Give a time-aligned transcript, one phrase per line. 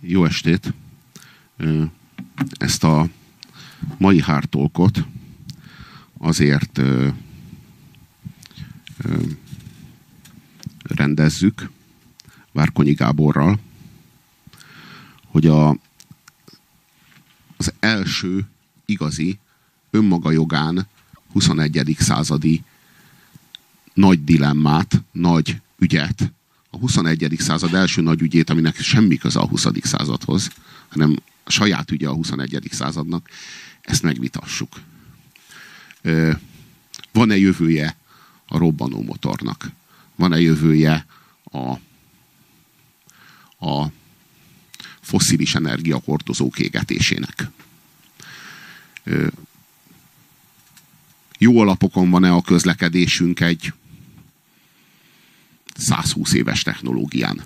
[0.00, 0.72] Jó estét!
[2.58, 3.08] Ezt a
[3.98, 5.04] mai hártolkot
[6.18, 6.80] azért
[10.82, 11.70] rendezzük
[12.52, 13.58] Várkonyi Gáborral,
[15.26, 15.68] hogy a,
[17.56, 18.46] az első
[18.84, 19.38] igazi
[19.90, 20.86] önmaga jogán
[21.32, 21.96] 21.
[21.98, 22.62] századi
[23.94, 26.32] nagy dilemmát, nagy ügyet,
[26.70, 27.34] a 21.
[27.38, 29.66] század első nagy ügyét, aminek semmi köze a 20.
[29.82, 30.50] századhoz,
[30.88, 32.68] hanem a saját ügye a 21.
[32.70, 33.28] századnak,
[33.80, 34.80] ezt megvitassuk.
[37.12, 37.96] Van-e jövője
[38.46, 39.70] a robbanó motornak?
[40.14, 41.06] Van-e jövője
[41.44, 41.70] a,
[43.66, 43.92] a
[45.00, 47.48] fosszilis energiahordozók égetésének?
[51.38, 53.72] Jó alapokon van-e a közlekedésünk egy
[55.80, 57.42] 120 éves technológián?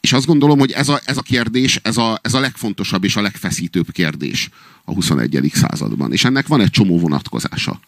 [0.00, 3.16] És azt gondolom, hogy ez a, ez a kérdés, ez a, ez a legfontosabb és
[3.16, 4.48] a legfeszítőbb kérdés
[4.84, 5.50] a 21.
[5.54, 6.12] században.
[6.12, 7.80] És ennek van egy csomó vonatkozása.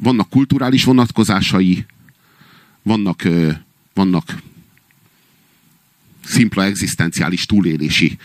[0.00, 1.86] Vannak kulturális vonatkozásai,
[2.82, 3.22] vannak,
[3.94, 4.42] vannak
[6.24, 8.18] szimpla egzisztenciális túlélési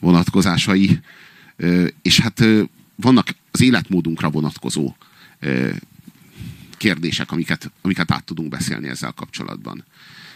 [0.00, 1.00] vonatkozásai,
[2.02, 2.44] és hát
[2.94, 4.94] vannak az életmódunkra vonatkozó
[6.76, 9.84] kérdések, amiket, amiket át tudunk beszélni ezzel kapcsolatban.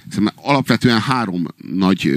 [0.08, 2.12] Szerintem alapvetően három nagy,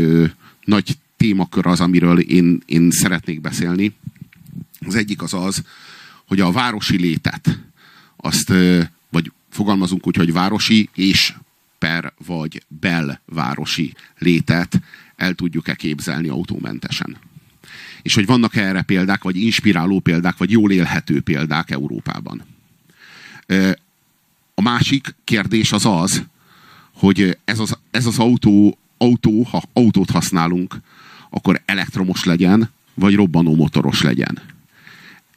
[0.63, 3.95] nagy témakör az, amiről én, én szeretnék beszélni.
[4.79, 5.63] Az egyik az az,
[6.25, 7.59] hogy a városi létet,
[8.15, 8.53] azt,
[9.09, 11.33] vagy fogalmazunk úgy, hogy városi és
[11.77, 14.81] per vagy belvárosi létet
[15.15, 17.17] el tudjuk-e képzelni autómentesen.
[18.01, 22.43] És hogy vannak -e erre példák, vagy inspiráló példák, vagy jól élhető példák Európában.
[24.55, 26.23] A másik kérdés az az,
[26.93, 30.79] hogy ez az, ez az autó, autó, ha autót használunk,
[31.29, 34.39] akkor elektromos legyen, vagy robbanó motoros legyen.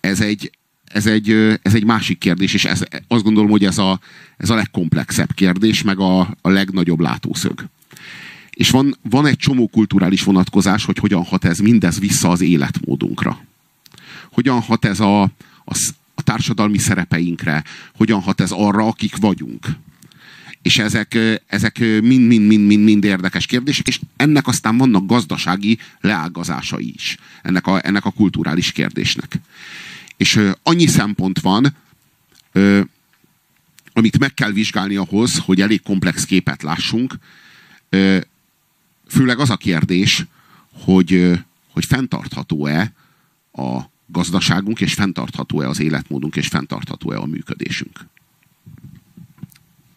[0.01, 0.51] Ez egy,
[0.85, 1.31] ez egy,
[1.63, 4.01] ez egy másik kérdés, és ez, azt gondolom, hogy ez a,
[4.37, 7.65] ez a legkomplexebb kérdés, meg a, a legnagyobb látószög.
[8.51, 13.45] És van, van egy csomó kulturális vonatkozás, hogy hogyan hat ez mindez vissza az életmódunkra.
[14.33, 15.23] Hogyan hat ez a,
[15.65, 17.65] a, a társadalmi szerepeinkre,
[17.95, 19.67] hogyan hat ez arra, akik vagyunk
[20.63, 25.79] és ezek, ezek mind, mind, mind, mind, mind érdekes kérdések, és ennek aztán vannak gazdasági
[26.01, 29.41] leágazásai is, ennek a, ennek a kulturális kérdésnek.
[30.17, 31.77] És annyi szempont van,
[33.93, 37.15] amit meg kell vizsgálni ahhoz, hogy elég komplex képet lássunk,
[39.09, 40.25] főleg az a kérdés,
[40.73, 41.39] hogy,
[41.73, 42.93] hogy fenntartható-e
[43.53, 43.81] a
[44.13, 48.07] gazdaságunk, és fenntartható-e az életmódunk, és fenntartható-e a működésünk.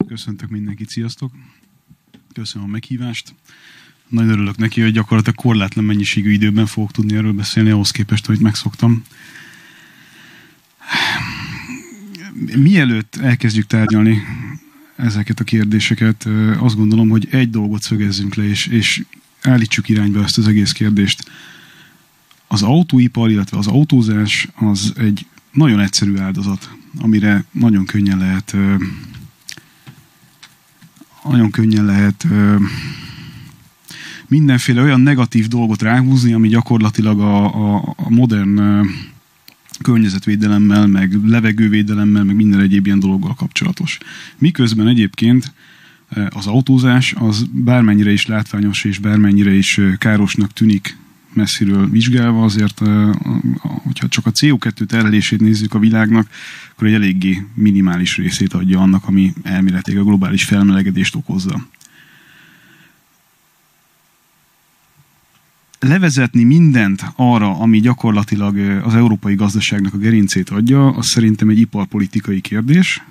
[0.08, 1.32] Köszöntök mindenkit, sziasztok!
[2.34, 3.34] Köszönöm a meghívást.
[4.08, 8.40] Nagyon örülök neki, hogy gyakorlatilag korlátlan mennyiségű időben fogok tudni erről beszélni, ahhoz képest, hogy
[8.40, 9.04] megszoktam.
[12.56, 14.22] Mielőtt elkezdjük tárgyalni
[14.96, 19.04] ezeket a kérdéseket, azt gondolom, hogy egy dolgot szögezzünk le, és, és
[19.42, 21.32] állítsuk irányba ezt az egész kérdést.
[22.54, 28.56] Az autóipar, illetve az autózás az egy nagyon egyszerű áldozat, amire nagyon könnyen lehet
[31.30, 32.28] nagyon könnyen lehet
[34.28, 38.86] mindenféle olyan negatív dolgot ráhúzni, ami gyakorlatilag a, a, a modern
[39.82, 43.98] környezetvédelemmel, meg levegővédelemmel, meg minden egyéb ilyen dologgal kapcsolatos.
[44.38, 45.54] Miközben egyébként
[46.30, 51.02] az autózás az bármennyire is látványos és bármennyire is károsnak tűnik
[51.36, 52.82] messziről vizsgálva, azért,
[53.62, 56.30] hogyha csak a CO2 terhelését nézzük a világnak,
[56.72, 61.68] akkor egy eléggé minimális részét adja annak, ami elméletileg a globális felmelegedést okozza.
[65.80, 72.42] Levezetni mindent arra, ami gyakorlatilag az európai gazdaságnak a gerincét adja, az szerintem egy iparpolitikai
[72.42, 73.04] kérdés,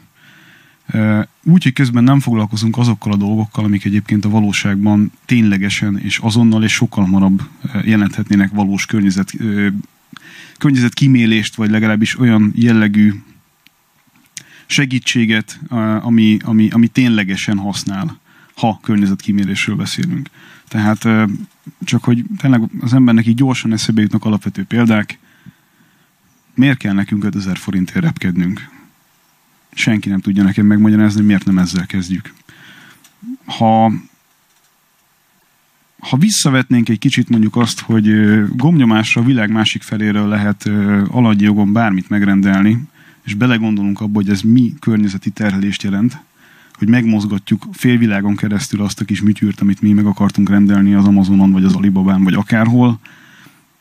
[1.45, 6.63] úgy, hogy közben nem foglalkozunk azokkal a dolgokkal, amik egyébként a valóságban ténylegesen és azonnal
[6.63, 7.43] és sokkal hamarabb
[7.85, 9.33] jelenthetnének valós környezet,
[10.59, 13.13] környezet kimélést, vagy legalábbis olyan jellegű
[14.67, 15.61] segítséget,
[16.01, 18.21] ami, ami, ami ténylegesen használ,
[18.55, 20.29] ha környezetkímélésről beszélünk.
[20.69, 21.29] Tehát
[21.85, 25.19] csak, hogy tényleg az embernek így gyorsan eszébe jutnak alapvető példák,
[26.55, 28.82] miért kell nekünk 5000 forintért repkednünk?
[29.75, 32.33] Senki nem tudja nekem megmagyarázni, hogy miért nem ezzel kezdjük.
[33.45, 33.93] Ha,
[35.99, 38.09] ha visszavetnénk egy kicsit mondjuk azt, hogy
[38.57, 40.71] gomnyomásra a világ másik feléről lehet
[41.11, 42.83] aladji jogon bármit megrendelni,
[43.25, 46.19] és belegondolunk abba, hogy ez mi környezeti terhelést jelent,
[46.73, 51.53] hogy megmozgatjuk félvilágon keresztül azt a kis műtyűrt, amit mi meg akartunk rendelni az Amazonon,
[51.53, 52.99] vagy az Alibabán, vagy akárhol.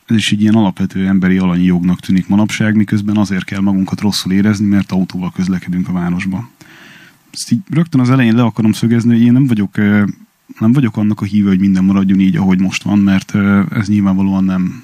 [0.05, 4.31] Ez is egy ilyen alapvető emberi alanyi jognak tűnik manapság, miközben azért kell magunkat rosszul
[4.31, 6.49] érezni, mert autóval közlekedünk a városba.
[7.31, 9.77] Ezt így rögtön az elején le akarom szögezni, hogy én nem vagyok,
[10.59, 13.35] nem vagyok annak a híve, hogy minden maradjon így, ahogy most van, mert
[13.71, 14.83] ez nyilvánvalóan nem,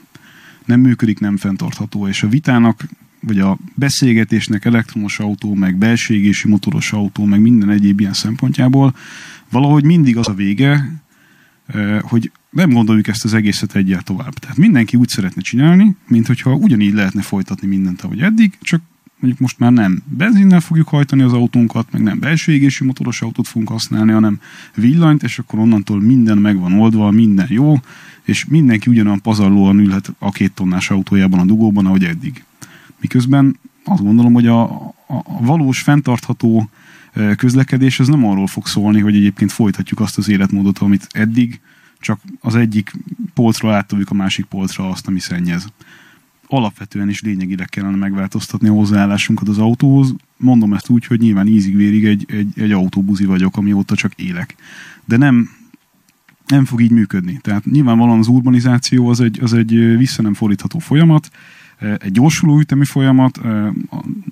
[0.66, 2.86] nem működik, nem fenntartható, és a vitának
[3.20, 8.96] vagy a beszélgetésnek elektromos autó, meg belső égési motoros autó, meg minden egyéb ilyen szempontjából
[9.50, 11.02] valahogy mindig az a vége,
[12.02, 14.34] hogy nem gondoljuk ezt az egészet egyel tovább.
[14.34, 18.82] Tehát mindenki úgy szeretne csinálni, mint hogyha ugyanígy lehetne folytatni mindent, ahogy eddig, csak
[19.20, 23.48] mondjuk most már nem benzinnel fogjuk hajtani az autónkat, meg nem belső égési motoros autót
[23.48, 24.40] fogunk használni, hanem
[24.76, 27.76] villanyt, és akkor onnantól minden meg van oldva, minden jó,
[28.24, 32.44] és mindenki ugyanolyan pazarlóan ülhet a két tonnás autójában a dugóban, ahogy eddig.
[33.02, 36.70] Miközben azt gondolom, hogy a, a, a valós, fenntartható
[37.38, 41.60] közlekedés az nem arról fog szólni, hogy egyébként folytatjuk azt az életmódot, amit eddig,
[42.08, 42.92] csak az egyik
[43.34, 45.68] polcra átoljuk a másik polcra azt, ami szennyez.
[46.48, 50.16] Alapvetően is lényegileg kellene megváltoztatni a hozzáállásunkat az autóhoz.
[50.38, 54.56] Mondom ezt úgy, hogy nyilván ízig-vérig egy, egy, egy autóbuzi vagyok, amióta csak élek.
[55.06, 55.50] De nem,
[56.46, 57.40] nem fog így működni.
[57.42, 61.30] Tehát nyilvánvalóan az urbanizáció az egy, az egy vissza nem fordítható folyamat,
[61.98, 63.40] egy gyorsuló ütemi folyamat,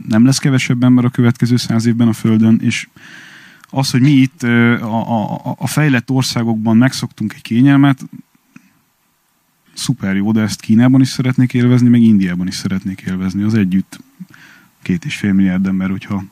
[0.08, 2.88] nem lesz kevesebb ember a következő száz évben a Földön, és
[3.76, 8.06] az, hogy mi itt a, a, a fejlett országokban megszoktunk egy kényelmet,
[9.74, 13.44] szuper jó, de ezt Kínában is szeretnék élvezni, meg Indiában is szeretnék élvezni.
[13.44, 14.00] Az együtt
[14.82, 16.24] két és fél milliárd ember, hogyha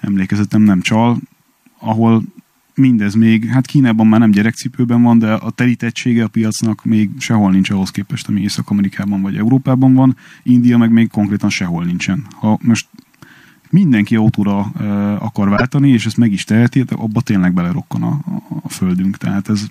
[0.00, 1.18] emlékezetem nem csal,
[1.78, 2.22] ahol
[2.74, 7.50] mindez még, hát Kínában már nem gyerekcipőben van, de a telítettsége a piacnak még sehol
[7.50, 10.16] nincs ahhoz képest, ami Észak-Amerikában vagy Európában van.
[10.42, 12.26] India meg még konkrétan sehol nincsen.
[12.30, 12.86] Ha most
[13.70, 14.60] mindenki autóra
[15.18, 18.20] akar váltani, és ezt meg is teheti, abba tényleg belerokkan a,
[18.62, 19.16] a földünk.
[19.16, 19.66] Tehát ez,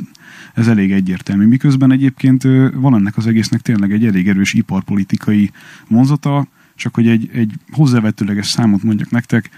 [0.54, 1.46] ez elég egyértelmű.
[1.46, 5.52] Miközben egyébként van ennek az egésznek tényleg egy elég erős iparpolitikai
[5.88, 9.50] vonzata, csak hogy egy, egy hozzávetőleges számot mondjak nektek,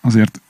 [0.00, 0.40] azért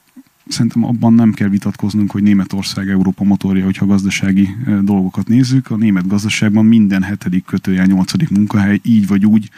[0.47, 4.49] szerintem abban nem kell vitatkoznunk, hogy Németország Európa motorja, hogyha gazdasági
[4.81, 5.71] dolgokat nézzük.
[5.71, 9.49] A német gazdaságban minden hetedik kötője, nyolcadik munkahely így vagy úgy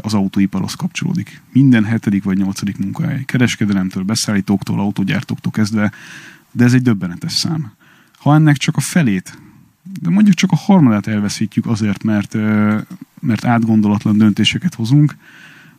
[0.00, 1.40] az autóiparhoz kapcsolódik.
[1.52, 3.22] Minden hetedik vagy nyolcadik munkahely.
[3.24, 5.92] Kereskedelemtől, beszállítóktól, autógyártóktól kezdve,
[6.52, 7.72] de ez egy döbbenetes szám.
[8.18, 9.38] Ha ennek csak a felét,
[10.00, 12.34] de mondjuk csak a harmadát elveszítjük azért, mert,
[13.20, 15.16] mert átgondolatlan döntéseket hozunk,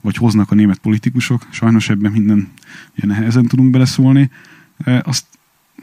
[0.02, 2.50] vagy hoznak a német politikusok, sajnos ebben minden
[2.98, 4.30] ugye nehezen tudunk beleszólni,
[5.02, 5.26] azt,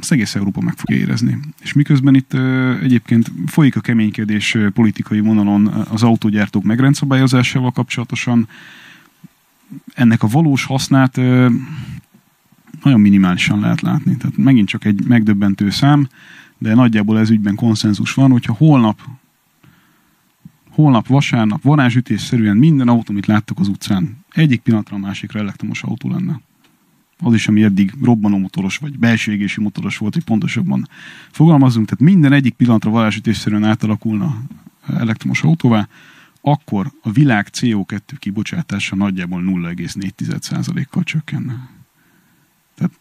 [0.00, 1.38] azt egész Európa meg fogja érezni.
[1.60, 2.34] És miközben itt
[2.82, 8.48] egyébként folyik a keménykedés politikai vonalon az autógyártók megrendszabályozásával kapcsolatosan,
[9.94, 11.16] ennek a valós hasznát
[12.82, 14.16] nagyon minimálisan lehet látni.
[14.16, 16.08] Tehát megint csak egy megdöbbentő szám,
[16.58, 19.00] de nagyjából ez ügyben konszenzus van, hogyha holnap
[20.76, 26.10] holnap vasárnap varázsütésszerűen minden autó, amit láttak az utcán, egyik pillanatra a másikra elektromos autó
[26.10, 26.40] lenne.
[27.18, 30.88] Az is, ami eddig robbanómotoros vagy belső égési motoros volt, hogy pontosabban
[31.30, 34.42] fogalmazunk, tehát minden egyik pillanatra varázsütésszerűen átalakulna
[34.86, 35.88] elektromos autóvá,
[36.40, 41.68] akkor a világ CO2 kibocsátása nagyjából 0,4%-kal csökkenne.
[42.74, 42.92] Tehát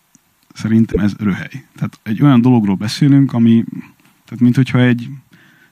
[0.53, 1.65] szerintem ez röhely.
[1.75, 3.63] Tehát egy olyan dologról beszélünk, ami,
[4.25, 5.09] tehát mint hogyha egy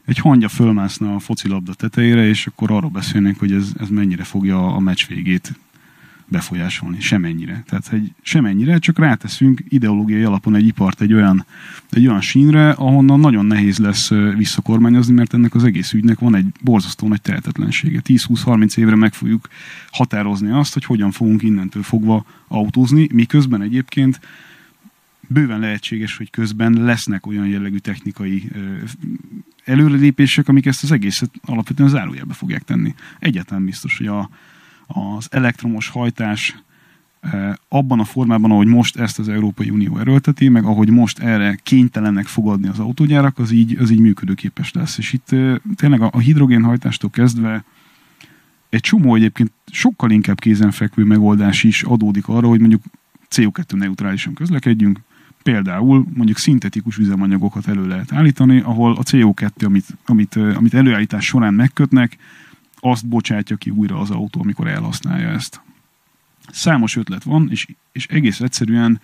[0.05, 4.75] egy hangya fölmászna a focilabda tetejére, és akkor arról beszélnénk, hogy ez, ez mennyire fogja
[4.75, 5.53] a meccs végét
[6.27, 6.99] befolyásolni.
[6.99, 7.63] Semennyire.
[7.65, 11.45] Tehát egy, semennyire, csak ráteszünk ideológiai alapon egy ipart egy olyan,
[11.89, 16.45] egy olyan sínre, ahonnan nagyon nehéz lesz visszakormányozni, mert ennek az egész ügynek van egy
[16.61, 18.01] borzasztó nagy tehetetlensége.
[18.05, 19.47] 10-20-30 évre meg fogjuk
[19.91, 24.19] határozni azt, hogy hogyan fogunk innentől fogva autózni, miközben egyébként
[25.27, 28.49] bőven lehetséges, hogy közben lesznek olyan jellegű technikai
[29.65, 32.93] előrelépések, amik ezt az egészet alapvetően zárójelbe fogják tenni.
[33.19, 34.29] Egyáltalán biztos, hogy a,
[34.87, 36.55] az elektromos hajtás
[37.67, 42.25] abban a formában, ahogy most ezt az Európai Unió erőlteti, meg ahogy most erre kénytelenek
[42.25, 44.97] fogadni az autógyárak, az így, az így működőképes lesz.
[44.97, 45.27] És itt
[45.75, 47.63] tényleg a, a hidrogénhajtástól kezdve
[48.69, 52.81] egy csomó egyébként sokkal inkább kézenfekvő megoldás is adódik arra, hogy mondjuk
[53.29, 54.99] CO2 neutrálisan közlekedjünk,
[55.43, 61.53] Például mondjuk szintetikus üzemanyagokat elő lehet állítani, ahol a CO2, amit, amit, amit előállítás során
[61.53, 62.17] megkötnek,
[62.79, 65.61] azt bocsátja ki újra az autó, amikor elhasználja ezt.
[66.51, 68.99] Számos ötlet van, és, és egész egyszerűen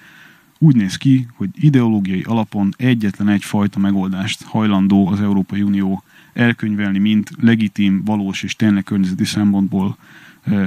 [0.57, 6.03] úgy néz ki, hogy ideológiai alapon egyetlen egyfajta megoldást hajlandó az Európai Unió
[6.33, 9.97] elkönyvelni, mint legitim, valós és tényleg környezeti szempontból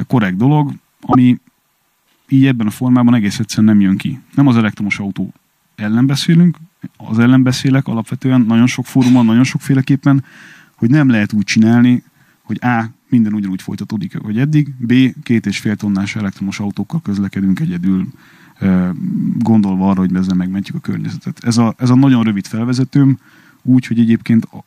[0.07, 1.39] korrekt dolog, ami
[2.29, 4.21] így ebben a formában egész egyszerűen nem jön ki.
[4.35, 5.33] Nem az elektromos autó
[5.75, 6.57] ellen beszélünk,
[6.97, 10.25] az ellen beszélek alapvetően nagyon sok fórumon, nagyon sokféleképpen,
[10.75, 12.03] hogy nem lehet úgy csinálni,
[12.43, 12.85] hogy A.
[13.09, 14.93] minden ugyanúgy folytatódik, hogy eddig, B.
[15.23, 18.07] két és fél tonnás elektromos autókkal közlekedünk egyedül,
[19.39, 21.45] gondolva arra, hogy ezzel megmentjük a környezetet.
[21.45, 23.19] Ez a, ez a nagyon rövid felvezetőm,
[23.63, 24.65] úgy, hogy egyébként a,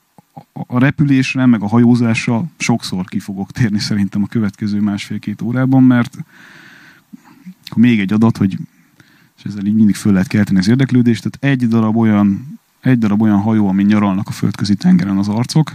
[0.53, 5.83] a, a repülésre, meg a hajózásra sokszor ki fogok térni szerintem a következő másfél-két órában,
[5.83, 6.17] mert
[7.75, 8.57] még egy adat, hogy
[9.45, 13.21] és ezzel így mindig föl lehet kelteni az érdeklődést, tehát egy darab olyan, egy darab
[13.21, 15.71] olyan hajó, ami nyaralnak a földközi tengeren az arcok,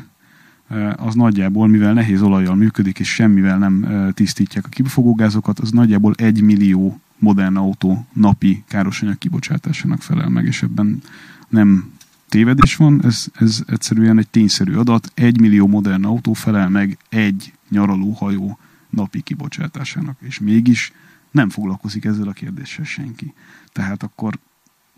[0.96, 6.40] az nagyjából, mivel nehéz olajjal működik, és semmivel nem tisztítják a kibefogógázokat, az nagyjából egy
[6.42, 11.02] millió modern autó napi károsanyag kibocsátásának felel meg, és ebben
[11.48, 11.92] nem
[12.28, 15.12] tévedés van, ez, ez egyszerűen egy tényszerű adat.
[15.14, 18.58] Egy millió modern autó felel meg egy nyaralóhajó
[18.90, 20.92] napi kibocsátásának, és mégis
[21.30, 23.34] nem foglalkozik ezzel a kérdéssel senki.
[23.72, 24.38] Tehát akkor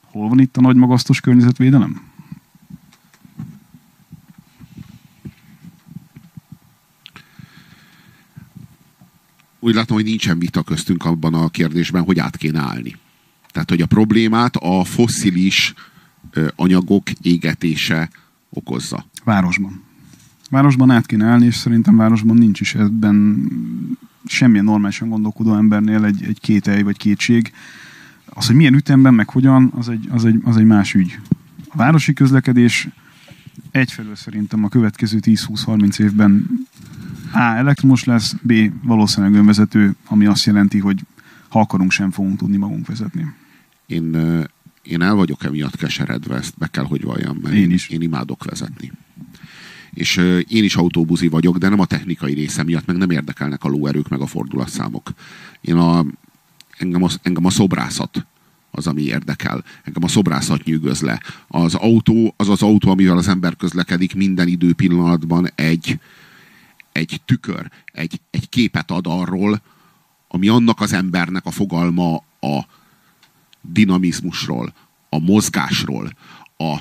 [0.03, 2.11] hol van itt a nagy magasztos környezetvédelem?
[9.61, 12.97] Úgy látom, hogy nincsen vita köztünk abban a kérdésben, hogy át kéne állni.
[13.51, 15.75] Tehát, hogy a problémát a fosszilis
[16.57, 18.11] anyagok égetése
[18.49, 19.05] okozza.
[19.25, 19.83] Városban.
[20.51, 23.49] Városban át kéne állni, és szerintem városban nincs is ebben
[24.33, 27.53] semmilyen normálisan gondolkodó embernél egy, egy kételj vagy kétség.
[28.25, 31.19] Az, hogy milyen ütemben, meg hogyan, az egy, az egy, az egy más ügy.
[31.69, 32.89] A városi közlekedés
[33.71, 36.47] egyfelől szerintem a következő 10-20-30 évben
[37.33, 37.39] A.
[37.39, 38.53] elektromos lesz, B.
[38.83, 41.01] valószínűleg önvezető, ami azt jelenti, hogy
[41.49, 43.27] ha akarunk, sem fogunk tudni magunk vezetni.
[43.87, 44.17] Én,
[44.83, 47.89] én el vagyok emiatt keseredve, ezt be kell, hogy valljam, mert én, is.
[47.89, 48.93] én imádok vezetni
[49.95, 50.17] és
[50.49, 54.09] én is autóbuzi vagyok, de nem a technikai része miatt, meg nem érdekelnek a lóerők,
[54.09, 55.13] meg a fordulatszámok.
[55.61, 56.05] Én a,
[56.79, 58.27] engem, a, engem a szobrászat
[58.71, 59.65] az, ami érdekel.
[59.83, 61.21] Engem a szobrászat nyűgöz le.
[61.49, 65.99] Az autó, az az autó, amivel az ember közlekedik minden időpillanatban egy,
[66.93, 69.63] egy tükör, egy, egy képet ad arról,
[70.29, 72.67] ami annak az embernek a fogalma a
[73.61, 74.75] dinamizmusról,
[75.09, 76.13] a mozgásról,
[76.57, 76.73] a,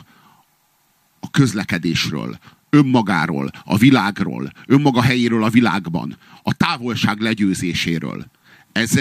[1.19, 2.39] a közlekedésről,
[2.71, 8.25] önmagáról, a világról, önmaga helyéről a világban, a távolság legyőzéséről.
[8.71, 8.99] Ez,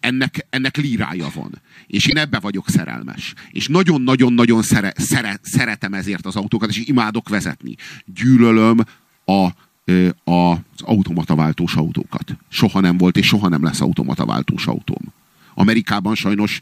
[0.00, 1.60] ennek, ennek lírája van.
[1.86, 3.34] És én ebbe vagyok szerelmes.
[3.50, 7.74] És nagyon-nagyon-nagyon szere, szere, szeretem ezért az autókat, és imádok vezetni.
[8.14, 8.84] Gyűlölöm
[9.24, 9.46] a,
[10.30, 12.36] a, az automataváltós autókat.
[12.48, 15.12] Soha nem volt, és soha nem lesz automataváltós autóm.
[15.54, 16.60] Amerikában sajnos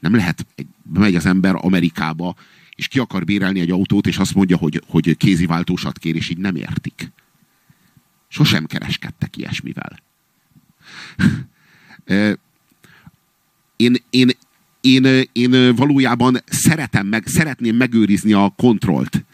[0.00, 0.46] nem lehet,
[0.92, 2.34] megy az ember Amerikába,
[2.76, 6.38] és ki akar bérelni egy autót, és azt mondja, hogy, hogy kéziváltósat kér, és így
[6.38, 7.12] nem értik.
[8.28, 9.98] Sosem kereskedtek ilyesmivel.
[13.76, 14.30] én, én,
[14.80, 19.24] én, én valójában szeretem meg, szeretném megőrizni a kontrollt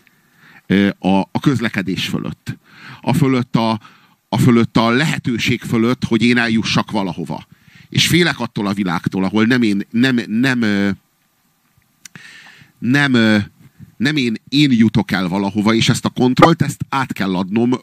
[0.99, 2.59] a, a közlekedés fölött.
[3.00, 3.80] A fölött a,
[4.28, 7.47] a fölött a lehetőség fölött, hogy én eljussak valahova.
[7.88, 10.97] És félek attól a világtól, ahol nem én, nem, nem, nem,
[12.79, 17.81] nem én, én jutok el valahova, és ezt a kontrollt, ezt át kell adnom,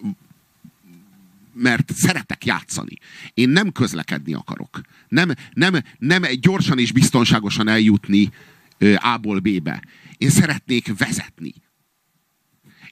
[1.54, 2.98] mert szeretek játszani.
[3.34, 4.82] Én nem közlekedni akarok.
[5.08, 8.32] Nem, nem, nem gyorsan és biztonságosan eljutni
[8.96, 9.84] A-ból B-be.
[10.18, 11.54] Én szeretnék vezetni.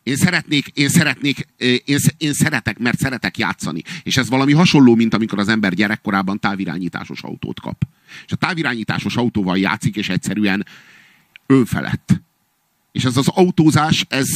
[0.03, 1.47] Én szeretnék, én szeretnék,
[1.85, 3.81] én, én szeretek, mert szeretek játszani.
[4.03, 7.83] És ez valami hasonló, mint amikor az ember gyerekkorában távirányításos autót kap.
[8.25, 10.65] És a távirányításos autóval játszik, és egyszerűen
[11.45, 12.21] önfelett.
[12.91, 14.29] És ez az autózás, ez,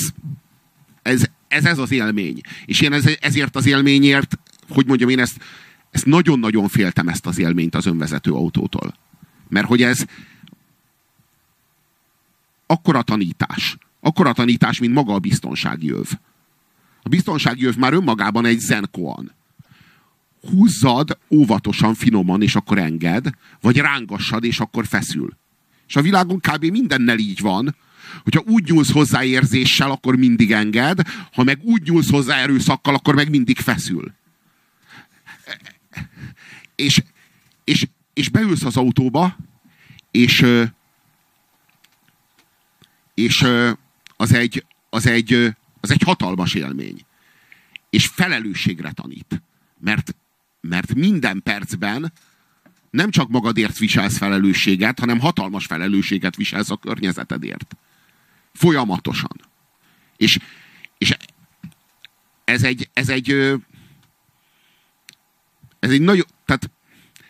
[1.02, 2.42] ez, ez, ez az élmény.
[2.66, 5.38] És én ez, ezért az élményért, hogy mondjam, én ezt,
[5.92, 8.94] ezt nagyon-nagyon féltem ezt az élményt az önvezető autótól.
[9.50, 10.06] Mert hogy ez
[12.66, 13.78] akkora tanítás.
[14.00, 16.08] Akkora tanítás, mint maga a biztonsági öv.
[17.04, 19.32] A biztonsági öv már önmagában egy zenkoan.
[20.42, 23.30] Húzzad óvatosan, finoman, és akkor enged,
[23.62, 25.38] vagy rángassad, és akkor feszül.
[25.88, 26.66] És a világon kb.
[26.66, 27.76] mindennel így van,
[28.24, 31.00] hogyha úgy nyúlsz hozzá érzéssel, akkor mindig enged,
[31.34, 34.14] ha meg úgy nyúlsz hozzá erőszakkal, akkor meg mindig feszül.
[36.76, 37.02] És,
[37.64, 39.38] és, és beülsz az autóba,
[40.12, 40.46] és,
[43.14, 43.46] és
[44.18, 47.06] az egy, az, egy, az egy hatalmas élmény.
[47.90, 49.42] És felelősségre tanít.
[49.80, 50.16] Mert,
[50.62, 52.14] mert minden percben
[52.98, 57.78] nem csak magadért viselsz felelősséget, hanem hatalmas felelősséget viselsz a környezetedért.
[58.54, 59.42] Folyamatosan.
[60.18, 60.38] És,
[60.98, 61.18] és
[62.44, 63.32] ez egy, ez egy,
[65.80, 66.70] ez egy nagy, tehát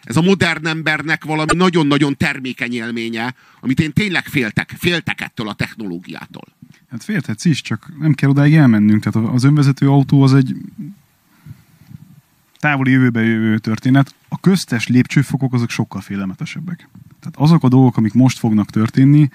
[0.03, 5.53] ez a modern embernek valami nagyon-nagyon termékeny élménye, amit én tényleg féltek, féltek ettől a
[5.53, 6.47] technológiától.
[6.89, 9.03] Hát félthetsz is, csak nem kell odáig elmennünk.
[9.03, 10.55] Tehát az önvezető autó az egy
[12.59, 14.15] távoli jövőbe jövő történet.
[14.29, 16.89] A köztes lépcsőfokok azok sokkal félelmetesebbek.
[17.19, 19.29] Tehát azok a dolgok, amik most fognak történni,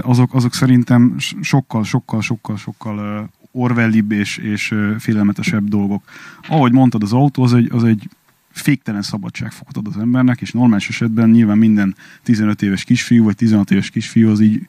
[0.00, 6.04] azok, azok szerintem sokkal, sokkal, sokkal, sokkal orwellibb és, és félelmetesebb dolgok.
[6.48, 8.08] Ahogy mondtad, az autó az egy, az egy
[8.50, 13.70] féktelen szabadságfokot ad az embernek, és normális esetben nyilván minden 15 éves kisfiú, vagy 16
[13.70, 14.66] éves kisfiú az így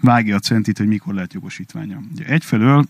[0.00, 2.00] vágja a centit, hogy mikor lehet jogosítványa.
[2.12, 2.86] Ugye egyfelől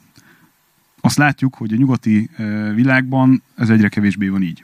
[1.00, 2.30] azt látjuk, hogy a nyugati
[2.74, 4.62] világban ez egyre kevésbé van így.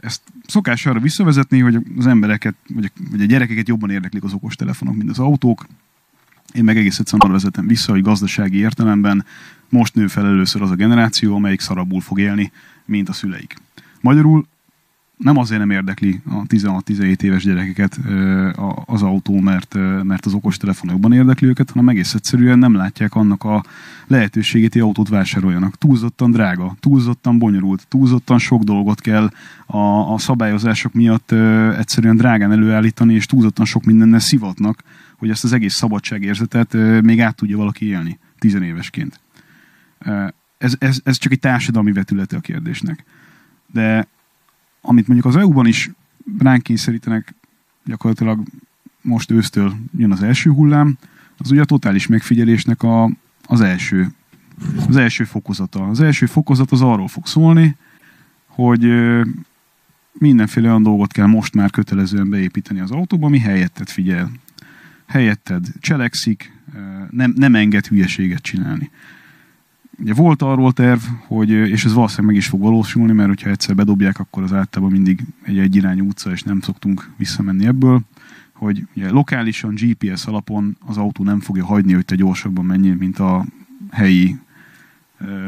[0.00, 5.10] Ezt szokás arra visszavezetni, hogy az embereket, vagy a, gyerekeket jobban érdeklik az okostelefonok, mint
[5.10, 5.66] az autók.
[6.52, 9.24] Én meg egész egyszerűen arra vezetem vissza, hogy gazdasági értelemben
[9.68, 12.52] most nő fel először az a generáció, amelyik szarabul fog élni,
[12.84, 13.56] mint a szüleik.
[14.00, 14.46] Magyarul
[15.22, 18.00] nem azért nem érdekli a 16-17 éves gyerekeket
[18.84, 23.64] az autó, mert, mert az okostelefonokban érdekli őket, hanem egész egyszerűen nem látják annak a
[24.06, 25.78] lehetőségét, hogy autót vásároljanak.
[25.78, 29.30] Túlzottan drága, túlzottan bonyolult, túlzottan sok dolgot kell
[29.66, 29.78] a,
[30.12, 31.32] a szabályozások miatt
[31.78, 34.82] egyszerűen drágán előállítani, és túlzottan sok mindennel szivatnak,
[35.16, 36.72] hogy ezt az egész szabadságérzetet
[37.02, 39.20] még át tudja valaki élni tizenévesként.
[40.58, 43.04] Ez, ez, ez csak egy társadalmi vetülete a kérdésnek.
[43.72, 44.06] De
[44.80, 45.90] amit mondjuk az EU-ban is
[46.38, 47.34] ránk kényszerítenek,
[47.84, 48.42] gyakorlatilag
[49.02, 50.98] most ősztől jön az első hullám,
[51.38, 53.10] az ugye a totális megfigyelésnek a,
[53.46, 54.12] az első
[54.88, 55.88] az első fokozata.
[55.88, 57.76] Az első fokozat az arról fog szólni,
[58.46, 58.88] hogy
[60.12, 64.30] mindenféle olyan dolgot kell most már kötelezően beépíteni az autóba, ami helyetted figyel.
[65.06, 66.52] Helyetted cselekszik,
[67.10, 68.90] nem, nem enged hülyeséget csinálni.
[70.00, 73.74] Ugye volt arról terv, hogy, és ez valószínűleg meg is fog valósulni, mert hogyha egyszer
[73.74, 78.00] bedobják, akkor az általában mindig egy egyirányú utca, és nem szoktunk visszamenni ebből,
[78.52, 83.18] hogy ugye lokálisan GPS alapon az autó nem fogja hagyni, hogy te gyorsabban menjél, mint
[83.18, 83.44] a
[83.90, 84.38] helyi
[85.18, 85.46] ö,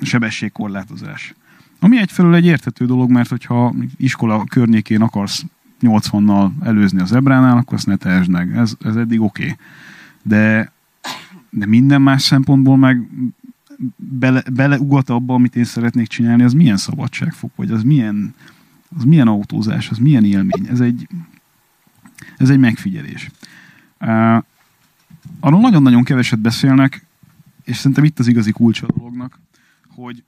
[0.00, 1.34] sebességkorlátozás.
[1.80, 5.44] Ami egyfelől egy érthető dolog, mert hogyha iskola környékén akarsz
[5.80, 8.56] 80-nal előzni az ebránál, akkor azt ne tehesd meg.
[8.56, 9.42] Ez, ez eddig oké.
[9.42, 9.56] Okay.
[10.22, 10.71] De
[11.54, 13.08] de minden más szempontból meg
[13.96, 18.34] bele, beleugat abba, amit én szeretnék csinálni, az milyen szabadságfok, vagy az milyen,
[18.96, 20.66] az milyen autózás, az milyen élmény.
[20.68, 21.08] Ez egy,
[22.36, 23.30] ez egy megfigyelés.
[24.00, 24.44] Uh,
[25.40, 27.06] arról nagyon-nagyon keveset beszélnek,
[27.64, 29.40] és szerintem itt az igazi kulcsa a dolognak,
[29.88, 30.22] hogy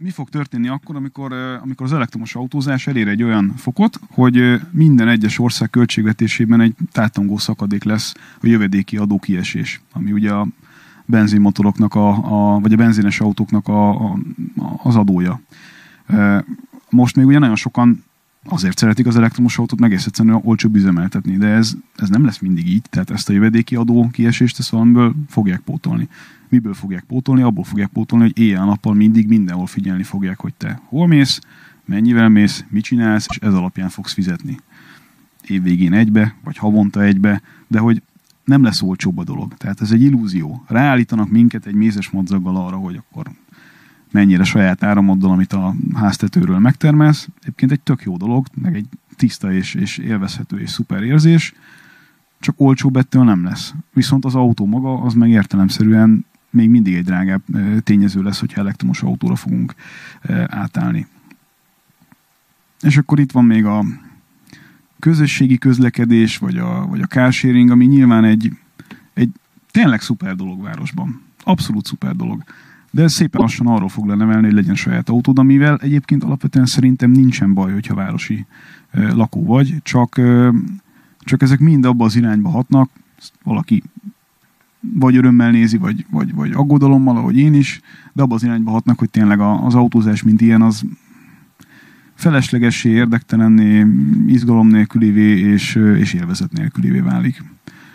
[0.00, 5.08] mi fog történni akkor, amikor, amikor az elektromos autózás elér egy olyan fokot, hogy minden
[5.08, 10.46] egyes ország költségvetésében egy tátongó szakadék lesz a jövedéki adó kiesés, ami ugye a
[11.04, 14.18] benzinmotoroknak, a, a, vagy a benzines autóknak a, a,
[14.82, 15.40] az adója.
[16.90, 18.04] Most még ugye nagyon sokan
[18.44, 22.68] azért szeretik az elektromos autót, meg egyszerűen olcsóbb üzemeltetni, de ez, ez nem lesz mindig
[22.68, 26.08] így, tehát ezt a jövedéki adó kiesést ezt valamiből fogják pótolni.
[26.48, 27.42] Miből fogják pótolni?
[27.42, 31.40] Abból fogják pótolni, hogy éjjel-nappal mindig mindenhol figyelni fogják, hogy te hol mész,
[31.84, 34.58] mennyivel mész, mit csinálsz, és ez alapján fogsz fizetni.
[35.46, 38.02] Évvégén egybe, vagy havonta egybe, de hogy
[38.44, 39.54] nem lesz olcsóbb a dolog.
[39.54, 40.64] Tehát ez egy illúzió.
[40.66, 43.30] Ráállítanak minket egy mézes madzaggal arra, hogy akkor
[44.12, 47.28] mennyire saját áramoddal, amit a háztetőről megtermelsz.
[47.40, 51.54] Egyébként egy tök jó dolog, meg egy tiszta és, és élvezhető és szuper érzés,
[52.40, 53.74] csak olcsóbb ettől nem lesz.
[53.92, 57.42] Viszont az autó maga, az meg értelemszerűen még mindig egy drágább
[57.82, 59.74] tényező lesz, hogyha elektromos autóra fogunk
[60.46, 61.06] átállni.
[62.80, 63.84] És akkor itt van még a
[64.98, 68.52] közösségi közlekedés, vagy a, vagy a carsharing, ami nyilván egy,
[69.14, 69.30] egy
[69.70, 71.22] tényleg szuper dolog városban.
[71.44, 72.44] Abszolút szuper dolog.
[72.90, 77.10] De ez szépen lassan arról fog lenevelni, hogy legyen saját autód, amivel egyébként alapvetően szerintem
[77.10, 78.46] nincsen baj, hogyha városi
[78.92, 80.20] lakó vagy, csak,
[81.20, 82.90] csak ezek mind abba az irányba hatnak,
[83.42, 83.82] valaki
[84.80, 87.80] vagy örömmel nézi, vagy, vagy, vagy aggodalommal, ahogy én is,
[88.12, 90.84] de abba az irányba hatnak, hogy tényleg az autózás, mint ilyen, az
[92.14, 93.86] feleslegessé, érdektelenné,
[94.26, 97.42] izgalom nélkülivé és, és élvezet nélkülivé válik.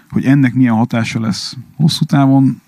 [0.10, 2.62] Hogy ennek milyen hatása lesz hosszú távon,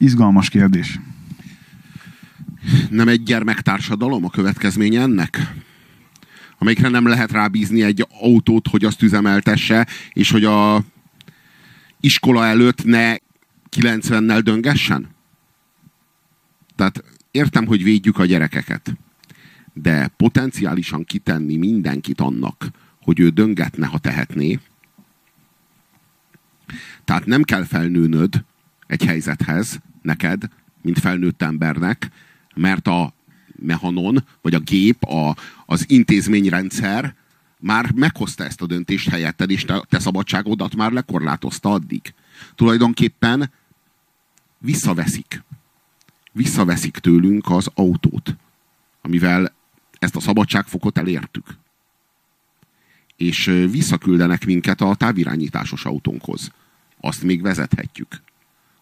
[0.00, 1.00] izgalmas kérdés.
[2.90, 5.54] Nem egy gyermektársadalom a következménye ennek?
[6.58, 10.84] Amelyikre nem lehet rábízni egy autót, hogy azt üzemeltesse, és hogy a
[12.00, 13.14] iskola előtt ne
[13.76, 15.08] 90-nel döngessen?
[16.76, 18.96] Tehát értem, hogy védjük a gyerekeket,
[19.72, 22.70] de potenciálisan kitenni mindenkit annak,
[23.02, 24.58] hogy ő döngetne, ha tehetné.
[27.04, 28.44] Tehát nem kell felnőnöd
[28.86, 30.48] egy helyzethez, neked,
[30.82, 32.10] mint felnőtt embernek,
[32.54, 33.12] mert a
[33.62, 35.36] mehanon, vagy a gép, a,
[35.66, 37.14] az intézményrendszer
[37.58, 42.14] már meghozta ezt a döntést helyetted, és te, te szabadságodat már lekorlátozta addig.
[42.54, 43.50] Tulajdonképpen
[44.58, 45.42] visszaveszik.
[46.32, 48.36] Visszaveszik tőlünk az autót,
[49.02, 49.52] amivel
[49.98, 51.46] ezt a szabadságfokot elértük.
[53.16, 56.52] És visszaküldenek minket a távirányításos autónkhoz.
[57.00, 58.22] Azt még vezethetjük.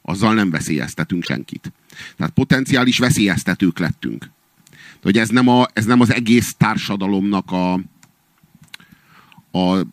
[0.09, 1.73] Azzal nem veszélyeztetünk senkit.
[2.17, 4.31] Tehát potenciális veszélyeztetők lettünk.
[4.71, 7.73] De hogy ez nem, a, ez nem az egész társadalomnak a,
[9.59, 9.87] a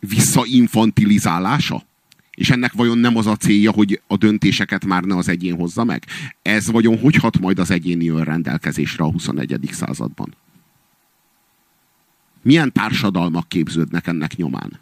[0.00, 1.82] visszainfantilizálása?
[2.30, 5.84] És ennek vajon nem az a célja, hogy a döntéseket már ne az egyén hozza
[5.84, 6.04] meg?
[6.42, 9.68] Ez vajon hogy hat majd az egyéni önrendelkezésre a 21.
[9.70, 10.34] században?
[12.42, 14.80] Milyen társadalmak képződnek ennek nyomán?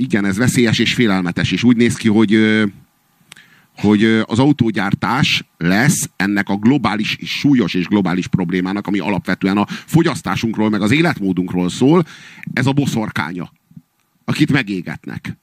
[0.00, 2.38] Igen, ez veszélyes és félelmetes, és úgy néz ki, hogy
[3.76, 10.70] hogy az autógyártás lesz ennek a globális, súlyos és globális problémának, ami alapvetően a fogyasztásunkról,
[10.70, 12.06] meg az életmódunkról szól,
[12.52, 13.52] ez a boszorkánya,
[14.24, 15.36] akit megégetnek.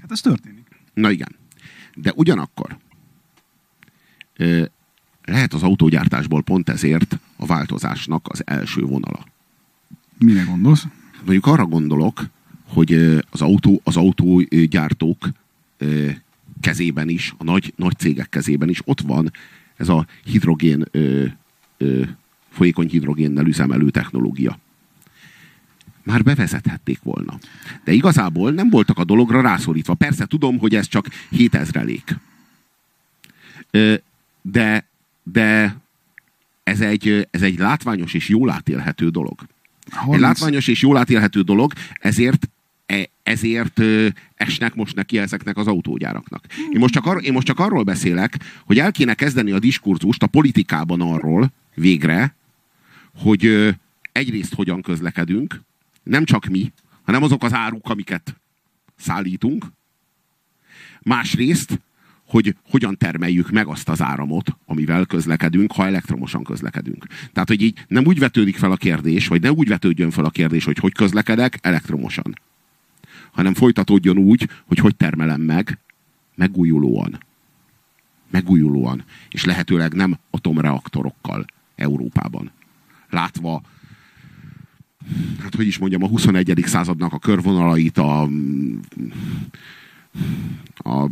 [0.00, 0.66] Hát ez történik.
[0.94, 1.36] Na igen.
[1.94, 2.78] De ugyanakkor
[5.24, 9.26] lehet az autógyártásból pont ezért a változásnak az első vonala.
[10.18, 10.86] Mire gondolsz?
[11.24, 12.24] Mondjuk arra gondolok,
[12.74, 12.92] hogy
[13.30, 15.28] az, autó, az autógyártók
[16.60, 19.32] kezében is, a nagy, nagy cégek kezében is ott van
[19.76, 21.24] ez a hidrogén, ö,
[21.76, 22.02] ö,
[22.50, 24.58] folyékony hidrogénnel üzemelő technológia.
[26.02, 27.38] Már bevezethették volna.
[27.84, 29.94] De igazából nem voltak a dologra rászorítva.
[29.94, 32.16] Persze tudom, hogy ez csak 7000-elék.
[34.42, 34.86] De,
[35.22, 35.76] de
[36.62, 39.46] ez egy, ez egy látványos és jól átélhető dolog.
[39.90, 40.14] 30...
[40.14, 42.48] Egy látványos és jól átélhető dolog, ezért
[43.22, 43.80] ezért
[44.34, 46.44] esnek most neki ezeknek az autógyáraknak.
[46.72, 50.22] Én most, csak ar- én most csak arról beszélek, hogy el kéne kezdeni a diskurzust
[50.22, 52.34] a politikában arról végre,
[53.14, 53.74] hogy
[54.12, 55.60] egyrészt hogyan közlekedünk,
[56.02, 58.36] nem csak mi, hanem azok az áruk, amiket
[58.96, 59.66] szállítunk.
[61.02, 61.80] Másrészt,
[62.26, 67.06] hogy hogyan termeljük meg azt az áramot, amivel közlekedünk, ha elektromosan közlekedünk.
[67.32, 70.30] Tehát, hogy így nem úgy vetődik fel a kérdés, vagy ne úgy vetődjön fel a
[70.30, 72.34] kérdés, hogy hogy közlekedek elektromosan
[73.34, 75.78] hanem folytatódjon úgy, hogy hogy termelem meg,
[76.34, 77.18] megújulóan.
[78.30, 79.04] Megújulóan.
[79.28, 81.44] És lehetőleg nem atomreaktorokkal
[81.74, 82.50] Európában.
[83.10, 83.62] Látva
[85.38, 86.62] hát hogy is mondjam, a 21.
[86.66, 88.22] századnak a körvonalait, a,
[90.74, 91.08] a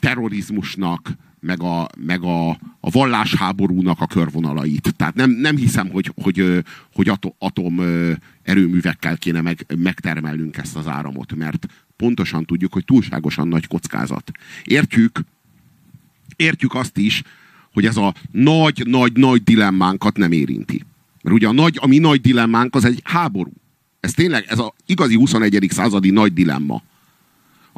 [0.00, 4.94] terrorizmusnak, meg a, meg a, a vallásháborúnak a körvonalait.
[4.96, 7.80] Tehát nem, nem hiszem, hogy, hogy, hogy atom
[8.42, 14.30] erőművekkel kéne meg, megtermelnünk ezt az áramot, mert pontosan tudjuk, hogy túlságosan nagy kockázat.
[14.64, 15.20] Értjük,
[16.36, 17.22] értjük azt is,
[17.72, 20.84] hogy ez a nagy-nagy-nagy dilemmánkat nem érinti.
[21.22, 23.52] Mert ugye a, nagy, a mi nagy dilemmánk az egy háború.
[24.00, 25.66] Ez tényleg, ez az igazi 21.
[25.70, 26.82] századi nagy dilemma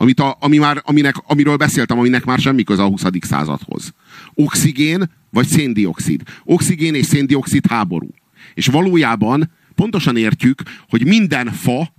[0.01, 3.03] amit a, ami már, aminek, amiről beszéltem, aminek már semmi köze a 20.
[3.20, 3.94] századhoz.
[4.35, 6.23] Oxigén vagy széndiokszid.
[6.45, 8.09] Oxigén és széndiokszid háború.
[8.55, 11.93] És valójában pontosan értjük, hogy minden fa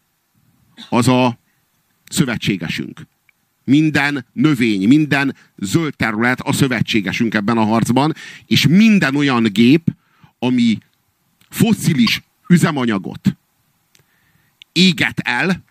[0.89, 1.39] az a
[2.10, 3.08] szövetségesünk.
[3.63, 8.13] Minden növény, minden zöld terület a szövetségesünk ebben a harcban,
[8.46, 9.96] és minden olyan gép,
[10.39, 10.78] ami
[11.50, 13.36] fosszilis üzemanyagot
[14.72, 15.63] éget el,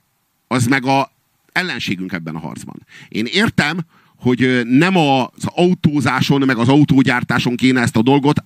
[0.47, 1.13] az meg a
[1.53, 2.87] ellenségünk ebben a harcban.
[3.09, 3.81] Én értem,
[4.21, 8.45] hogy nem az autózáson, meg az autógyártáson kéne ezt a dolgot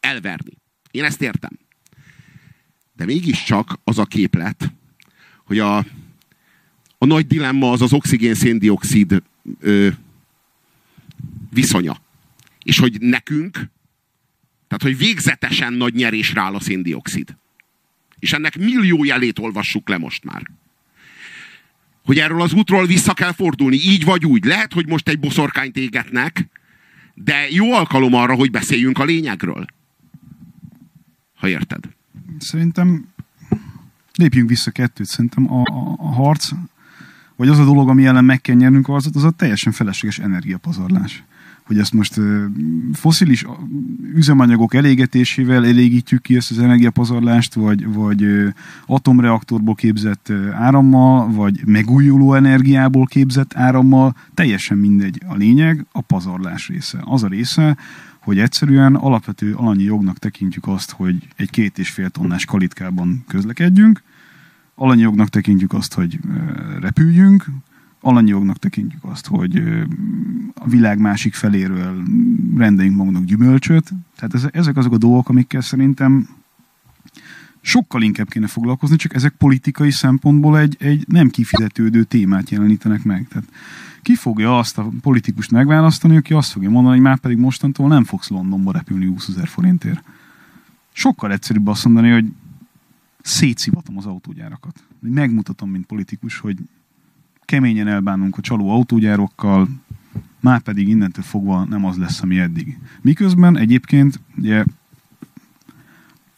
[0.00, 0.52] elverni.
[0.90, 1.58] Én ezt értem.
[2.92, 4.72] De mégiscsak az a képlet,
[5.44, 5.76] hogy a,
[6.98, 9.22] a nagy dilemma az az oxigén-széndiokszid
[11.50, 11.96] viszonya.
[12.62, 13.52] És hogy nekünk,
[14.68, 17.36] tehát hogy végzetesen nagy nyerés rá a széndiokszid.
[18.18, 20.42] És ennek millió jelét olvassuk le most már
[22.04, 24.44] hogy erről az útról vissza kell fordulni, így vagy úgy.
[24.44, 26.48] Lehet, hogy most egy boszorkányt égetnek,
[27.14, 29.66] de jó alkalom arra, hogy beszéljünk a lényegről.
[31.34, 31.84] Ha érted.
[32.38, 33.08] Szerintem
[34.14, 35.06] lépjünk vissza kettőt.
[35.06, 36.50] Szerintem a, a, a harc,
[37.36, 41.22] vagy az a dolog, ami ellen meg kell nyernünk az, az a teljesen felesleges energiapazarlás
[41.62, 42.20] hogy ezt most
[42.92, 43.44] foszilis
[44.14, 48.26] üzemanyagok elégetésével elégítjük ki ezt az energiapazarlást, vagy, vagy
[48.86, 55.20] atomreaktorból képzett árammal, vagy megújuló energiából képzett árammal, teljesen mindegy.
[55.26, 56.98] A lényeg a pazarlás része.
[57.04, 57.76] Az a része,
[58.20, 64.02] hogy egyszerűen alapvető alanyi jognak tekintjük azt, hogy egy két és fél tonnás kalitkában közlekedjünk,
[64.74, 66.18] alanyi jognak tekintjük azt, hogy
[66.80, 67.46] repüljünk,
[68.02, 69.62] alanyjognak tekintjük azt, hogy
[70.54, 72.02] a világ másik feléről
[72.56, 73.90] rendeljünk magunknak gyümölcsöt.
[74.16, 76.28] Tehát ezek azok a dolgok, amikkel szerintem
[77.60, 83.28] sokkal inkább kéne foglalkozni, csak ezek politikai szempontból egy, egy nem kifizetődő témát jelenítenek meg.
[83.28, 83.48] Tehát
[84.02, 88.04] ki fogja azt a politikust megválasztani, aki azt fogja mondani, hogy már pedig mostantól nem
[88.04, 90.02] fogsz Londonba repülni 20 ezer forintért.
[90.92, 92.32] Sokkal egyszerűbb azt mondani, hogy
[93.20, 94.84] szétszivatom az autógyárakat.
[95.00, 96.56] Megmutatom, mint politikus, hogy
[97.52, 99.68] keményen elbánunk a csaló autógyárokkal,
[100.40, 102.78] már pedig innentől fogva nem az lesz, ami eddig.
[103.00, 104.64] Miközben egyébként, ugye,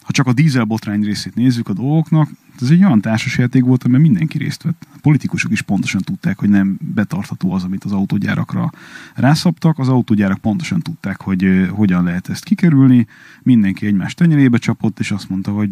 [0.02, 4.02] ha csak a dízel botrány részét nézzük a dolgoknak, ez egy olyan társasjáték volt, amiben
[4.02, 4.86] mindenki részt vett.
[4.94, 8.72] A politikusok is pontosan tudták, hogy nem betartható az, amit az autógyárakra
[9.14, 9.78] rászabtak.
[9.78, 13.06] Az autógyárak pontosan tudták, hogy hogyan lehet ezt kikerülni.
[13.42, 15.70] Mindenki egymás tenyerébe csapott, és azt mondta, hogy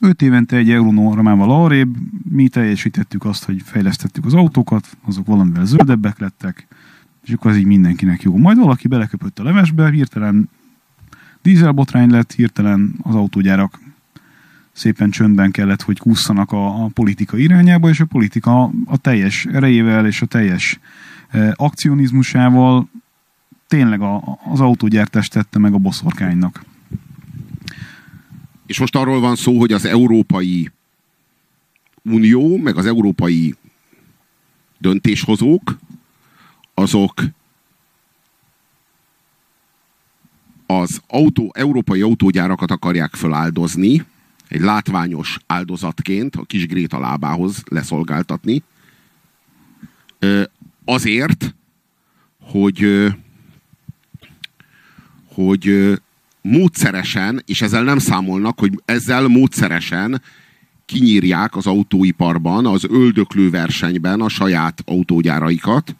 [0.00, 1.96] 5 évente egy eurónormával arrébb,
[2.30, 6.66] mi teljesítettük azt, hogy fejlesztettük az autókat, azok valamivel zöldebbek lettek,
[7.24, 8.36] és akkor az így mindenkinek jó.
[8.36, 10.48] Majd valaki beleköpött a levesbe, hirtelen
[11.42, 13.78] dízelbotrány lett, hirtelen az autógyárak
[14.72, 20.06] szépen csöndben kellett, hogy kúszanak a, a politika irányába, és a politika a teljes erejével
[20.06, 20.80] és a teljes
[21.28, 22.88] e, akcionizmusával
[23.68, 26.64] tényleg a, az autógyártást tette meg a boszorkánynak.
[28.70, 30.70] És most arról van szó, hogy az Európai
[32.02, 33.54] Unió, meg az európai
[34.78, 35.78] döntéshozók,
[36.74, 37.22] azok
[40.66, 44.04] az autó, európai autógyárakat akarják feláldozni,
[44.48, 48.62] egy látványos áldozatként a kis Gréta lábához leszolgáltatni,
[50.84, 51.54] azért,
[52.40, 53.06] hogy,
[55.34, 55.98] hogy
[56.42, 60.22] módszeresen, és ezzel nem számolnak, hogy ezzel módszeresen
[60.86, 65.96] kinyírják az autóiparban, az öldöklő versenyben a saját autógyáraikat,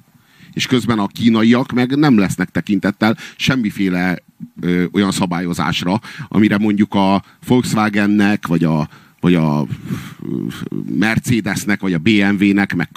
[0.52, 4.18] és közben a kínaiak meg nem lesznek tekintettel semmiféle
[4.60, 8.88] ö, olyan szabályozásra, amire mondjuk a Volkswagennek, vagy a,
[9.20, 9.66] vagy a
[10.98, 12.88] Mercedesnek, vagy a BMW-nek meg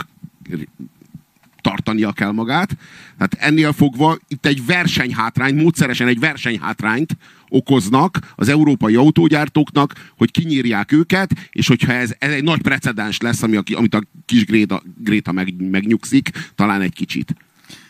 [1.84, 2.78] tartania kell magát.
[3.17, 7.17] Tehát ennél fogva itt egy versenyhátrányt, módszeresen egy versenyhátrányt
[7.50, 13.43] okoznak az európai autógyártóknak, hogy kinyírják őket, és hogyha ez, ez egy nagy precedens lesz,
[13.43, 17.36] ami a, amit a kis Gréta, Gréta meg, megnyugszik, talán egy kicsit.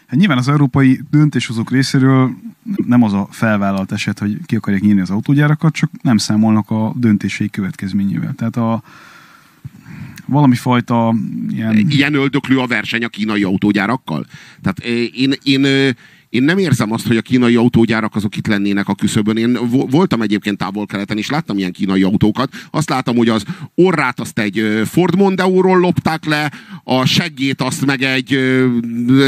[0.08, 2.36] Hát nyilván az európai döntéshozók részéről
[2.86, 6.93] nem az a felvállalt eset, hogy ki akarják nyírni az autógyárakat, csak nem számolnak a
[6.95, 8.34] döntései következményével.
[8.36, 8.84] Tehát a,
[10.25, 11.15] valami fajta
[11.49, 11.86] ilyen...
[11.89, 14.25] Ilyen öldöklő a verseny a kínai autógyárakkal?
[14.62, 15.89] Tehát eh, én, én, eh,
[16.29, 19.38] én nem érzem azt, hogy a kínai autógyárak azok itt lennének a küszöbön.
[19.38, 22.53] Én voltam egyébként távol-keleten, és láttam ilyen kínai autókat.
[22.71, 23.43] Azt látom, hogy az
[23.75, 26.51] orrát azt egy Ford Mondeo-ról lopták le,
[26.83, 28.39] a seggét azt meg egy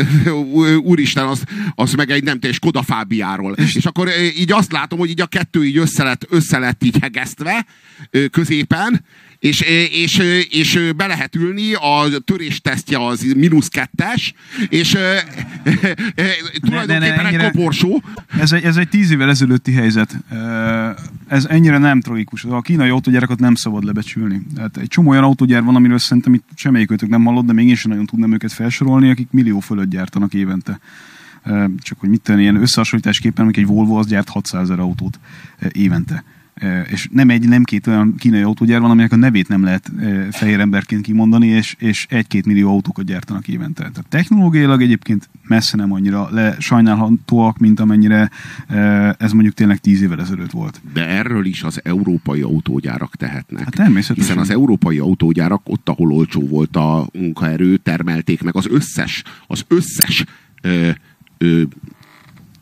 [0.92, 1.44] úristen, azt,
[1.76, 3.54] azt meg egy nem és Skoda Fábiáról.
[3.54, 6.84] És, és akkor így azt látom, hogy így a kettő így össze lett, össze lett
[6.84, 7.66] így hegesztve
[8.32, 9.04] középen,
[9.40, 10.18] és, és,
[10.50, 14.34] és be lehet ülni, a törés tesztje az mínusz kettes,
[14.70, 14.98] és
[16.62, 18.04] tulajdonképpen ne, ne, egy koporsó.
[18.40, 20.18] Ez egy, ez egy tíz évvel ezelőtti helyzet.
[21.28, 22.44] Ez ennyire nem tragikus.
[22.44, 24.42] A kínai autógyárakat nem szabad lebecsülni.
[24.56, 27.76] Tehát egy csomó olyan autógyár van, amiről szerintem itt semmelyikőtök nem hallott, de még én
[27.76, 30.80] sem nagyon tudnám őket felsorolni, akik millió fölött gyártanak évente
[31.80, 35.20] csak hogy mit tenni, ilyen összehasonlításképpen, hogy egy Volvo az gyárt 600 ezer autót
[35.72, 36.24] évente
[36.92, 39.92] és nem egy, nem két olyan kínai autógyár van, aminek a nevét nem lehet
[40.32, 43.82] fehér emberként kimondani, és, és egy-két millió autókat gyártanak évente.
[43.82, 48.30] Tehát technológiailag egyébként messze nem annyira le sajnálhatóak, mint amennyire
[49.18, 50.82] ez mondjuk tényleg tíz évvel ezelőtt volt.
[50.94, 53.64] De erről is az európai autógyárak tehetnek.
[53.64, 54.24] Hát természetesen.
[54.24, 59.66] Hiszen az európai autógyárak ott, ahol olcsó volt a munkaerő, termelték meg az összes, az
[59.68, 60.24] összes
[60.62, 60.90] ö,
[61.38, 61.62] ö,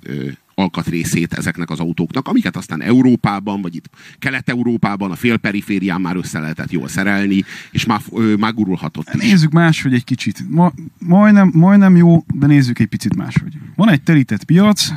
[0.03, 3.89] ö, alkatrészét ezeknek az autóknak, amiket aztán Európában, vagy itt
[4.19, 9.13] Kelet-Európában, a félperiférián már össze lehetett jól szerelni, és már, ö, már gurulhatott.
[9.13, 10.49] Nézzük máshogy egy kicsit.
[10.49, 13.57] Ma, majdnem, majdnem jó, de nézzük egy picit máshogy.
[13.75, 14.93] Van egy telített piac,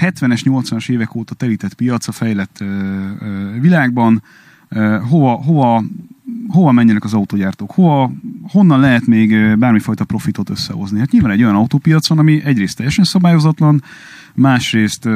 [0.00, 2.66] 70-es, 80-as évek óta telített piac a fejlett ö,
[3.20, 4.22] ö, világban,
[5.08, 5.84] hova, hova
[6.48, 8.12] hova menjenek az autógyártók, hova,
[8.48, 10.98] honnan lehet még bármifajta profitot összehozni.
[10.98, 13.82] Hát nyilván egy olyan autópiacon, ami egyrészt teljesen szabályozatlan,
[14.34, 15.08] másrészt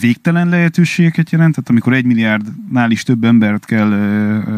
[0.00, 3.92] végtelen lehetőségeket jelent, tehát amikor egy milliárdnál is több embert kell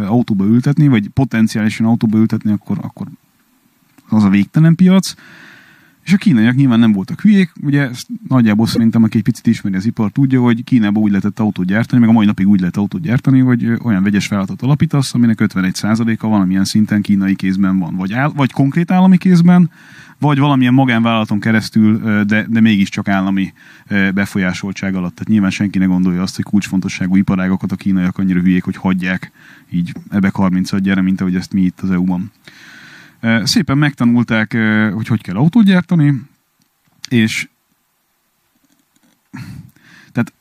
[0.06, 3.06] autóba ültetni, vagy potenciálisan autóba ültetni, akkor, akkor
[4.08, 5.14] az a végtelen piac.
[6.10, 9.76] És a kínaiak nyilván nem voltak hülyék, ugye ezt nagyjából szerintem, aki egy picit ismeri
[9.76, 12.76] az ipar, tudja, hogy Kínában úgy lehetett autót gyártani, meg a mai napig úgy lehet
[12.76, 18.12] autót gyártani, hogy olyan vegyes vállalatot alapítasz, aminek 51%-a valamilyen szinten kínai kézben van, vagy,
[18.12, 19.70] áll, vagy konkrét állami kézben,
[20.18, 23.52] vagy valamilyen magánvállalaton keresztül, de, de mégiscsak állami
[24.14, 25.14] befolyásoltság alatt.
[25.14, 29.32] Tehát nyilván senki ne gondolja azt, hogy kulcsfontosságú iparágokat a kínaiak annyira hülyék, hogy hagyják
[29.70, 32.30] így ebbe 30 gyere, mint ahogy ezt mi itt az EU-ban.
[33.42, 34.52] Szépen megtanulták,
[34.94, 36.22] hogy hogy kell autót gyártani,
[37.08, 37.48] és
[40.12, 40.32] tehát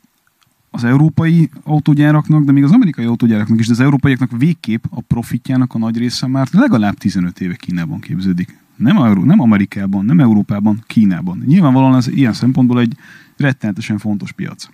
[0.70, 5.74] az európai autógyáraknak, de még az amerikai autógyáraknak is, de az európaiaknak végképp a profitjának
[5.74, 8.58] a nagy része már legalább 15 éve Kínában képződik.
[8.76, 11.44] Nem, Euró, nem Amerikában, nem Európában, Kínában.
[11.46, 12.98] Nyilvánvalóan ez ilyen szempontból egy
[13.38, 14.70] rettenetesen fontos piac.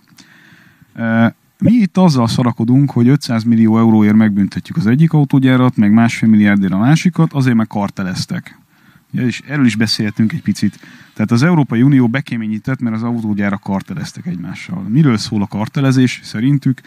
[1.66, 6.72] Mi itt azzal szarakodunk, hogy 500 millió euróért megbüntetjük az egyik autógyárat, meg másfél milliárdért
[6.72, 8.58] a másikat, azért meg karteleztek.
[9.12, 10.78] És erről is beszéltünk egy picit.
[11.14, 14.82] Tehát az Európai Unió bekéményített, mert az autógyárak karteleztek egymással.
[14.88, 16.80] Miről szól a kartelezés szerintük?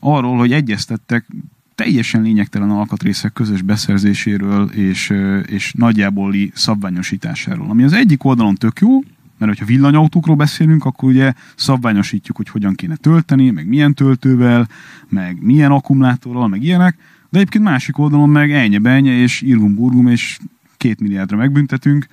[0.00, 1.26] Arról, hogy egyeztettek
[1.74, 5.14] teljesen lényegtelen alkatrészek közös beszerzéséről és,
[5.46, 7.70] és nagyjából szabványosításáról.
[7.70, 9.00] Ami az egyik oldalon tök jó,
[9.38, 14.68] mert hogyha villanyautókról beszélünk, akkor ugye szabványosítjuk, hogy hogyan kéne tölteni, meg milyen töltővel,
[15.08, 16.96] meg milyen akkumulátorral, meg ilyenek,
[17.30, 20.38] de egyébként másik oldalon meg ennyi benye és irgum burgum, és
[20.76, 22.06] két milliárdra megbüntetünk.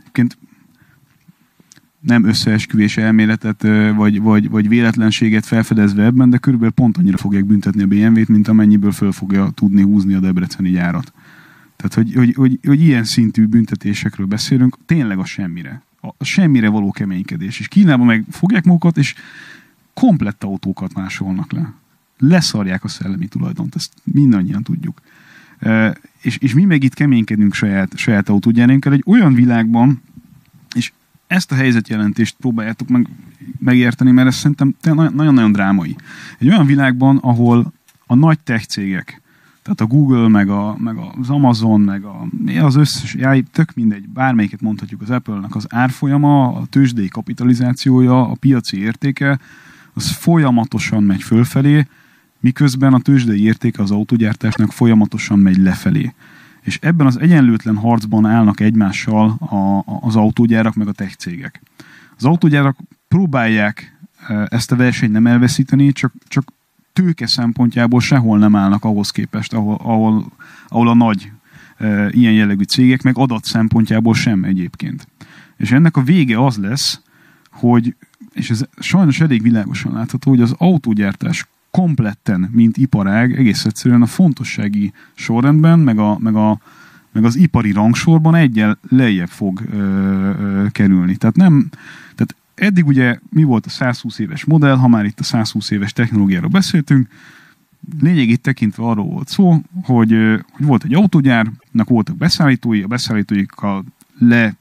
[0.00, 0.38] Egyébként
[2.00, 3.62] nem összeesküvés elméletet,
[3.96, 8.48] vagy, vagy, vagy véletlenséget felfedezve ebben, de körülbelül pont annyira fogják büntetni a BMW-t, mint
[8.48, 11.12] amennyiből föl fogja tudni húzni a debreceni gyárat.
[11.76, 16.90] Tehát, hogy, hogy, hogy, hogy ilyen szintű büntetésekről beszélünk, tényleg a semmire a semmire való
[16.90, 17.60] keménykedés.
[17.60, 19.14] És Kínában meg fogják magukat, és
[19.94, 21.72] komplett autókat másolnak le.
[22.18, 25.00] Leszarják a szellemi tulajdont, ezt mindannyian tudjuk.
[25.58, 30.02] E, és, és mi meg itt keménykedünk saját, saját autógyárénkkel egy olyan világban,
[30.74, 30.92] és
[31.26, 33.08] ezt a helyzetjelentést próbáljátok meg,
[33.58, 35.96] megérteni, mert ez szerintem nagyon-nagyon drámai.
[36.38, 37.72] Egy olyan világban, ahol
[38.06, 39.21] a nagy tech cégek
[39.62, 42.26] tehát a Google, meg, a, meg az Amazon, meg a,
[42.60, 48.36] az összes, jáj, tök mindegy, bármelyiket mondhatjuk az Apple-nek az árfolyama, a tőzsdei kapitalizációja, a
[48.40, 49.38] piaci értéke,
[49.92, 51.86] az folyamatosan megy fölfelé,
[52.40, 56.14] miközben a tőzsdei értéke az autógyártásnak folyamatosan megy lefelé.
[56.60, 61.62] És ebben az egyenlőtlen harcban állnak egymással a, a, az autógyárak meg a tech cégek.
[62.16, 62.76] Az autógyárak
[63.08, 63.98] próbálják
[64.28, 66.52] e, ezt a versenyt nem elveszíteni, csak, csak
[66.92, 70.32] tőke szempontjából sehol nem állnak ahhoz képest, ahol, ahol,
[70.68, 71.30] ahol a nagy
[71.76, 75.06] e, ilyen jellegű cégek, meg adat szempontjából sem egyébként.
[75.56, 77.00] És ennek a vége az lesz,
[77.50, 77.94] hogy,
[78.32, 84.06] és ez sajnos elég világosan látható, hogy az autógyártás kompletten, mint iparág, egész egyszerűen a
[84.06, 86.58] fontossági sorrendben, meg, a, meg, a,
[87.12, 91.16] meg az ipari rangsorban egyel lejjebb fog ö, ö, kerülni.
[91.16, 91.68] Tehát nem,
[92.14, 95.92] tehát eddig ugye mi volt a 120 éves modell, ha már itt a 120 éves
[95.92, 97.08] technológiáról beszéltünk,
[98.00, 100.16] lényegét tekintve arról volt szó, hogy,
[100.52, 103.84] hogy volt egy autógyárnak voltak beszállítói, a beszállítóikkal
[104.18, 104.56] le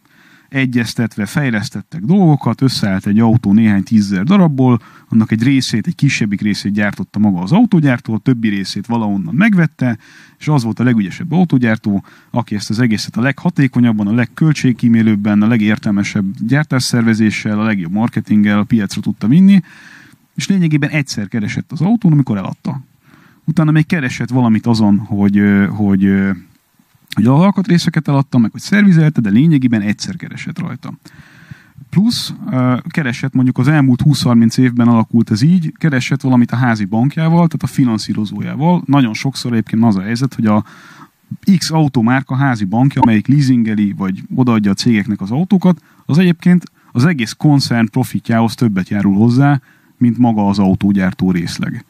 [0.50, 6.72] egyeztetve fejlesztettek dolgokat, összeállt egy autó néhány tízzer darabból, annak egy részét, egy kisebbik részét
[6.72, 9.98] gyártotta maga az autógyártó, a többi részét valahonnan megvette,
[10.40, 15.48] és az volt a legügyesebb autógyártó, aki ezt az egészet a leghatékonyabban, a legköltségkímélőbben, a
[15.48, 19.62] legértelmesebb gyártásszervezéssel, a legjobb marketinggel a piacra tudta vinni,
[20.36, 22.82] és lényegében egyszer keresett az autón, amikor eladta.
[23.44, 26.32] Utána még keresett valamit azon, hogy, hogy
[27.14, 30.94] hogy a alkatrészeket eladta, meg hogy szervizelte, de lényegében egyszer keresett rajta.
[31.92, 32.34] Plusz
[32.90, 37.64] keresett mondjuk az elmúlt 20-30 évben alakult ez így, keresett valamit a házi bankjával, tehát
[37.64, 38.84] a finanszírozójával.
[38.86, 40.64] Nagyon sokszor egyébként az a helyzet, hogy a
[41.58, 47.06] X automárka házi bankja, amelyik leasingeli, vagy odaadja a cégeknek az autókat, az egyébként az
[47.06, 49.62] egész koncern profitjához többet járul hozzá,
[49.98, 51.86] mint maga az autógyártó részleg.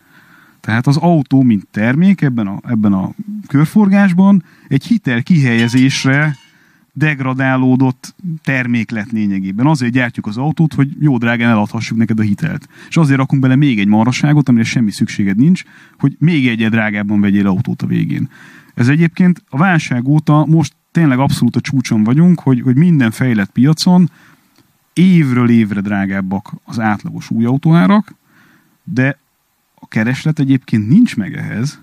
[0.60, 3.12] Tehát az autó, mint termék ebben a, ebben a
[3.48, 6.38] körforgásban egy hitel kihelyezésre
[6.94, 9.66] degradálódott termék lett lényegében.
[9.68, 12.68] Azért gyártjuk az autót, hogy jó drágán eladhassuk neked a hitelt.
[12.90, 15.64] És azért rakunk bele még egy marhaságot, amire semmi szükséged nincs,
[16.00, 18.30] hogy még egy drágábban vegyél autót a végén.
[18.74, 23.52] Ez egyébként a válság óta most tényleg abszolút a csúcson vagyunk, hogy, hogy minden fejlett
[23.52, 24.10] piacon
[24.94, 28.16] évről évre drágábbak az átlagos új autóárak,
[28.84, 29.20] de
[29.76, 31.82] a kereslet egyébként nincs meg ehhez.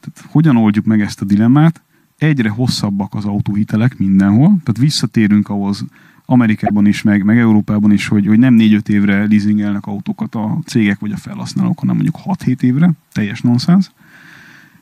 [0.00, 1.82] Tehát hogyan oldjuk meg ezt a dilemmát?
[2.20, 5.84] Egyre hosszabbak az autóhitelek mindenhol, tehát visszatérünk ahhoz
[6.26, 10.98] Amerikában is, meg, meg Európában is, hogy, hogy nem 4-5 évre leasingelnek autókat a cégek
[10.98, 13.90] vagy a felhasználók, hanem mondjuk 6-7 évre, teljes nonsens.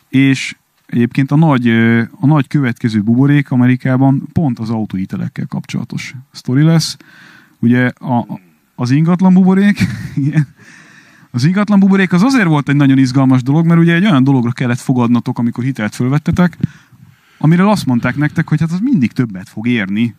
[0.08, 1.68] És egyébként a nagy,
[2.20, 6.96] a nagy következő buborék Amerikában pont az autóhitelekkel kapcsolatos sztori lesz.
[7.58, 8.40] Ugye a,
[8.74, 9.78] az ingatlan buborék,
[11.30, 14.50] az ingatlan buborék az azért volt egy nagyon izgalmas dolog, mert ugye egy olyan dologra
[14.50, 16.56] kellett fogadnatok, amikor hitelt fölvettetek,
[17.38, 20.14] amire azt mondták nektek, hogy hát az mindig többet fog érni.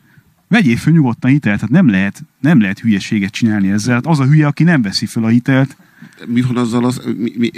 [0.47, 3.93] Vegyél föl nyugodtan hitelt, hát nem lehet, nem lehet hülyeséget csinálni ezzel.
[3.93, 5.75] Hát az a hülye, aki nem veszi föl a hitelt,
[6.25, 7.51] mi van azzal, az, mi, mi,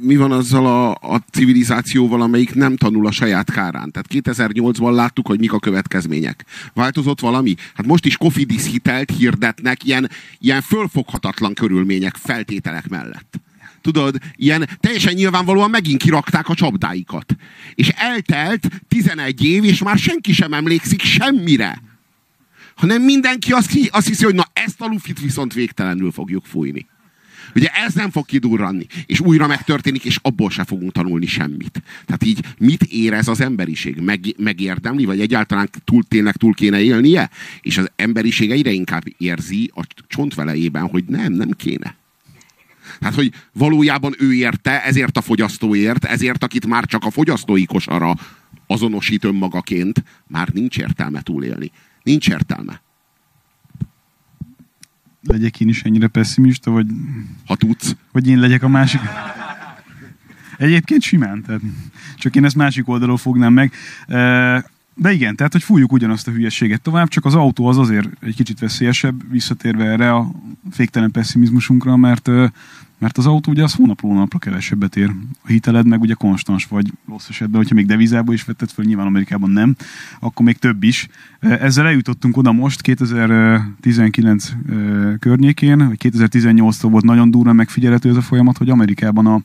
[0.00, 3.90] mi van azzal a, a civilizációval, amelyik nem tanul a saját kárán?
[3.90, 6.44] Tehát 2008-ban láttuk, hogy mik a következmények.
[6.74, 7.54] Változott valami?
[7.74, 13.40] Hát most is kofidis hitelt hirdetnek ilyen, ilyen fölfoghatatlan körülmények, feltételek mellett.
[13.82, 17.36] Tudod, ilyen teljesen nyilvánvalóan megint kirakták a csapdáikat.
[17.74, 21.82] És eltelt 11 év, és már senki sem emlékszik semmire.
[22.74, 26.86] Hanem mindenki azt, azt hiszi, hogy na ezt a lufit viszont végtelenül fogjuk fújni.
[27.54, 31.82] Ugye ez nem fog kidurranni, és újra megtörténik, és abból se fogunk tanulni semmit.
[32.06, 34.00] Tehát így mit érez az emberiség?
[34.00, 37.30] Meg, megérdemli, vagy egyáltalán túl, tényleg túl kéne élnie?
[37.60, 42.00] És az emberiség egyre inkább érzi a csontvelejében, hogy nem, nem kéne.
[43.02, 48.14] Tehát, hogy valójában ő érte, ezért a fogyasztóért, ezért, akit már csak a fogyasztói kosara
[48.66, 51.70] azonosít önmagaként, már nincs értelme túlélni.
[52.02, 52.80] Nincs értelme
[55.22, 56.86] legyek én is ennyire pessimista, vagy...
[57.46, 57.96] Ha tudsz.
[58.12, 59.00] Vagy én legyek a másik...
[60.56, 61.60] Egyébként simán, tehát
[62.16, 63.72] csak én ezt másik oldalról fognám meg.
[64.94, 68.34] De igen, tehát, hogy fújjuk ugyanazt a hülyeséget tovább, csak az autó az azért egy
[68.34, 70.30] kicsit veszélyesebb, visszatérve erre a
[70.70, 72.30] féktelen pessimizmusunkra, mert
[73.02, 75.10] mert az autó ugye az hónapról napra kevesebbet ér.
[75.42, 79.06] A hiteled meg ugye konstans vagy rossz esetben, hogyha még devizából is vetted föl, nyilván
[79.06, 79.76] Amerikában nem,
[80.20, 81.08] akkor még több is.
[81.40, 84.52] Ezzel eljutottunk oda most 2019
[85.18, 89.42] környékén, vagy 2018-tól volt nagyon durva megfigyelhető ez a folyamat, hogy Amerikában a,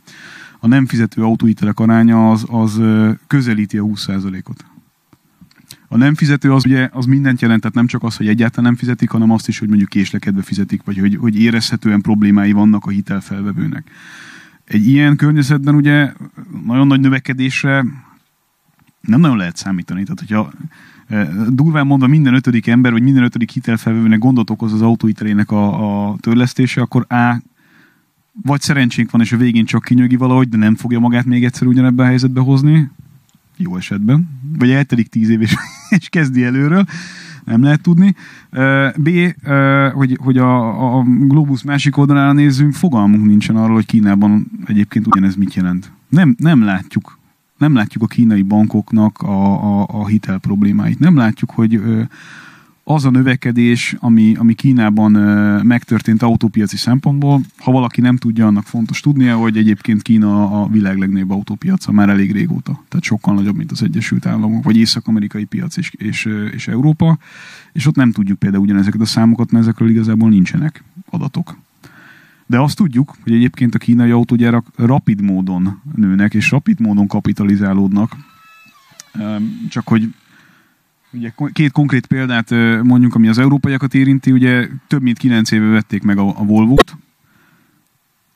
[0.59, 2.81] a nem fizető autóhitelek aránya az, az
[3.27, 4.65] közelíti a 20%-ot.
[5.87, 8.75] A nem fizető az ugye az mindent jelent, tehát nem csak az, hogy egyáltalán nem
[8.75, 12.89] fizetik, hanem azt is, hogy mondjuk késlekedve fizetik, vagy hogy, hogy érezhetően problémái vannak a
[12.89, 13.91] hitelfelvevőnek.
[14.65, 16.13] Egy ilyen környezetben ugye
[16.65, 17.85] nagyon nagy növekedésre
[19.01, 20.03] nem nagyon lehet számítani.
[20.03, 20.51] Tehát, hogyha
[21.07, 26.09] e, durván mondva minden ötödik ember, vagy minden ötödik hitelfelvevőnek gondot okoz az autóhitelének a,
[26.09, 27.41] a törlesztése, akkor A
[28.43, 31.67] vagy szerencsénk van, és a végén csak kinyögi valahogy, de nem fogja magát még egyszer
[31.67, 32.89] ugyanebben a helyzetbe hozni,
[33.57, 35.55] jó esetben, vagy eltelik tíz év, és,
[35.99, 36.85] és kezdi előről,
[37.45, 38.15] nem lehet tudni.
[38.95, 39.09] B,
[39.93, 45.35] hogy, hogy a, a Globus másik oldalára nézzünk, fogalmunk nincsen arról, hogy Kínában egyébként ugyanez
[45.35, 45.91] mit jelent.
[46.09, 47.17] Nem, nem látjuk
[47.57, 50.99] nem látjuk a kínai bankoknak a, a, a hitel problémáit.
[50.99, 51.81] Nem látjuk, hogy
[52.89, 55.11] az a növekedés, ami, ami Kínában
[55.65, 60.97] megtörtént autópiaci szempontból, ha valaki nem tudja, annak fontos tudnia, hogy egyébként Kína a világ
[60.97, 62.83] legnagyobb autópiaca már elég régóta.
[62.87, 67.17] Tehát sokkal nagyobb, mint az Egyesült Államok, vagy észak-amerikai piac és, és, és Európa.
[67.73, 71.57] És ott nem tudjuk például ugyanezeket a számokat, mert ezekről igazából nincsenek adatok.
[72.45, 78.15] De azt tudjuk, hogy egyébként a kínai autógyárak rapid módon nőnek, és rapid módon kapitalizálódnak.
[79.69, 80.13] Csak hogy
[81.11, 82.49] Ugye két konkrét példát
[82.83, 86.97] mondjuk, ami az európaiakat érinti, ugye több mint kilenc éve vették meg a, a Volvo-t.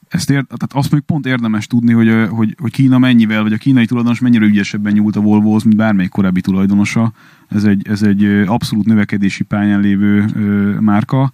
[0.08, 3.58] Ezt ér, tehát azt még pont érdemes tudni, hogy, hogy, hogy Kína mennyivel, vagy a
[3.58, 7.14] kínai tulajdonos mennyire ügyesebben nyúlt a Volvohoz, mint bármelyik korábbi tulajdonosa.
[7.48, 11.32] Ez egy, ez egy abszolút növekedési pályán lévő ö, márka.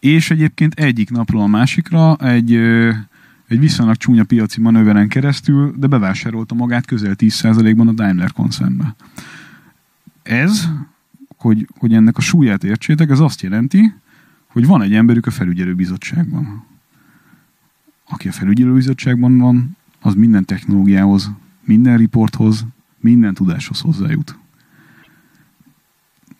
[0.00, 2.90] És egyébként egyik napról a másikra egy, ö,
[3.48, 8.94] egy viszonylag csúnya piaci manőveren keresztül, de bevásárolta magát közel 10%-ban a Daimler koncernbe
[10.22, 10.68] ez,
[11.36, 13.94] hogy, hogy ennek a súlyát értsétek, ez azt jelenti,
[14.46, 16.64] hogy van egy emberük a felügyelőbizottságban.
[18.08, 21.30] Aki a felügyelőbizottságban van, az minden technológiához,
[21.64, 22.66] minden riporthoz,
[23.00, 24.38] minden tudáshoz hozzájut.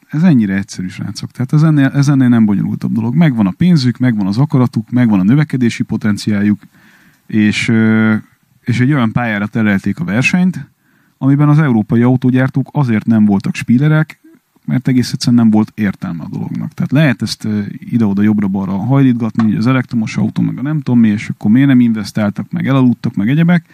[0.08, 1.30] Ez ennyire egyszerű, srácok.
[1.30, 3.14] Tehát ez ennél, ez ennél nem bonyolultabb dolog.
[3.14, 6.60] Megvan a pénzük, megvan az akaratuk, megvan a növekedési potenciáljuk,
[7.26, 7.72] és,
[8.60, 10.70] és egy olyan pályára terelték a versenyt,
[11.22, 14.20] amiben az európai autógyártók azért nem voltak spílerek,
[14.64, 16.72] mert egész egyszerűen nem volt értelme a dolognak.
[16.72, 17.48] Tehát lehet ezt
[17.78, 21.68] ide-oda jobbra-balra hajlítgatni, hogy az elektromos autó meg a nem tudom mi, és akkor miért
[21.68, 23.64] nem investáltak, meg elaludtak, meg egyebek.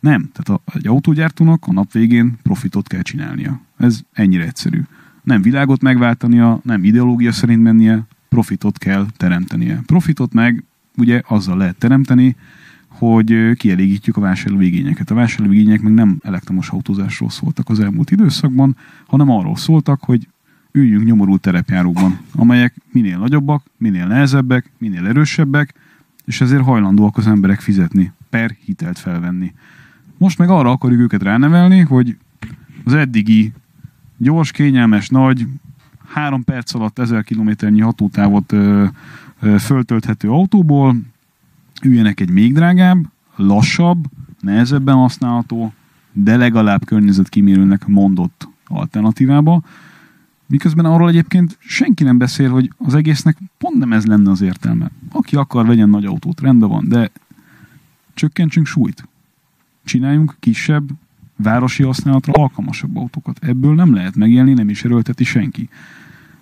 [0.00, 0.30] Nem.
[0.32, 3.60] Tehát a, egy autógyártónak a nap végén profitot kell csinálnia.
[3.76, 4.80] Ez ennyire egyszerű.
[5.22, 9.82] Nem világot megváltania, nem ideológia szerint mennie, profitot kell teremtenie.
[9.86, 10.64] Profitot meg
[10.96, 12.36] ugye azzal lehet teremteni,
[12.98, 15.10] hogy kielégítjük a vásárlóigényeket.
[15.10, 18.76] A vásárlóigények meg nem elektromos autózásról szóltak az elmúlt időszakban,
[19.06, 20.28] hanem arról szóltak, hogy
[20.72, 25.74] üljünk nyomorult terepjárókban, amelyek minél nagyobbak, minél nehezebbek, minél erősebbek,
[26.24, 29.52] és ezért hajlandóak az emberek fizetni, per hitelt felvenni.
[30.16, 32.16] Most meg arra akarjuk őket ránevelni, hogy
[32.84, 33.52] az eddigi
[34.16, 35.46] gyors, kényelmes, nagy,
[36.08, 38.84] három perc alatt ezer kilométernyi hatótávot ö,
[39.40, 40.96] ö, föltölthető autóból
[41.84, 43.04] üljenek egy még drágább,
[43.36, 44.04] lassabb,
[44.40, 45.72] nehezebben használható,
[46.12, 49.62] de legalább környezetkímélőnek mondott alternatívába,
[50.46, 54.90] miközben arról egyébként senki nem beszél, hogy az egésznek pont nem ez lenne az értelme.
[55.12, 57.10] Aki akar, vegyen nagy autót, rendben van, de
[58.14, 59.08] csökkentsünk súlyt.
[59.84, 60.88] Csináljunk kisebb,
[61.36, 63.38] városi használatra alkalmasabb autókat.
[63.40, 65.68] Ebből nem lehet megélni, nem is erőlteti senki.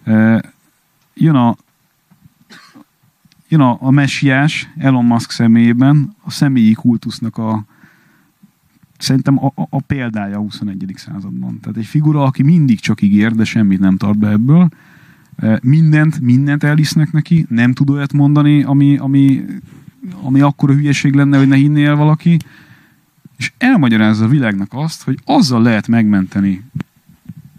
[0.05, 0.43] E,
[1.14, 1.57] jön a
[3.49, 7.65] jön a, a messiás Elon Musk személyében a személyi kultusznak a
[8.99, 10.93] szerintem a, a, a példája a 21.
[10.95, 11.61] században.
[11.61, 14.69] Tehát egy figura, aki mindig csak ígér, de semmit nem tart be ebből.
[15.37, 19.45] E, mindent, mindent elhisznek neki, nem tud olyat mondani, ami, ami,
[20.23, 22.39] ami akkora hülyeség lenne, hogy ne hinné el valaki
[23.37, 26.65] és elmagyarázza a világnak azt, hogy azzal lehet megmenteni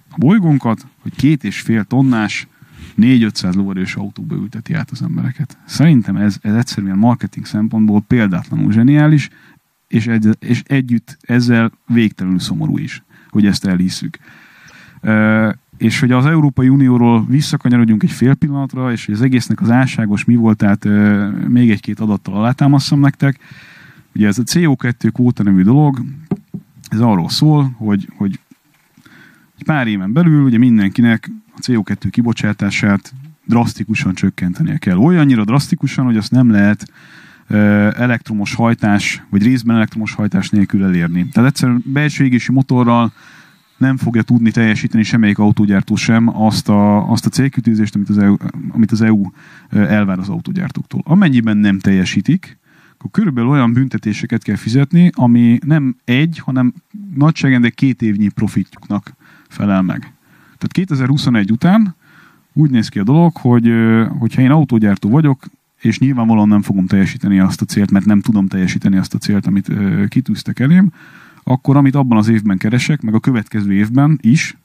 [0.10, 2.48] a bolygónkat, hogy két és fél tonnás
[2.98, 5.58] 4-500 lóerős autóba ülteti át az embereket.
[5.66, 9.30] Szerintem ez, ez egyszerűen marketing szempontból példátlanul zseniális,
[9.88, 14.18] és, egy, és együtt ezzel végtelenül szomorú is, hogy ezt elhisszük.
[15.02, 19.70] E, és hogy az Európai Unióról visszakanyarodjunk egy fél pillanatra, és hogy az egésznek az
[19.70, 23.40] álságos mi volt, tehát e, még egy-két adattal alátámasztom nektek.
[24.16, 26.02] Ugye ez a CO2 kvóta nevű dolog,
[26.90, 28.40] ez arról szól, hogy, hogy
[29.58, 33.14] egy pár éven belül ugye mindenkinek a CO2 kibocsátását
[33.46, 34.98] drasztikusan csökkentenie kell.
[34.98, 36.92] Olyannyira drasztikusan, hogy azt nem lehet
[37.98, 41.28] elektromos hajtás, vagy részben elektromos hajtás nélkül elérni.
[41.30, 43.14] Tehát egyszerűen belső égési motorral
[43.78, 48.36] nem fogja tudni teljesíteni semmelyik autógyártó sem azt a, azt a célkütőzést, amit az, EU,
[48.70, 49.22] amit az EU
[49.70, 51.02] elvár az autógyártóktól.
[51.06, 52.58] Amennyiben nem teljesítik,
[52.98, 56.74] akkor körülbelül olyan büntetéseket kell fizetni, ami nem egy, hanem
[57.16, 59.16] nagyságrendek két évnyi profitjuknak
[59.48, 60.00] felel meg.
[60.44, 61.96] Tehát 2021 után
[62.54, 63.74] úgy néz ki a dolog, hogy
[64.20, 65.46] hogyha én autógyártó vagyok,
[65.82, 69.48] és nyilvánvalóan nem fogom teljesíteni azt a célt, mert nem tudom teljesíteni azt a célt,
[69.48, 69.72] amit
[70.08, 70.92] kitűztek elém,
[71.44, 74.58] akkor amit abban az évben keresek, meg a következő évben is,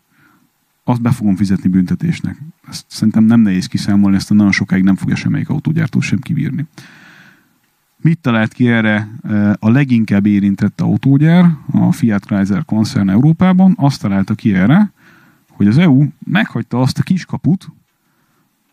[0.84, 2.36] azt be fogom fizetni büntetésnek.
[2.68, 6.66] Ezt szerintem nem nehéz kiszámolni, ezt nagyon sokáig nem fogja semmelyik autógyártó sem kibírni.
[8.02, 9.08] Mit talált ki erre
[9.58, 13.74] a leginkább érintett autógyár, a Fiat Chrysler koncern Európában?
[13.76, 14.92] Azt találta ki erre,
[15.50, 17.68] hogy az EU meghagyta azt a kiskaput,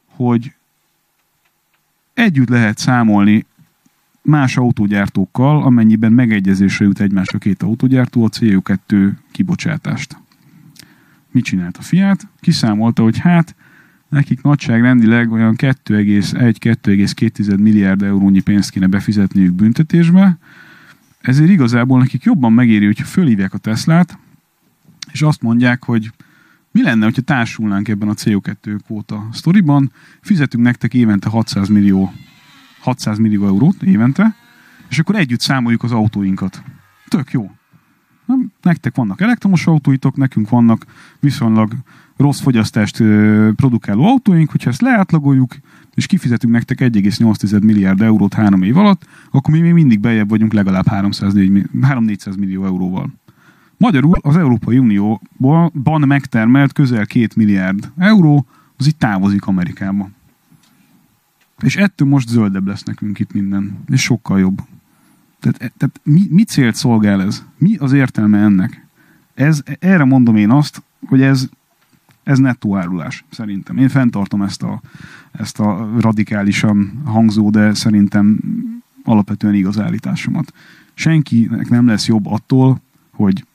[0.05, 0.53] hogy
[2.13, 3.45] együtt lehet számolni
[4.21, 10.17] más autógyártókkal, amennyiben megegyezésre jut egymásra két autógyártó a CO2 kibocsátást.
[11.31, 12.27] Mit csinált a Fiat?
[12.39, 13.55] Kiszámolta, hogy hát
[14.09, 20.37] nekik nagyságrendileg olyan 2,1-2,2 milliárd eurónyi pénzt kéne befizetniük büntetésbe,
[21.21, 24.17] ezért igazából nekik jobban megéri, hogyha fölhívják a Teslát,
[25.11, 26.11] és azt mondják, hogy
[26.71, 29.91] mi lenne, hogyha társulnánk ebben a CO2 kvóta sztoriban,
[30.21, 32.13] fizetünk nektek évente 600 millió,
[32.79, 34.35] 600 millió eurót évente,
[34.89, 36.63] és akkor együtt számoljuk az autóinkat.
[37.07, 37.51] Tök jó.
[38.61, 40.85] Nektek vannak elektromos autóitok, nekünk vannak
[41.19, 41.73] viszonylag
[42.19, 42.97] rossz fogyasztást
[43.55, 45.55] produkáló autóink, hogyha ezt leátlagoljuk,
[45.93, 50.53] és kifizetünk nektek 1,8 milliárd eurót három év alatt, akkor mi még mindig bejebb vagyunk
[50.53, 53.09] legalább 300-400 millió euróval.
[53.77, 58.45] Magyarul az Európai Unióban megtermelt közel 2 milliárd euró,
[58.77, 60.09] az itt távozik Amerikába.
[61.61, 63.77] És ettől most zöldebb lesz nekünk itt minden.
[63.87, 64.61] És sokkal jobb.
[65.39, 67.45] Tehát, tehát mi, mi célt szolgál ez?
[67.57, 68.85] Mi az értelme ennek?
[69.33, 71.49] Ez, erre mondom én azt, hogy ez
[72.29, 73.77] ez nettó árulás, szerintem.
[73.77, 74.81] Én fenntartom ezt a,
[75.31, 78.39] ezt a radikálisan hangzó, de szerintem
[79.03, 80.53] alapvetően igaz állításomat.
[80.93, 83.45] Senkinek nem lesz jobb attól, hogy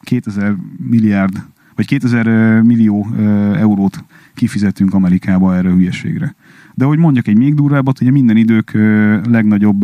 [0.00, 1.42] 2000 milliárd,
[1.74, 3.06] vagy 2000 millió
[3.54, 4.04] eurót
[4.34, 6.34] kifizetünk Amerikába erre a hülyeségre.
[6.78, 8.72] De hogy mondjak egy még durvábbat, ugye minden idők
[9.30, 9.80] legnagyobb,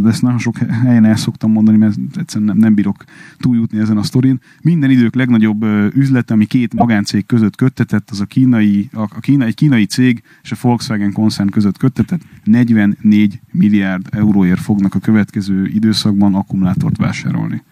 [0.00, 3.04] de ezt nagyon sok helyen el szoktam mondani, mert egyszerűen nem, nem bírok
[3.38, 4.40] túljutni ezen a sztorin.
[4.62, 5.64] Minden idők legnagyobb
[5.94, 10.52] üzlet, ami két magáncég között köttetett, az a kínai, a, kínai, egy kínai cég és
[10.52, 17.62] a Volkswagen koncern között köttetett 44 milliárd euróért fognak a következő időszakban akkumulátort vásárolni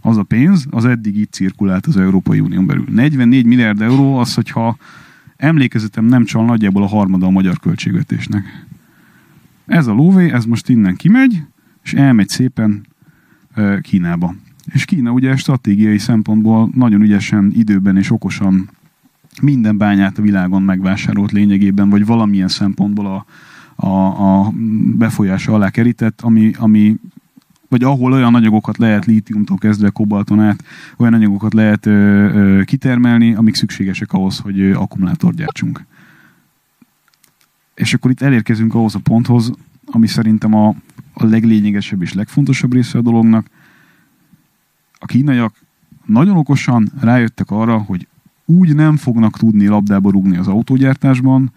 [0.00, 2.84] az a pénz, az eddig itt cirkulált az Európai Unión belül.
[2.90, 4.76] 44 milliárd euró az, hogyha
[5.40, 8.66] emlékezetem nem csal nagyjából a harmada a magyar költségvetésnek.
[9.66, 11.42] Ez a lóvé, ez most innen kimegy,
[11.82, 12.86] és elmegy szépen
[13.80, 14.34] Kínába.
[14.72, 18.70] És Kína ugye stratégiai szempontból nagyon ügyesen, időben és okosan
[19.42, 23.26] minden bányát a világon megvásárolt lényegében, vagy valamilyen szempontból a,
[23.86, 24.52] a, a
[24.96, 26.96] befolyása alá kerített, ami, ami
[27.70, 30.64] vagy ahol olyan anyagokat lehet lítiumtól kezdve kobalton át,
[30.96, 35.84] olyan anyagokat lehet ö, ö, kitermelni, amik szükségesek ahhoz, hogy ö, akkumulátort gyártsunk.
[37.74, 39.52] És akkor itt elérkezünk ahhoz a ponthoz,
[39.86, 40.68] ami szerintem a,
[41.12, 43.46] a leglényegesebb és legfontosabb része a dolognak.
[44.98, 45.54] A kínaiak
[46.06, 48.06] nagyon okosan rájöttek arra, hogy
[48.44, 51.52] úgy nem fognak tudni labdába rúgni az autógyártásban,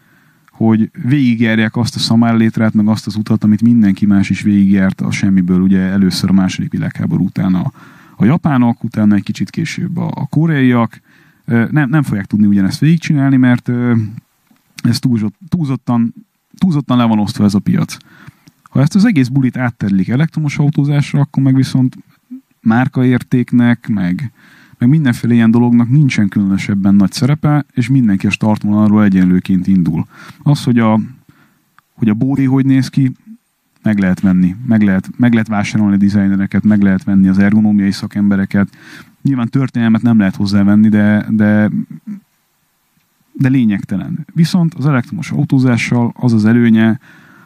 [0.54, 5.12] hogy végigjárják azt a szamárlétrát, meg azt az utat, amit mindenki más is végigjárt a
[5.12, 7.72] semmiből, ugye először a második világháború után a,
[8.16, 11.02] a japánok, utána egy kicsit később a, a koreaiak.
[11.46, 13.72] Nem, nem fogják tudni ugyanezt végigcsinálni, mert
[14.84, 16.14] ez túlzott, túlzottan,
[16.58, 17.98] túlzottan le van osztva ez a piac.
[18.70, 21.98] Ha ezt az egész bulit átterlik elektromos autózásra, akkor meg viszont
[22.62, 24.32] márkaértéknek, meg,
[24.84, 30.06] meg mindenféle ilyen dolognak nincsen különösebben nagy szerepe, és mindenki a startvonalról egyenlőként indul.
[30.42, 31.00] Az, hogy a,
[31.94, 33.12] hogy a bódi hogy néz ki,
[33.84, 37.92] meg lehet venni, meg lehet, meg lehet vásárolni a dizájnereket, meg lehet venni az ergonómiai
[37.92, 38.70] szakembereket.
[39.22, 41.72] Nyilván történelmet nem lehet hozzávenni, de, de,
[43.32, 44.26] de lényegtelen.
[44.34, 47.00] Viszont az elektromos autózással az az előnye,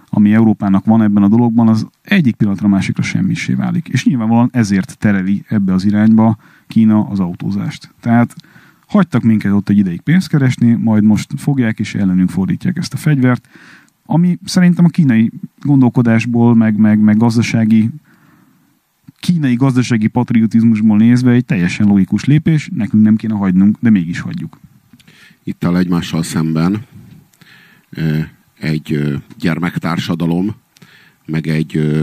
[0.10, 3.88] ami Európának van ebben a dologban, az egyik pillanatra másikra semmisé válik.
[3.88, 6.38] És nyilvánvalóan ezért tereli ebbe az irányba
[6.68, 7.94] Kína az autózást.
[8.00, 8.36] Tehát
[8.88, 12.98] hagytak minket ott egy ideig pénzt keresni, majd most fogják és ellenünk fordítják ezt a
[12.98, 13.48] fegyvert,
[14.06, 17.90] ami szerintem a kínai gondolkodásból, meg, meg, meg gazdasági
[19.20, 24.60] kínai gazdasági patriotizmusból nézve egy teljesen logikus lépés, nekünk nem kéne hagynunk, de mégis hagyjuk.
[25.44, 26.86] Itt a egymással szemben
[28.60, 30.56] egy gyermektársadalom,
[31.26, 32.02] meg egy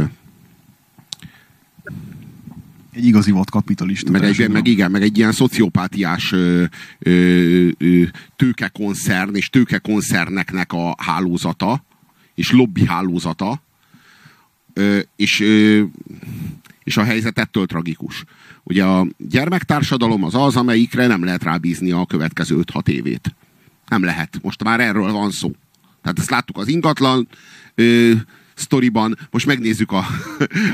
[2.94, 4.10] egy igazi volt kapitalista.
[4.10, 6.64] Meg, egy, meg igen, meg egy ilyen szociopátiás ö,
[6.98, 8.02] ö, ö,
[8.36, 11.84] tőkekoncern és tőkekoncerneknek a hálózata,
[12.34, 13.62] és lobby hálózata,
[14.72, 15.82] ö, és, ö,
[16.84, 18.24] és a helyzet ettől tragikus.
[18.62, 23.34] Ugye a gyermektársadalom az az, amelyikre nem lehet rábízni a következő 5-6 évét.
[23.88, 24.38] Nem lehet.
[24.42, 25.50] Most már erről van szó.
[26.02, 27.28] Tehát ezt láttuk az ingatlan
[27.74, 28.12] ö,
[28.54, 30.06] sztoriban, most megnézzük a,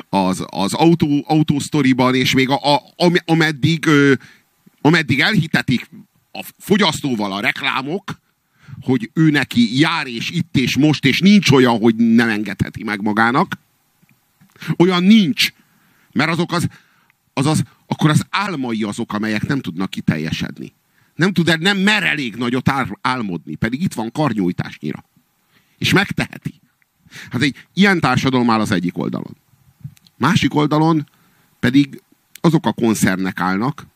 [0.29, 4.13] az, az autó, autó sztoriban, és még a, a, ameddig, ö,
[4.81, 5.91] ameddig elhitetik
[6.33, 8.21] a fogyasztóval a reklámok,
[8.81, 13.03] hogy ő neki jár és itt és most, és nincs olyan, hogy nem engedheti meg
[13.03, 13.59] magának.
[14.77, 15.53] Olyan nincs.
[16.13, 16.69] Mert azok az,
[17.33, 20.73] az, az akkor az álmai azok, amelyek nem tudnak kiteljesedni.
[21.15, 22.71] Nem tud, nem mer elég nagyot
[23.01, 25.05] álmodni, pedig itt van karnyújtásnyira.
[25.79, 26.60] És megteheti.
[27.31, 29.37] Hát egy ilyen társadalom áll az egyik oldalon.
[30.17, 31.09] Másik oldalon
[31.61, 32.03] pedig
[32.41, 33.87] azok a koncernek állnak,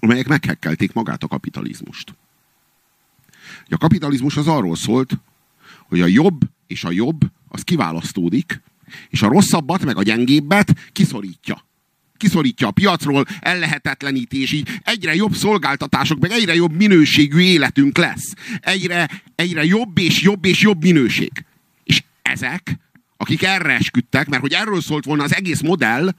[0.00, 2.14] amelyek meghekkelték magát a kapitalizmust.
[3.68, 5.18] A kapitalizmus az arról szólt,
[5.88, 8.60] hogy a jobb és a jobb az kiválasztódik,
[9.08, 11.64] és a rosszabbat meg a gyengébbet kiszorítja
[12.22, 18.32] kiszorítja a piacról, ellehetetleníti, és így egyre jobb szolgáltatások, meg egyre jobb minőségű életünk lesz.
[18.60, 21.44] Egyre, egyre jobb és jobb és jobb minőség.
[22.32, 22.78] Ezek,
[23.16, 26.14] akik erre esküdtek, mert hogy erről szólt volna az egész modell,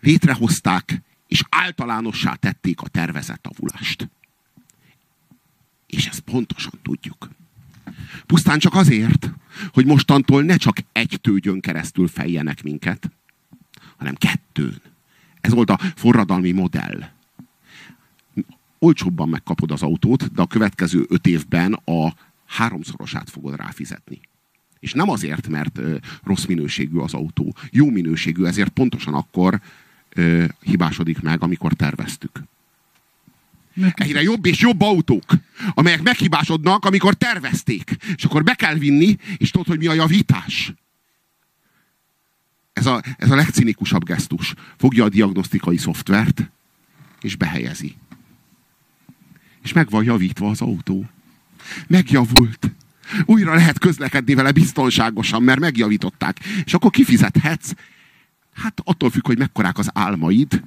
[0.00, 4.10] létrehozták és általánossá tették a tervezett avulást.
[5.86, 7.28] És ezt pontosan tudjuk.
[8.26, 9.30] Pusztán csak azért,
[9.72, 13.10] hogy mostantól ne csak egy tőgyön keresztül fejjenek minket,
[13.96, 14.80] hanem kettőn.
[15.40, 17.04] Ez volt a forradalmi modell.
[18.78, 22.14] Olcsóbban megkapod az autót, de a következő öt évben a
[22.46, 24.20] háromszorosát fogod ráfizetni.
[24.84, 27.56] És nem azért, mert ö, rossz minőségű az autó.
[27.70, 29.60] Jó minőségű, ezért pontosan akkor
[30.14, 32.42] ö, hibásodik meg, amikor terveztük.
[33.94, 35.24] Egyre jobb és jobb autók,
[35.74, 37.96] amelyek meghibásodnak, amikor tervezték.
[38.16, 40.72] És akkor be kell vinni, és tudod, hogy mi a javítás
[42.72, 44.54] ez a, ez a legcinikusabb gesztus.
[44.76, 46.50] Fogja a diagnosztikai szoftvert,
[47.20, 47.94] és behelyezi.
[49.62, 51.04] És meg van javítva az autó.
[51.86, 52.70] Megjavult.
[53.24, 56.38] Újra lehet közlekedni vele biztonságosan, mert megjavították.
[56.64, 57.70] És akkor kifizethetsz.
[58.54, 60.62] Hát attól függ, hogy mekkorák az álmaid.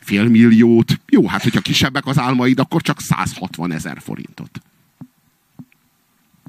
[0.00, 1.00] Fél milliót.
[1.08, 4.60] Jó, hát hogyha kisebbek az álmaid, akkor csak 160 ezer forintot.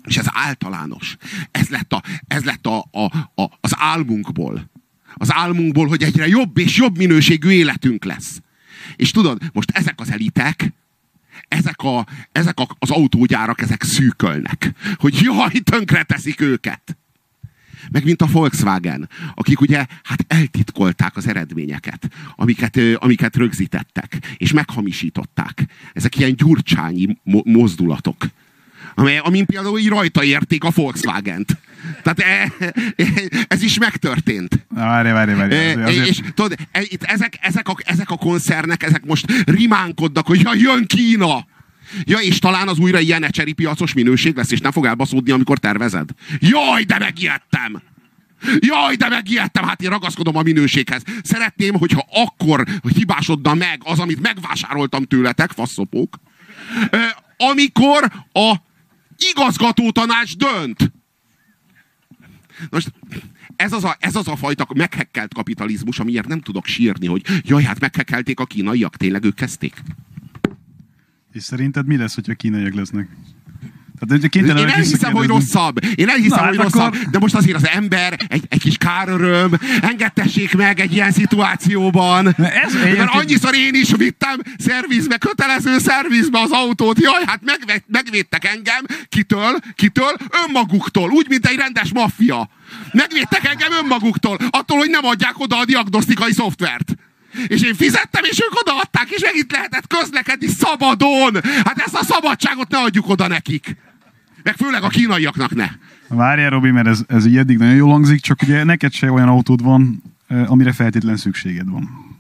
[0.03, 1.17] És ez általános.
[1.51, 3.03] Ez lett, a, ez lett a, a,
[3.41, 4.69] a, az álmunkból.
[5.13, 8.41] Az álmunkból, hogy egyre jobb és jobb minőségű életünk lesz.
[8.95, 10.73] És tudod, most ezek az elitek,
[11.47, 14.73] ezek, a, ezek a, az autógyárak, ezek szűkölnek.
[14.95, 16.97] Hogy jaj, tönkre teszik őket.
[17.91, 25.65] Meg mint a Volkswagen, akik ugye hát eltitkolták az eredményeket, amiket, amiket rögzítettek, és meghamisították.
[25.93, 28.27] Ezek ilyen gyurcsányi mozdulatok
[28.99, 31.57] amely, amin például így rajta érték a Volkswagen-t.
[32.03, 32.73] Tehát e, e,
[33.47, 34.65] ez is megtörtént.
[34.69, 35.55] Várj, várj, várj.
[35.55, 36.07] E, azért...
[36.07, 40.51] És tudod, e, itt ezek, ezek, a, ezek a koncernek, ezek most rimánkodnak, hogy ja,
[40.55, 41.45] jön Kína!
[42.03, 45.57] Ja, és talán az újra ilyen ecseri piacos minőség lesz, és nem fog elbaszódni, amikor
[45.57, 46.09] tervezed.
[46.39, 47.81] Jaj, de megijedtem!
[48.59, 51.01] Jaj, de megijedtem, hát én ragaszkodom a minőséghez.
[51.23, 52.63] Szeretném, hogyha akkor
[52.95, 56.19] hibásodna meg az, amit megvásároltam tőletek, faszopók,
[57.37, 58.55] amikor a
[59.31, 60.91] igazgató tanács dönt.
[62.69, 62.93] Most
[63.55, 67.63] ez az, a, ez az a fajta meghekkelt kapitalizmus, amiért nem tudok sírni, hogy jaj,
[67.63, 69.81] hát meghekkelték a kínaiak, tényleg ők kezdték.
[71.33, 73.09] És szerinted mi lesz, hogyha kínaiak lesznek?
[73.99, 75.83] Tehát, én elhiszem, hogy rosszabb.
[75.95, 76.93] Én elhiszem, Na, hogy hát rosszabb.
[76.93, 77.09] Akkor...
[77.09, 82.27] De most azért az ember egy, egy kis káröröm, engedtessék meg egy ilyen szituációban.
[82.37, 86.99] Ez Mert annyiszor én is vittem szervizbe, kötelező szervizbe az autót.
[86.99, 88.85] Jaj, hát megve, megvédtek engem.
[89.09, 89.57] Kitől?
[89.75, 90.15] Kitől?
[90.45, 91.09] Önmaguktól.
[91.09, 92.49] Úgy, mint egy rendes maffia.
[92.91, 94.37] Megvédtek engem önmaguktól.
[94.49, 96.95] Attól, hogy nem adják oda a diagnosztikai szoftvert.
[97.47, 101.39] És én fizettem, és ők odaadták, és meg itt lehetett közlekedni szabadon.
[101.65, 103.75] Hát ezt a szabadságot ne adjuk oda nekik.
[104.47, 105.69] Meg főleg a kínaiaknak ne.
[106.07, 109.27] Várjál, Robi, mert ez, ez így eddig nagyon jól hangzik, csak ugye neked se olyan
[109.27, 112.15] autód van, amire feltétlen szükséged van.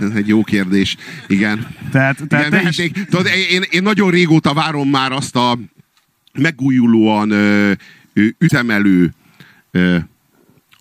[0.00, 0.96] Ez egy jó kérdés.
[1.26, 1.66] Igen.
[1.90, 2.90] Tehát, tehát Igen, is...
[3.08, 5.58] Tudod, én, én nagyon régóta várom már azt a
[6.32, 7.72] megújulóan ö,
[8.12, 9.14] ö, üzemelő
[9.70, 9.96] ö,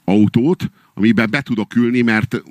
[0.06, 2.42] autót, amiben be tudok ülni, mert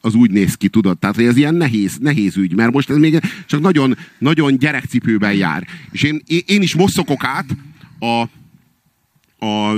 [0.00, 0.98] az úgy néz ki, tudod?
[0.98, 5.32] Tehát, hogy ez ilyen nehéz, nehéz ügy, mert most ez még csak nagyon, nagyon gyerekcipőben
[5.32, 5.66] jár.
[5.90, 7.46] És én, én is most szokok át
[7.98, 8.28] a,
[9.46, 9.72] a,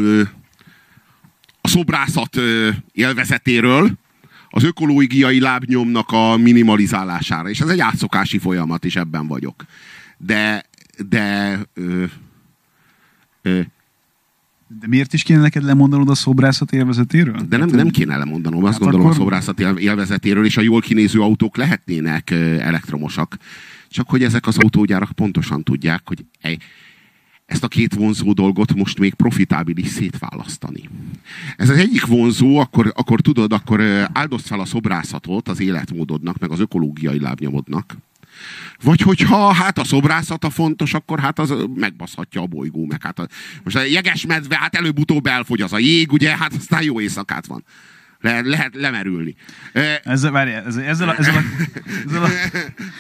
[1.61, 2.41] a szobrászat
[2.93, 3.91] élvezetéről
[4.51, 7.49] az ökológiai lábnyomnak a minimalizálására.
[7.49, 9.65] És ez egy átszokási folyamat, és ebben vagyok.
[10.19, 10.65] De,
[11.09, 12.05] de ö,
[13.43, 13.61] ö,
[14.81, 17.41] de miért is kéne neked lemondanod a szobrászat élvezetéről?
[17.49, 19.19] De nem, nem kéne lemondanom, azt hát gondolom akkor...
[19.19, 23.37] a szobrászat élvezetéről, és a jól kinéző autók lehetnének elektromosak.
[23.89, 26.25] Csak hogy ezek az autógyárak pontosan tudják, hogy
[27.47, 30.89] ezt a két vonzó dolgot most még profitábilis szétválasztani.
[31.57, 33.81] Ez az egyik vonzó, akkor, akkor tudod, akkor
[34.13, 37.97] áldozd fel a szobrászatot az életmódodnak, meg az ökológiai lábnyomodnak
[38.83, 43.27] vagy hogyha hát a szobrászata fontos, akkor hát az megbaszhatja a bolygó, meg hát a,
[43.65, 47.47] most a jeges medve, hát előbb-utóbb elfogy az a jég, ugye, hát aztán jó éjszakát
[47.47, 47.65] van.
[48.21, 49.35] Le, lehet lemerülni.
[50.03, 51.41] Ezzel, várj, ezzel, ezzel, a, ezzel, a,
[52.07, 52.29] ezzel, a,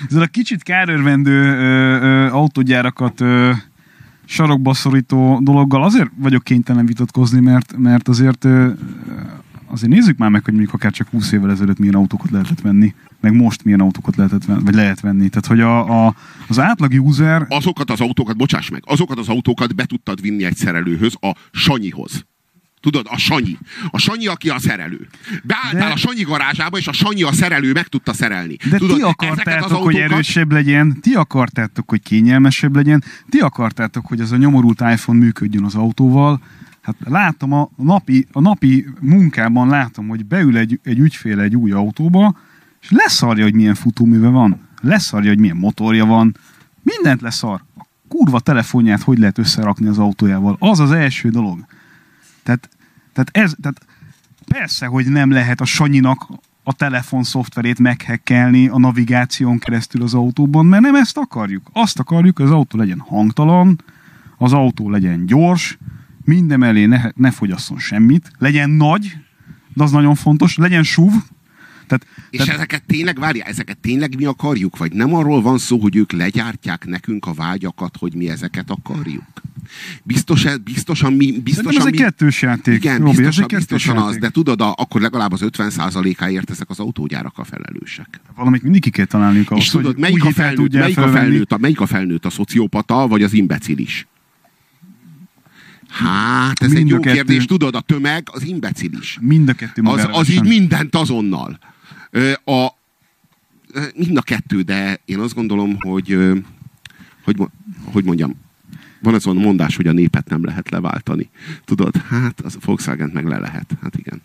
[0.09, 3.53] ezzel a kicsit kárörvendő ö, ö, autógyárakat ö,
[4.24, 8.70] sarokba szorító dologgal azért vagyok kénytelen vitatkozni, mert, mert azért ö,
[9.73, 12.95] azért nézzük már meg, hogy mondjuk akár csak 20 évvel ezelőtt milyen autókat lehetett venni
[13.23, 15.29] meg most milyen autókat lehetett venni, vagy lehet venni.
[15.29, 16.14] Tehát, hogy a, a,
[16.49, 17.47] az átlag user...
[17.49, 22.27] Azokat az autókat, bocsáss meg, azokat az autókat be tudtad vinni egy szerelőhöz, a Sanyihoz.
[22.81, 23.59] Tudod, a Sanyi.
[23.91, 25.09] A Sanyi, aki a szerelő.
[25.43, 25.93] Beálltál de...
[25.93, 28.57] a Sanyi garázsába, és a Sanyi a szerelő meg tudta szerelni.
[28.70, 29.85] De Tudod, ti akartátok, autókat...
[29.85, 35.18] hogy erősebb legyen, ti akartátok, hogy kényelmesebb legyen, ti akartátok, hogy az a nyomorult iPhone
[35.18, 36.41] működjön az autóval,
[36.83, 41.70] Hát látom a napi, a napi munkában látom, hogy beül egy, egy ügyfél egy új
[41.70, 42.37] autóba,
[42.80, 46.37] és leszarja, hogy milyen futóműve van, leszarja, hogy milyen motorja van,
[46.83, 47.62] mindent leszar.
[47.78, 51.64] A kurva telefonját hogy lehet összerakni az autójával, az az első dolog.
[52.43, 52.68] Tehát,
[53.12, 53.87] tehát ez, tehát
[54.47, 56.28] persze, hogy nem lehet a Sanyinak
[56.62, 61.70] a telefon szoftverét meghekkelni a navigáción keresztül az autóban, mert nem ezt akarjuk.
[61.72, 63.83] Azt akarjuk, hogy az autó legyen hangtalan,
[64.39, 65.78] az autó legyen gyors,
[66.25, 69.16] minden mellé ne, ne fogyasszon semmit, legyen nagy,
[69.75, 71.12] de az nagyon fontos, legyen SUV,
[71.87, 72.55] tehát, és tehát...
[72.55, 74.77] ezeket tényleg, várja, ezeket tényleg mi akarjuk?
[74.77, 79.23] Vagy nem arról van szó, hogy ők legyártják nekünk a vágyakat, hogy mi ezeket akarjuk?
[80.03, 81.41] Biztos, biztosan mi...
[81.41, 82.75] Biztosan ez mi, egy kettős játék.
[82.75, 84.11] Igen, Robi, biztosan, ez egy biztosan játék.
[84.11, 88.20] az, de tudod, a, akkor legalább az 50%-áért ezek az autógyárak a felelősek.
[88.35, 91.59] Valamit mindig ki kell találniuk ahhoz, És tudod, melyik a, felnőtt, melyik, a felnőtt, a,
[91.59, 94.07] melyik a felnőtt, a szociopata, vagy az imbecilis?
[95.93, 99.18] Hát, ez mind egy jó kettő, kérdés, tudod, a tömeg az imbecilis.
[99.20, 101.59] Mind a kettő az, az így mindent azonnal.
[102.45, 102.68] A,
[103.95, 106.18] mind a kettő, de én azt gondolom, hogy
[107.24, 107.36] hogy,
[107.84, 108.40] hogy mondjam,
[109.03, 111.30] van az a mondás, hogy a népet nem lehet leváltani.
[111.64, 113.76] Tudod, hát az a volkswagen meg le lehet.
[113.82, 114.20] Hát igen.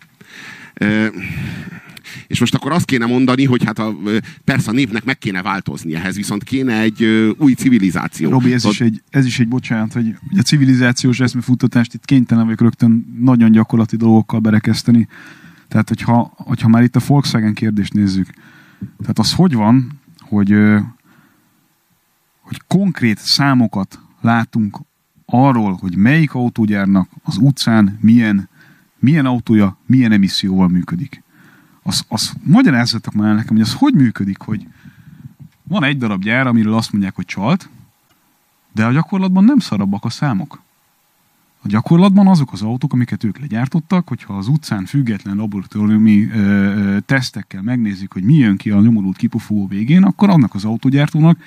[2.26, 3.96] És most akkor azt kéne mondani, hogy hát a,
[4.44, 7.04] persze a népnek meg kéne változni ehhez, viszont kéne egy
[7.38, 8.30] új civilizáció.
[8.30, 8.70] Robi, ez, Tud...
[8.70, 13.50] is egy, ez is egy bocsánat, hogy a civilizációs eszmefuttatást itt kénytelen vagyok rögtön nagyon
[13.50, 15.08] gyakorlati dolgokkal berekeszteni.
[15.68, 18.30] Tehát, hogyha, hogyha már itt a Volkswagen kérdést nézzük,
[19.00, 20.50] tehát az hogy van, hogy,
[22.40, 24.78] hogy konkrét számokat látunk
[25.26, 28.48] arról, hogy melyik autógyárnak az utcán milyen,
[28.98, 31.22] milyen autója, milyen emisszióval működik.
[31.88, 34.66] Az, az magyarázzatok már nekem, hogy az hogy működik, hogy
[35.62, 37.68] van egy darab gyár, amiről azt mondják, hogy csalt,
[38.72, 40.62] de a gyakorlatban nem szarabbak a számok.
[41.62, 47.62] A gyakorlatban azok az autók, amiket ők legyártottak, hogyha az utcán független laboratóriumi ö, tesztekkel
[47.62, 51.38] megnézzük, hogy mi jön ki a nyomorult kipufogó végén, akkor annak az autógyártónak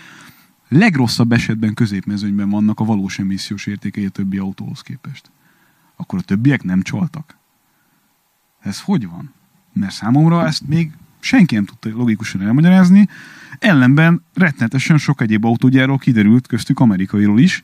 [0.67, 5.31] legrosszabb esetben középmezőnyben vannak a valós emissziós értékei a többi autóhoz képest.
[5.95, 7.37] Akkor a többiek nem csaltak.
[8.59, 9.33] Ez hogy van?
[9.73, 13.07] Mert számomra ezt még senki nem tudta logikusan elmagyarázni,
[13.59, 17.61] ellenben rettenetesen sok egyéb autógyárról kiderült, köztük amerikairól is,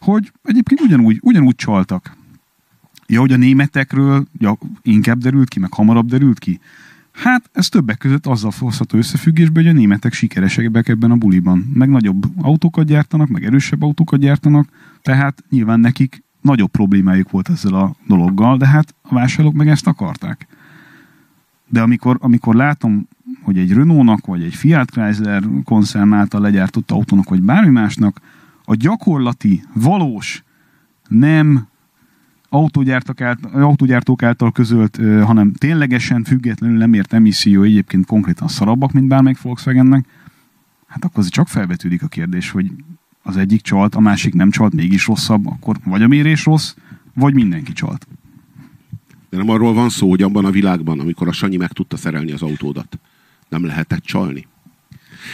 [0.00, 2.16] hogy egyébként ugyanúgy, ugyanúgy csaltak.
[3.06, 6.60] Ja, hogy a németekről ja, inkább derült ki, meg hamarabb derült ki.
[7.12, 11.70] Hát ez többek között azzal hozható összefüggésbe, hogy a németek sikeresebbek ebben a buliban.
[11.74, 14.68] Meg nagyobb autókat gyártanak, meg erősebb autókat gyártanak,
[15.02, 19.86] tehát nyilván nekik nagyobb problémájuk volt ezzel a dologgal, de hát a vásárlók meg ezt
[19.86, 20.46] akarták.
[21.70, 23.08] De amikor, amikor látom,
[23.42, 28.20] hogy egy Renault-nak, vagy egy Fiat Chrysler koncern által legyártott autónak, vagy bármi másnak,
[28.64, 30.44] a gyakorlati, valós,
[31.08, 31.68] nem
[32.48, 39.08] autógyártók által, autógyártók által közölt, hanem ténylegesen függetlenül nem ért emisszió egyébként konkrétan szarabbak, mint
[39.08, 40.06] bármelyik Volkswagennek,
[40.86, 42.72] hát akkor csak felvetődik a kérdés, hogy
[43.22, 46.74] az egyik csalt, a másik nem csalt, mégis rosszabb, akkor vagy a mérés rossz,
[47.14, 48.06] vagy mindenki csalt.
[49.30, 52.32] De nem arról van szó, hogy abban a világban, amikor a Sanyi meg tudta szerelni
[52.32, 52.98] az autódat,
[53.48, 54.46] nem lehetett csalni.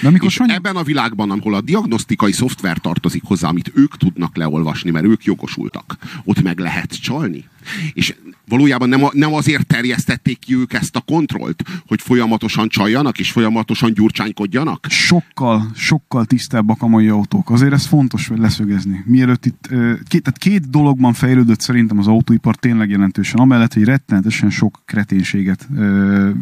[0.02, 0.52] De amikor és Sanyi...
[0.52, 5.24] ebben a világban, ahol a diagnosztikai szoftver tartozik hozzá, amit ők tudnak leolvasni, mert ők
[5.24, 7.44] jogosultak, ott meg lehet csalni.
[7.92, 8.14] És
[8.48, 13.92] valójában nem, nem azért terjesztették ki ők ezt a kontrollt, hogy folyamatosan csaljanak és folyamatosan
[13.92, 14.86] gyurcsánykodjanak?
[14.88, 17.50] Sokkal, sokkal tisztábbak a mai autók.
[17.50, 19.04] Azért ez fontos leszögezni.
[19.06, 19.68] Mielőtt itt,
[20.08, 23.40] két, tehát két dologban fejlődött szerintem az autóipar tényleg jelentősen.
[23.40, 25.68] Amellett, hogy rettenetesen sok kreténséget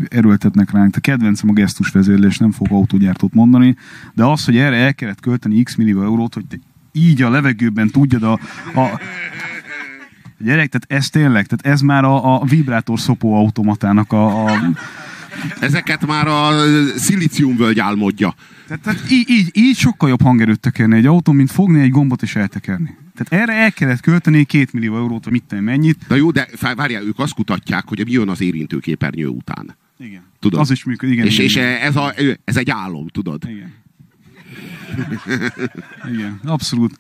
[0.09, 0.97] erőltetnek ránk.
[0.97, 3.77] A kedvencem a gesztusvezérlés, nem fog autógyártót mondani,
[4.15, 6.57] de az, hogy erre el kellett költeni x millió eurót, hogy te
[6.97, 8.33] így a levegőben tudjad a,
[8.75, 9.01] a
[10.39, 14.59] Gyerek, tehát ez tényleg, tehát ez már a, a vibrátor szopó automatának a, a...
[15.61, 16.51] Ezeket már a
[16.97, 18.35] szilíciumvölgy álmodja.
[18.67, 22.23] Tehát, tehát így, így, így sokkal jobb hangerőt tekerni egy autó, mint fogni egy gombot
[22.23, 22.97] és eltekerni.
[23.15, 25.99] Tehát erre el kellett költeni két millió eurót, vagy mit tenni, mennyit.
[26.09, 29.77] De jó, de várjál, ők azt kutatják, hogy mi jön az érintőképernyő után.
[29.99, 30.23] Igen.
[30.39, 30.61] Tudod?
[30.61, 31.27] Az is működik, igen.
[31.27, 31.57] És, igen, és.
[31.57, 32.15] Ez, a,
[32.45, 33.43] ez egy álom, tudod?
[33.49, 33.73] Igen.
[36.15, 36.99] igen, abszolút.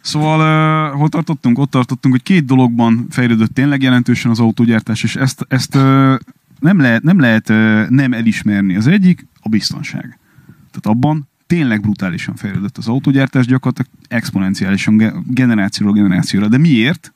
[0.00, 1.58] Szóval uh, hol tartottunk?
[1.58, 6.18] Ott tartottunk, hogy két dologban fejlődött tényleg jelentősen az autógyártás, és ezt, ezt uh,
[6.58, 8.76] nem lehet, nem, lehet uh, nem elismerni.
[8.76, 10.18] Az egyik a biztonság.
[10.46, 16.48] Tehát abban tényleg brutálisan fejlődött az autógyártás, gyakorlatilag exponenciálisan generációról generációra.
[16.48, 17.14] De miért?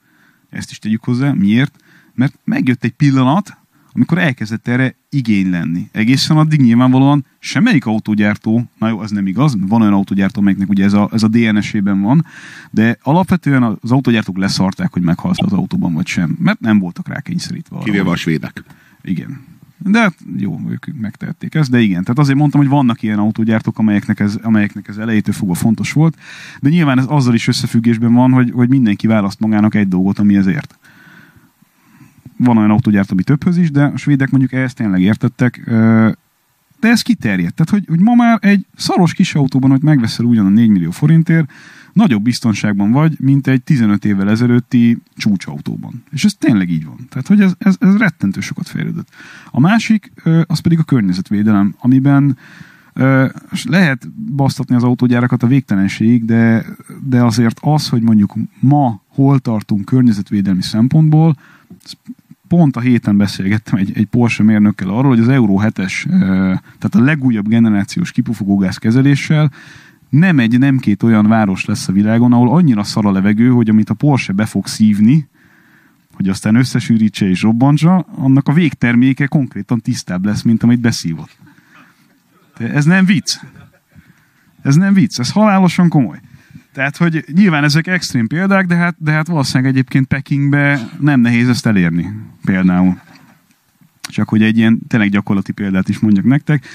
[0.50, 1.32] Ezt is tegyük hozzá.
[1.32, 1.76] Miért?
[2.14, 3.56] Mert megjött egy pillanat,
[3.92, 5.88] amikor elkezdett erre igény lenni.
[5.92, 10.84] Egészen addig nyilvánvalóan semmelyik autógyártó, na jó, az nem igaz, van olyan autógyártó, amelyiknek ugye
[10.84, 12.26] ez a, ez a DNS-ében van,
[12.70, 17.20] de alapvetően az autógyártók leszarták, hogy meghalsz az autóban vagy sem, mert nem voltak rá
[17.20, 17.78] kényszerítve.
[17.84, 18.64] Kivéve a svédek.
[19.02, 19.52] Igen.
[19.78, 22.02] De hát jó, ők megtehették ezt, de igen.
[22.02, 26.16] Tehát azért mondtam, hogy vannak ilyen autógyártók, amelyeknek ez, amelyeknek ez elejétől fogva fontos volt,
[26.60, 30.36] de nyilván ez azzal is összefüggésben van, hogy, hogy mindenki választ magának egy dolgot, ami
[30.36, 30.78] ezért
[32.36, 35.60] van olyan autógyárt, ami többhöz is, de a svédek mondjuk ehhez tényleg értettek,
[36.80, 37.54] de ez kiterjedt.
[37.54, 40.90] Tehát, hogy, hogy ma már egy szaros kis autóban, hogy megveszel ugyan a 4 millió
[40.90, 41.50] forintért,
[41.92, 46.02] nagyobb biztonságban vagy, mint egy 15 évvel ezelőtti csúcsautóban.
[46.10, 46.96] És ez tényleg így van.
[47.08, 49.08] Tehát, hogy ez, ez, ez rettentő sokat fejlődött.
[49.50, 50.12] A másik,
[50.46, 52.38] az pedig a környezetvédelem, amiben
[53.64, 56.64] lehet basztatni az autógyárakat a végtelenség, de,
[57.04, 61.36] de azért az, hogy mondjuk ma hol tartunk környezetvédelmi szempontból,
[62.48, 66.04] pont a héten beszélgettem egy, egy Porsche mérnökkel arról, hogy az Euro 7-es,
[66.78, 69.50] tehát a legújabb generációs kipufogógáz kezeléssel
[70.08, 73.68] nem egy, nem két olyan város lesz a világon, ahol annyira szar a levegő, hogy
[73.68, 75.28] amit a Porsche be fog szívni,
[76.14, 81.36] hogy aztán összesűrítse és robbantsa, annak a végterméke konkrétan tisztább lesz, mint amit beszívott.
[82.58, 83.36] De ez nem vicc.
[84.62, 86.20] Ez nem vicc, ez halálosan komoly.
[86.74, 91.48] Tehát, hogy nyilván ezek extrém példák, de hát, de hát valószínűleg egyébként Pekingbe nem nehéz
[91.48, 92.12] ezt elérni.
[92.44, 93.00] Például.
[94.00, 96.66] Csak hogy egy ilyen tényleg gyakorlati példát is mondjak nektek.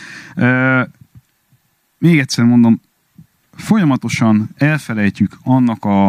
[1.98, 2.82] Még egyszer mondom,
[3.56, 6.08] folyamatosan elfelejtjük annak a,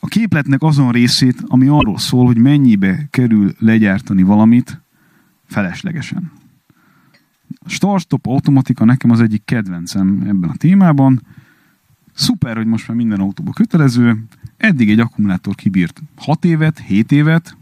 [0.00, 4.80] a képletnek azon részét, ami arról szól, hogy mennyibe kerül legyártani valamit
[5.46, 6.32] feleslegesen.
[7.66, 11.22] Start-stop automatika nekem az egyik kedvencem ebben a témában.
[12.14, 14.24] Szuper, hogy most már minden autóba kötelező.
[14.56, 17.56] Eddig egy akkumulátor kibírt 6 évet, 7 évet,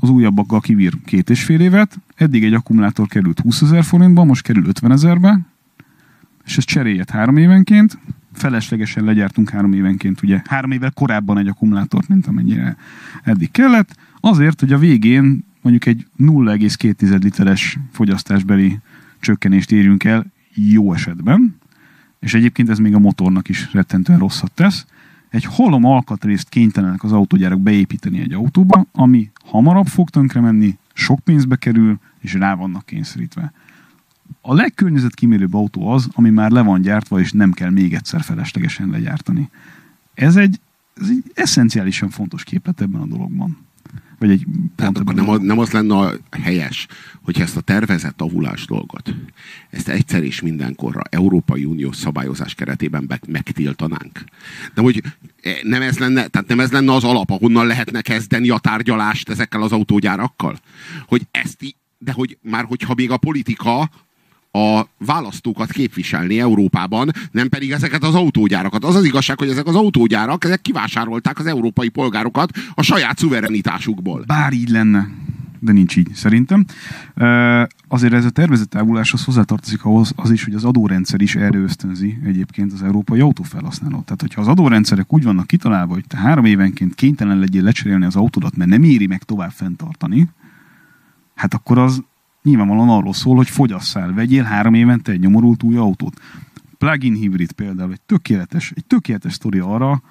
[0.00, 4.42] az újabbakkal kibír két és fél évet, eddig egy akkumulátor került 20 ezer forintba, most
[4.42, 5.40] kerül 50 ezerbe,
[6.44, 7.98] és ez cseréljét három évenként,
[8.32, 12.76] feleslegesen legyártunk három évenként, ugye három évvel korábban egy akkumulátort, mint amennyire
[13.22, 18.78] eddig kellett, azért, hogy a végén mondjuk egy 0,2 literes fogyasztásbeli
[19.20, 21.56] csökkenést érjünk el jó esetben,
[22.18, 24.86] és egyébként ez még a motornak is rettentően rosszat tesz,
[25.28, 31.20] egy holom alkatrészt kénytelenek az autógyárak beépíteni egy autóba, ami hamarabb fog tönkre menni, sok
[31.20, 33.52] pénzbe kerül, és rá vannak kényszerítve.
[34.40, 38.88] A legkörnyezetkímélőbb autó az, ami már le van gyártva, és nem kell még egyszer feleslegesen
[38.88, 39.50] legyártani.
[40.14, 40.60] Ez egy,
[41.00, 43.67] ez egy eszenciálisan fontos képlet ebben a dologban.
[44.18, 44.46] Vagy egy
[44.76, 46.86] Tehát akkor nem, nem az lenne a helyes,
[47.22, 49.14] hogy ezt a tervezett avulás dolgot,
[49.70, 54.24] ezt egyszer és mindenkorra Európai Uniós szabályozás keretében be, megtiltanánk.
[54.74, 55.02] De hogy
[55.42, 59.28] eh, nem ez, lenne, tehát nem ez lenne az alap, ahonnan lehetne kezdeni a tárgyalást
[59.28, 60.58] ezekkel az autógyárakkal?
[61.06, 61.58] Hogy ezt,
[61.98, 63.90] de hogy már hogyha még a politika
[64.50, 68.84] a választókat képviselni Európában, nem pedig ezeket az autógyárakat.
[68.84, 74.24] Az az igazság, hogy ezek az autógyárak, ezek kivásárolták az európai polgárokat a saját szuverenitásukból.
[74.26, 75.08] Bár így lenne,
[75.58, 76.64] de nincs így, szerintem.
[77.88, 82.18] Azért ez a tervezett távuláshoz hozzátartozik ahhoz az is, hogy az adórendszer is erre ösztönzi
[82.24, 84.04] egyébként az európai autófelhasználót.
[84.04, 88.16] Tehát, hogyha az adórendszerek úgy vannak kitalálva, hogy te három évenként kénytelen legyél lecserélni az
[88.16, 90.28] autódat, mert nem éri meg tovább fenntartani,
[91.34, 92.02] hát akkor az
[92.42, 96.20] nyilvánvalóan arról szól, hogy fogyasszál, vegyél három évente egy nyomorult új autót.
[96.78, 100.02] Plug-in hibrid például egy tökéletes, egy tökéletes sztori arra,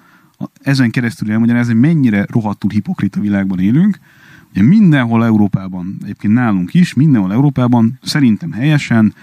[0.60, 3.98] ezen keresztül elmagyarázni, hogy mennyire rohadtul hipokrita világban élünk.
[4.50, 9.14] Ugye mindenhol Európában, egyébként nálunk is, mindenhol Európában szerintem helyesen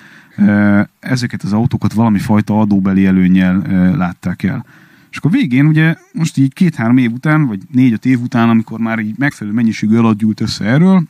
[1.00, 3.58] ezeket az autókat valami fajta adóbeli előnyel
[3.98, 4.66] látták el.
[5.12, 9.00] És akkor végén ugye most így két-három év után, vagy négy-öt év után, amikor már
[9.00, 11.04] így megfelelő mennyiségű alat gyűlt össze erről,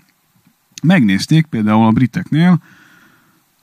[0.84, 2.60] megnézték például a briteknél,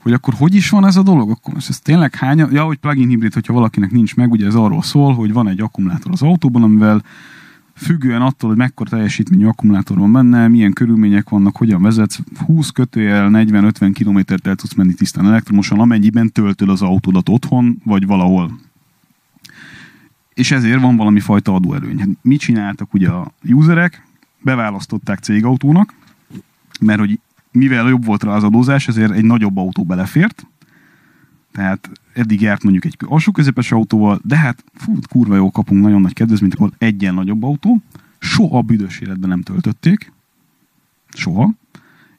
[0.03, 1.31] hogy akkor hogy is van ez a dolog?
[1.31, 2.39] Akkor most ez tényleg hány?
[2.39, 5.61] Ja, hogy plug-in hibrid, hogyha valakinek nincs meg, ugye ez arról szól, hogy van egy
[5.61, 7.03] akkumulátor az autóban, amivel
[7.75, 13.31] függően attól, hogy mekkora teljesítményű akkumulátor van benne, milyen körülmények vannak, hogyan vezetsz, 20 kötőjel
[13.33, 18.59] 40-50 kilométert el tudsz menni tisztán elektromosan, amennyiben töltöd az autódat otthon, vagy valahol.
[20.35, 21.99] És ezért van valami fajta adóerőny.
[21.99, 24.07] Hát mit csináltak ugye a userek?
[24.41, 25.95] Beválasztották cégautónak,
[26.83, 27.21] mert hogy
[27.53, 30.47] mivel jobb volt rá az adózás, ezért egy nagyobb autó belefért,
[31.53, 36.01] tehát eddig járt mondjuk egy alsó közepes autóval, de hát fú, kurva jó kapunk nagyon
[36.01, 37.83] nagy kedvezményt, akkor egyen nagyobb autó,
[38.19, 40.13] soha büdös életben nem töltötték,
[41.09, 41.51] soha,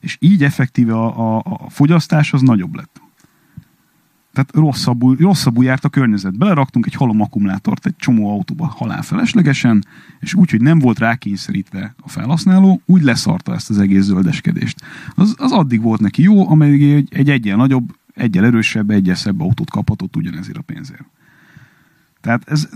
[0.00, 3.00] és így effektíve a, a, a fogyasztás az nagyobb lett.
[4.34, 6.38] Tehát rosszabbul, rosszabbul járt a környezet.
[6.38, 9.84] Beleraktunk egy halom akkumulátort egy csomó autóba halálfeleslegesen,
[10.20, 14.80] és úgy, hogy nem volt rákényszerítve a felhasználó, úgy leszarta ezt az egész zöldeskedést.
[15.14, 19.40] Az, az addig volt neki jó, amelyik egy, egy egyen nagyobb, egyen erősebb, egyen szebb
[19.40, 21.04] autót kaphatott ugyanezért a pénzért.
[22.20, 22.68] Tehát ez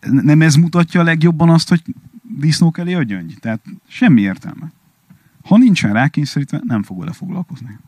[0.00, 1.82] nem ez mutatja a legjobban azt, hogy
[2.38, 3.36] disznók elé a gyöngy.
[3.40, 4.72] Tehát semmi értelme.
[5.44, 7.78] Ha nincsen rákényszerítve, nem fog vele foglalkozni.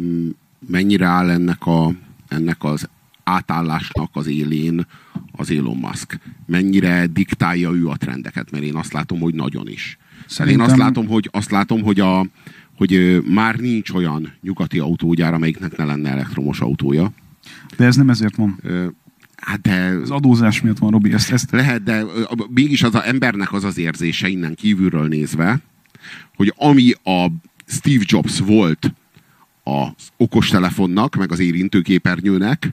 [0.00, 0.28] Mm
[0.66, 1.92] mennyire áll ennek, a,
[2.28, 2.88] ennek az
[3.24, 4.86] átállásnak az élén
[5.32, 6.18] az Elon Musk.
[6.46, 9.98] Mennyire diktálja ő a trendeket, mert én azt látom, hogy nagyon is.
[10.26, 10.60] Szerintem...
[10.60, 12.26] Én azt látom, hogy, azt látom, hogy, a,
[12.76, 17.12] hogy már nincs olyan nyugati autógyár, amelyiknek ne lenne elektromos autója.
[17.76, 18.60] De ez nem ezért van.
[19.36, 19.98] Hát de...
[20.02, 21.12] Az adózás miatt van, Robi.
[21.12, 21.50] Ezt, ezt...
[21.50, 22.04] Lehet, de
[22.48, 25.60] mégis az a embernek az az érzése innen kívülről nézve,
[26.36, 27.26] hogy ami a
[27.66, 28.92] Steve Jobs volt
[29.68, 32.72] az okostelefonnak, meg az érintőképernyőnek,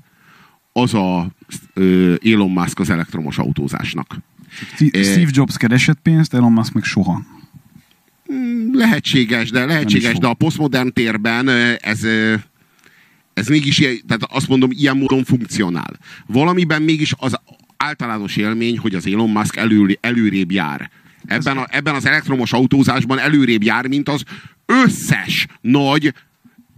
[0.72, 1.28] az a
[2.24, 4.18] Elon Musk az elektromos autózásnak.
[4.76, 7.22] Steve Jobs keresett pénzt, Elon Musk meg soha.
[8.26, 11.50] Hmm, lehetséges, de lehetséges, de a posztmodern térben
[11.82, 12.04] ez,
[13.34, 15.98] ez mégis, tehát azt mondom, ilyen módon funkcionál.
[16.26, 17.40] Valamiben mégis az
[17.78, 20.90] általános élmény, hogy az Elon Musk elő, előrébb jár.
[21.26, 24.24] Ebben, a, ebben az elektromos autózásban előrébb jár, mint az
[24.66, 26.14] összes nagy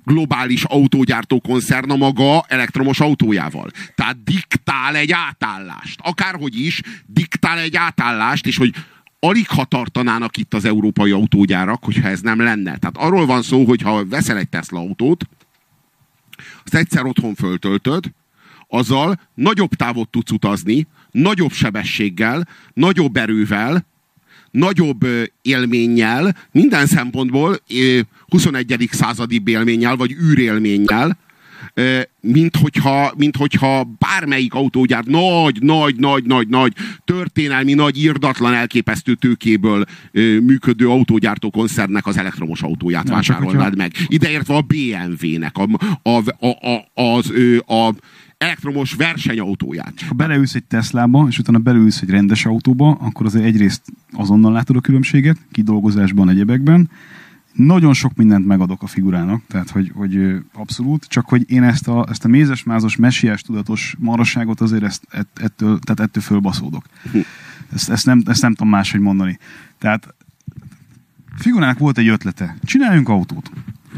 [0.08, 3.70] globális autógyártó koncern a maga elektromos autójával.
[3.96, 6.00] Tehát diktál egy átállást.
[6.04, 8.74] Akárhogy is, diktál egy átállást, és hogy
[9.20, 12.78] alig ha tartanának itt az európai autógyárak, hogyha ez nem lenne.
[12.78, 15.26] Tehát arról van szó, hogy ha veszel egy Tesla autót,
[16.64, 18.12] azt egyszer otthon föltöltöd,
[18.68, 23.86] azzal nagyobb távot tudsz utazni, nagyobb sebességgel, nagyobb erővel,
[24.58, 25.08] nagyobb
[25.42, 27.60] élménnyel, minden szempontból
[28.28, 28.90] 21.
[28.92, 31.18] századi élménnyel, vagy űrélménnyel,
[32.22, 36.74] mint hogyha, mint hogyha bármelyik autógyár nagy, nagy, nagy, nagy, nagy,
[37.06, 39.86] történelmi, nagy, írdatlan, elképesztő tőkéből
[40.42, 43.92] működő autógyártó koncernek az elektromos autóját Nem, vásárolnád meg.
[44.08, 45.68] Ideértve a BMW-nek, a,
[46.02, 47.34] a, a, a, az,
[47.68, 47.94] a
[48.38, 50.02] elektromos versenyautóját.
[50.08, 53.82] Ha beleülsz egy Teslába, és utána beleülsz egy rendes autóba, akkor azért egyrészt
[54.12, 56.90] azonnal látod a különbséget, kidolgozásban, egyebekben,
[57.54, 62.06] nagyon sok mindent megadok a figurának, tehát hogy, hogy abszolút, csak hogy én ezt a,
[62.10, 66.86] ezt a mézes-mázos, messiás tudatos marasságot azért ezt, ett, ettől, tehát ettől fölbaszódok.
[67.12, 67.18] Hm.
[67.74, 69.40] Ezt, ezt, nem, ezt nem tudom máshogy mondani.
[69.78, 70.14] Tehát
[71.36, 72.58] figurának volt egy ötlete.
[72.64, 73.52] Csináljunk autót.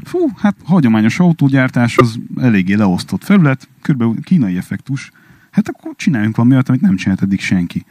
[0.04, 5.12] Fú, hát hagyományos autógyártás az eléggé leosztott felület, körülbelül kínai effektus.
[5.52, 7.86] Hát akkor csináljunk valami olyat, amit nem csinált eddig senki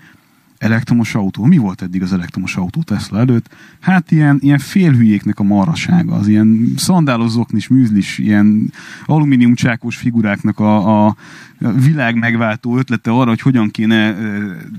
[0.59, 1.44] elektromos autó.
[1.44, 3.54] Mi volt eddig az elektromos autó Tesla előtt?
[3.80, 8.72] Hát ilyen, ilyen félhülyéknek a marasága, az ilyen szandálozoknis, műzlis, ilyen
[9.06, 11.16] alumínium csákos figuráknak a, a
[11.59, 14.16] világ megváltó ötlete arra, hogy hogyan kéne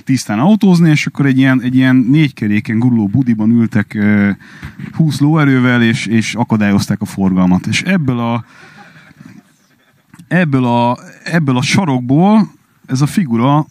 [0.03, 3.97] tisztán autózni, és akkor egy ilyen, egy ilyen négykeréken guruló budiban ültek
[4.91, 7.67] 20 lóerővel, és, és akadályozták a forgalmat.
[7.67, 8.45] És ebből a
[10.27, 12.51] ebből a, ebből a sarokból
[12.85, 13.65] ez a figura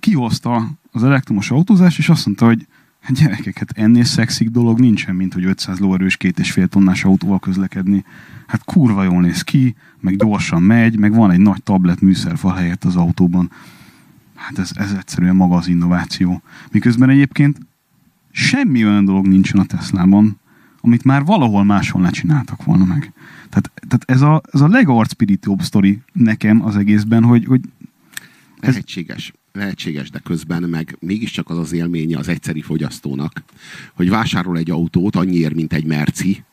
[0.00, 2.66] kihozta az elektromos autózás, és azt mondta, hogy
[3.00, 7.04] hát gyerekek, hát ennél szexik dolog nincsen, mint hogy 500 lóerős két és fél tonnás
[7.04, 8.04] autóval közlekedni.
[8.46, 12.84] Hát kurva jól néz ki, meg gyorsan megy, meg van egy nagy tablet műszerfal helyett
[12.84, 13.50] az autóban.
[14.34, 16.42] Hát ez, ez egyszerűen maga az innováció.
[16.70, 17.58] Miközben egyébként
[18.30, 20.38] semmi olyan dolog nincsen a Teslában,
[20.80, 23.12] amit már valahol máshol lecsináltak volna meg.
[23.48, 27.60] Tehát, tehát ez a, ez a legarcpiritóbb sztori nekem az egészben, hogy, hogy
[28.60, 28.68] ez...
[28.68, 33.42] Lehetséges lehetséges, de közben meg mégiscsak az az élménye az egyszeri fogyasztónak,
[33.94, 36.44] hogy vásárol egy autót annyiért, mint egy Merci,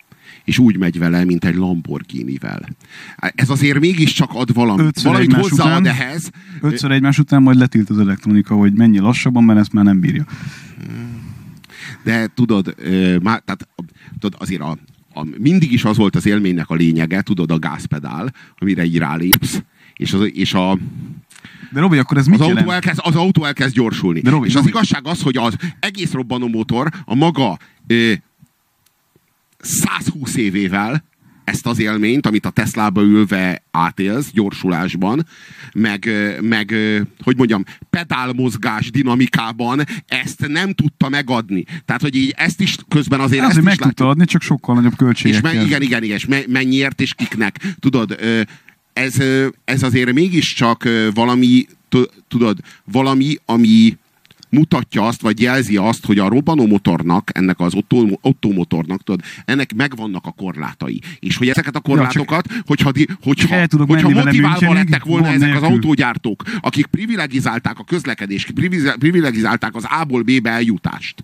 [0.44, 2.70] és úgy megy vele, mint egy Lamborghini-vel.
[3.18, 6.30] Ez azért mégiscsak ad valamit, valamit hozzáad után, ehhez.
[6.62, 10.26] Ötször egymás után majd letilt az elektronika, hogy mennyi lassabban, mert ezt már nem bírja.
[12.04, 12.76] De tudod,
[13.22, 13.68] már, tehát,
[14.20, 14.78] tudod azért a,
[15.14, 19.64] a, mindig is az volt az élménynek a lényege, tudod, a gázpedál, amire így rálépsz,
[19.98, 20.78] és, az, és a,
[21.72, 24.20] de Robi, akkor ez mit az autó, elkezd, az autó elkezd gyorsulni.
[24.20, 24.66] De Robi, és Robi.
[24.66, 28.14] az igazság az, hogy az egész robbanó motor a maga ö,
[29.60, 31.04] 120 évével
[31.44, 35.28] ezt az élményt, amit a Teslába ülve átélsz gyorsulásban,
[35.74, 36.10] meg,
[36.42, 36.76] meg
[37.24, 41.64] hogy mondjam, pedálmozgás dinamikában ezt nem tudta megadni.
[41.86, 44.96] Tehát, hogy így ezt is közben azért ezt is meg tudta adni, csak sokkal nagyobb
[44.96, 45.52] költségekkel.
[45.52, 47.76] És me, igen, igen, igen, és mennyiért és kiknek.
[47.80, 48.18] Tudod,
[48.98, 49.24] ez,
[49.66, 51.66] ez azért mégiscsak valami,
[52.28, 53.98] tudod, valami, ami
[54.50, 57.74] mutatja azt, vagy jelzi azt, hogy a robbanó motornak, ennek az
[58.22, 61.02] Otto, motornak, tudod, ennek megvannak a korlátai.
[61.20, 62.92] És hogy ezeket a korlátokat, ja, hogyha,
[63.22, 65.66] hogyha, hogyha motiválva lettek volna ezek nélkül.
[65.66, 68.52] az autógyártók, akik privilegizálták a közlekedést,
[69.00, 71.24] privilegizálták az A-ból B-be eljutást,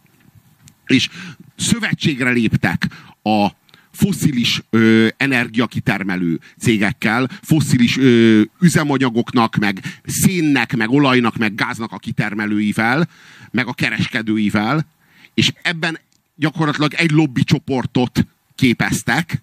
[0.86, 1.10] és
[1.56, 2.88] szövetségre léptek
[3.24, 3.48] a
[3.94, 13.10] foszilis ö, energiakitermelő cégekkel, foszilis ö, üzemanyagoknak, meg szénnek, meg olajnak, meg gáznak a kitermelőivel,
[13.52, 14.86] meg a kereskedőivel,
[15.34, 16.00] és ebben
[16.36, 18.26] gyakorlatilag egy lobby csoportot
[18.56, 19.42] képeztek.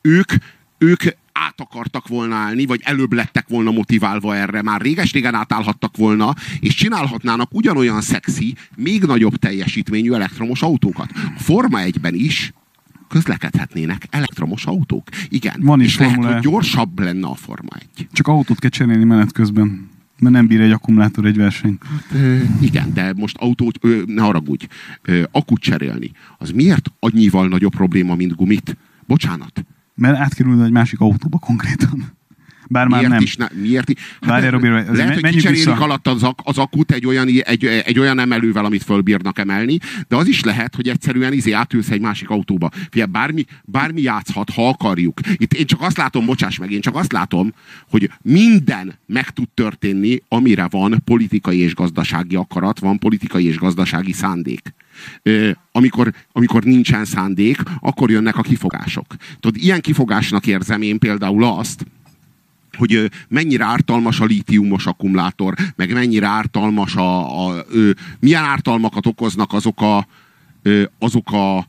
[0.00, 0.32] Ők,
[0.78, 1.02] ők
[1.32, 6.74] át akartak volna állni, vagy előbb lettek volna motiválva erre, már réges-régen átállhattak volna, és
[6.74, 11.10] csinálhatnának ugyanolyan szexi, még nagyobb teljesítményű elektromos autókat.
[11.14, 12.52] A Forma 1-ben is
[13.08, 15.08] közlekedhetnének elektromos autók.
[15.28, 18.08] Igen, Van is és lehet, hogy gyorsabb lenne a Forma 1.
[18.12, 19.88] Csak autót kell cserélni menet közben.
[20.18, 21.82] Mert nem bír egy akkumulátor egy versenyt.
[21.84, 22.20] Hát,
[22.60, 24.66] igen, de most autót, ö, ne haragudj,
[25.02, 26.10] ö, akut cserélni.
[26.38, 28.76] Az miért annyival nagyobb probléma, mint gumit?
[29.06, 29.64] Bocsánat.
[29.94, 32.17] Mert átkerülne egy másik autóba konkrétan.
[32.68, 33.22] Bár már miért nem.
[33.22, 33.92] Is, ne, miért?
[34.20, 35.82] Hát Várj, Robi, lehet, hogy kicserélik vissza.
[35.82, 39.78] alatt az, az akut egy olyan, egy, egy olyan emelővel, amit fölbírnak emelni,
[40.08, 42.70] de az is lehet, hogy egyszerűen izé átülsz egy másik autóba.
[42.90, 45.20] Fia, bármi, bármi játszhat, ha akarjuk.
[45.36, 47.52] Itt én csak azt látom, bocsáss meg, én csak azt látom,
[47.90, 54.12] hogy minden meg tud történni, amire van politikai és gazdasági akarat, van politikai és gazdasági
[54.12, 54.74] szándék.
[55.72, 59.06] Amikor, amikor nincsen szándék, akkor jönnek a kifogások.
[59.40, 61.86] Tudod, ilyen kifogásnak érzem én például azt,
[62.78, 67.64] hogy mennyire ártalmas a lítiumos akkumulátor, meg mennyire ártalmas a, a, a
[68.20, 70.06] milyen ártalmakat okoznak azok a,
[70.98, 71.66] azok a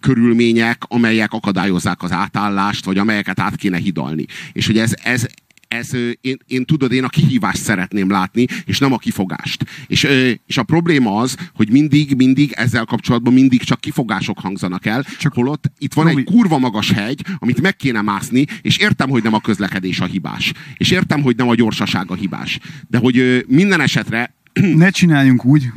[0.00, 4.26] körülmények, amelyek akadályozzák az átállást, vagy amelyeket át kéne hidalni.
[4.52, 5.26] És hogy ez, ez
[5.70, 5.90] ez,
[6.20, 9.64] én, én tudod, én a kihívást szeretném látni, és nem a kifogást.
[9.86, 10.08] És,
[10.46, 15.32] és a probléma az, hogy mindig, mindig ezzel kapcsolatban mindig csak kifogások hangzanak el, csak
[15.32, 16.20] holott itt van Robi...
[16.20, 20.04] egy kurva magas hegy, amit meg kéne mászni, és értem, hogy nem a közlekedés a
[20.04, 20.52] hibás.
[20.76, 22.58] És értem, hogy nem a gyorsaság a hibás.
[22.88, 24.34] De hogy minden esetre...
[24.74, 25.70] Ne csináljunk úgy,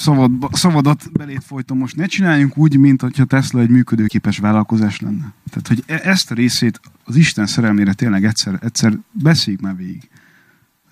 [0.00, 5.32] szavad, szavadat belét folytom most, ne csináljunk úgy, mint hogyha Tesla egy működőképes vállalkozás lenne.
[5.50, 10.08] Tehát, hogy e- ezt a részét az Isten szerelmére tényleg egyszer, egyszer beszéljük már végig.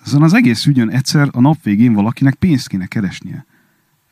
[0.05, 3.47] Azon az egész ügyön egyszer a nap végén valakinek pénzt kéne keresnie.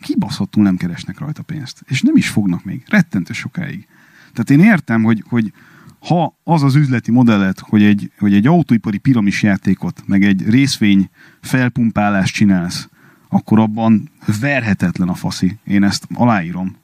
[0.01, 1.83] Kibaszottul nem keresnek rajta pénzt.
[1.87, 2.85] És nem is fognak még.
[2.89, 3.87] Rettentő sokáig.
[4.33, 5.53] Tehát én értem, hogy, hogy
[5.99, 11.11] ha az az üzleti modellet, hogy egy, hogy egy autóipari piramis játékot, meg egy részvény
[11.41, 12.89] felpumpálást csinálsz,
[13.29, 15.59] akkor abban verhetetlen a faszi.
[15.65, 16.77] Én ezt aláírom.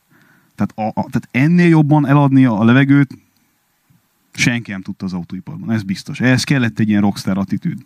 [0.54, 3.18] Tehát, a, a, tehát ennél jobban eladni a levegőt
[4.34, 6.20] senki nem tudta az autóiparban, ez biztos.
[6.20, 7.82] Ehhez kellett egy ilyen rockstar attitűd.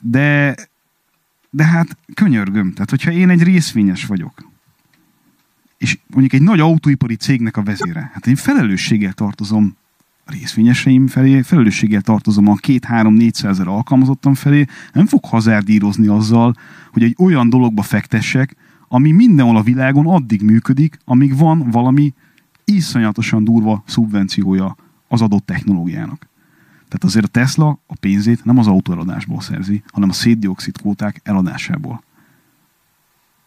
[0.00, 0.56] De,
[1.50, 4.50] de hát könyörgöm, tehát hogyha én egy részvényes vagyok,
[5.78, 9.76] és mondjuk egy nagy autóipari cégnek a vezére, hát én felelősséggel tartozom
[10.26, 16.54] részvényeseim felé, felelősséggel tartozom a két-három-négyszázer alkalmazottam felé, nem fog hazárdírozni azzal,
[16.92, 18.56] hogy egy olyan dologba fektessek,
[18.88, 22.14] ami mindenhol a világon addig működik, amíg van valami
[22.64, 24.76] iszonyatosan durva szubvenciója
[25.08, 26.28] az adott technológiának.
[26.88, 32.02] Tehát azért a Tesla a pénzét nem az autóeladásból szerzi, hanem a széndiokszid kvóták eladásából.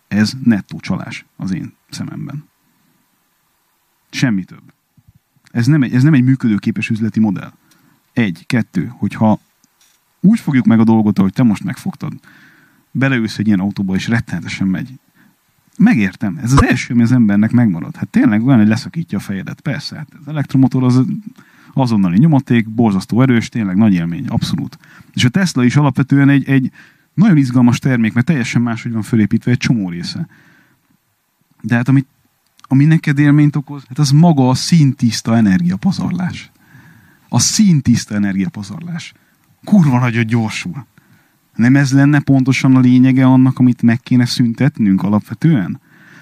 [0.08, 2.46] Ez nettó csalás az én szememben.
[4.10, 4.77] Semmi több.
[5.52, 7.52] Ez nem egy, ez nem egy működőképes üzleti modell.
[8.14, 9.40] Egy, kettő, hogyha
[10.20, 12.14] úgy fogjuk meg a dolgot, ahogy te most megfogtad,
[12.92, 15.00] beleülsz egy ilyen autóba, és rettenetesen megy.
[15.78, 16.40] Megértem.
[16.44, 17.96] Ez az első, ami az embernek megmarad.
[17.96, 19.62] Hát tényleg olyan, hogy leszakítja a fejedet.
[19.62, 21.02] Persze, hát az elektromotor az
[21.74, 24.78] azonnali nyomaték, borzasztó erős, tényleg nagy élmény, abszolút.
[25.14, 26.72] És a Tesla is alapvetően egy, egy
[27.14, 30.28] nagyon izgalmas termék, mert teljesen máshogy van fölépítve egy csomó része.
[31.62, 32.08] De hát amit,
[32.68, 36.52] ami neked élményt okoz, hát az maga a színtiszta energiapazarlás.
[37.30, 39.14] A színtiszta energiapazarlás.
[39.64, 40.86] Kurva nagyon gyorsul.
[41.56, 45.80] Nem ez lenne pontosan a lényege annak, amit meg kéne szüntetnünk alapvetően?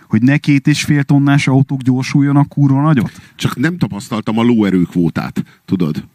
[0.08, 3.22] Hogy ne két és fél tonnás autók gyorsuljanak kurva nagyot?
[3.36, 6.08] Csak nem tapasztaltam a lóerőkvótát, tudod?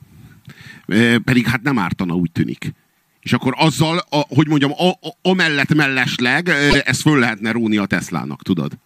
[0.87, 2.75] E, pedig hát nem ártana, úgy tűnik.
[3.21, 6.49] És akkor azzal, a, hogy mondjam, a, a, amellett mellesleg
[6.85, 8.79] ezt föl lehetne róni a Teslának, tudod?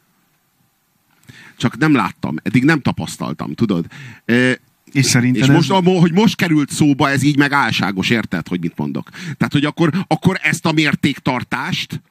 [1.56, 3.86] Csak nem láttam, eddig nem tapasztaltam, tudod?
[4.24, 4.58] E,
[4.92, 5.84] és szerinted és most, ez...
[5.84, 9.10] hogy most került szóba, ez így meg álságos, érted, hogy mit mondok?
[9.10, 12.02] Tehát, hogy akkor, akkor ezt a mértéktartást,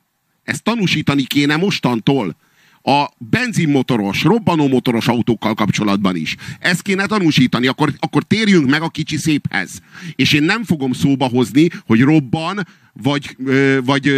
[0.43, 2.35] ezt tanúsítani kéne mostantól
[2.83, 6.35] a benzinmotoros, robbanómotoros autókkal kapcsolatban is.
[6.59, 9.81] Ezt kéne tanúsítani, akkor, akkor térjünk meg a kicsi széphez.
[10.15, 13.37] És én nem fogom szóba hozni, hogy robban, vagy,
[13.83, 14.11] vagy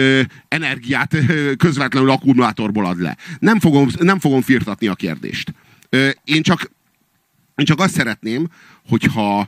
[0.47, 1.15] energiát
[1.57, 3.17] közvetlenül akkumulátorból ad le.
[3.39, 5.53] Nem fogom, nem fogom firtatni a kérdést.
[6.23, 6.73] Én csak
[7.55, 8.47] én csak azt szeretném,
[8.87, 9.47] hogyha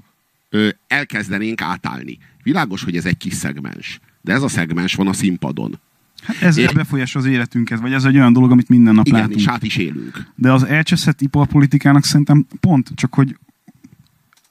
[0.87, 2.17] elkezdenénk átállni.
[2.43, 3.99] Világos, hogy ez egy kis szegmens.
[4.21, 5.79] De ez a szegmens van a színpadon.
[6.23, 9.19] Hát ez é, befolyás az életünket, vagy ez egy olyan dolog, amit minden nap igen,
[9.19, 9.39] látunk.
[9.39, 10.27] és át is élünk.
[10.35, 13.37] De az elcseszett iparpolitikának szerintem pont, csak hogy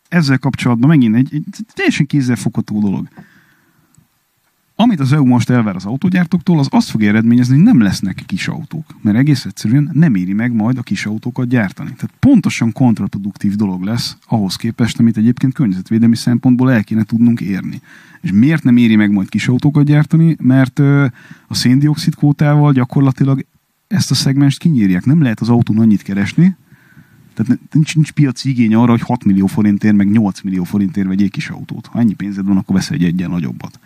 [0.09, 1.45] ezzel kapcsolatban megint egy, egy
[1.75, 3.09] teljesen kézzelfogható dolog.
[4.79, 8.49] Amit az EU most elvár az autógyártóktól, az azt fog eredményezni, hogy nem lesznek kis
[8.49, 8.85] autók.
[9.01, 11.93] Mert egész egyszerűen nem éri meg majd a kis autókat gyártani.
[11.93, 17.81] Tehát pontosan kontraproduktív dolog lesz ahhoz képest, amit egyébként környezetvédelmi szempontból el kéne tudnunk érni.
[18.21, 20.37] És miért nem éri meg majd kis autókat gyártani?
[20.41, 20.79] Mert
[21.49, 23.47] a széndiokszid kvótával gyakorlatilag
[23.89, 25.05] ezt a szegmest kinyírják.
[25.05, 26.57] Nem lehet az autón annyit keresni,
[27.35, 31.29] tehát nincs, nincs piaci igény arra, hogy 6 millió forintért, meg 8 millió forintért vegyél
[31.29, 31.87] kis autót.
[31.87, 33.79] Ha ennyi pénzed van, akkor vesz egy egyen nagyobbat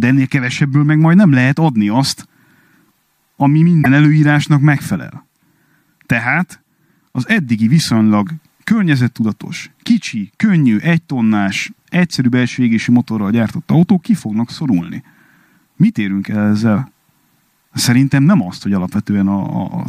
[0.00, 2.28] de ennél kevesebből meg majd nem lehet adni azt,
[3.36, 5.26] ami minden előírásnak megfelel.
[6.06, 6.62] Tehát
[7.12, 8.30] az eddigi viszonylag
[8.64, 15.02] környezettudatos, kicsi, könnyű, egy tonnás, egyszerű belső égési motorral gyártott autók ki fognak szorulni.
[15.76, 16.92] Mit érünk el ezzel?
[17.72, 19.84] Szerintem nem azt, hogy alapvetően a, a,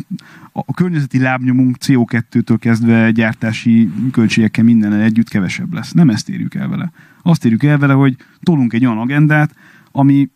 [0.51, 5.91] a környezeti lábnyomunk CO2-től kezdve gyártási költségekkel mindennel együtt kevesebb lesz.
[5.91, 6.91] Nem ezt érjük el vele.
[7.21, 9.55] Azt érjük el vele, hogy tolunk egy olyan agendát,
[9.91, 10.30] ami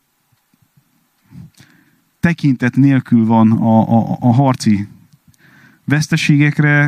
[2.19, 4.87] tekintet nélkül van a, a, a harci
[5.83, 6.87] veszteségekre,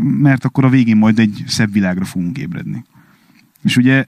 [0.00, 2.84] mert akkor a végén majd egy szebb világra fogunk ébredni.
[3.62, 4.06] És ugye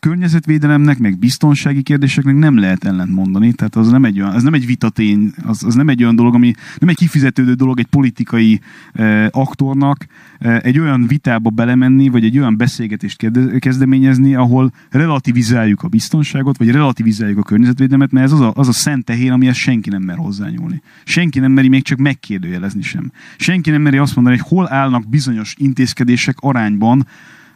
[0.00, 4.54] környezetvédelemnek, meg biztonsági kérdéseknek nem lehet ellent mondani, tehát az nem egy olyan, az nem
[4.54, 8.60] egy vitatény, az, az nem egy olyan dolog, ami nem egy kifizetődő dolog egy politikai
[8.92, 10.06] eh, aktornak
[10.38, 16.70] eh, egy olyan vitába belemenni, vagy egy olyan beszélgetést kezdeményezni, ahol relativizáljuk a biztonságot, vagy
[16.70, 20.16] relativizáljuk a környezetvédelmet, mert ez az a, az a szent tehén, amihez senki nem mer
[20.16, 20.82] hozzányúlni.
[21.04, 23.12] Senki nem meri még csak megkérdőjelezni sem.
[23.36, 27.06] Senki nem meri azt mondani, hogy hol állnak bizonyos intézkedések arányban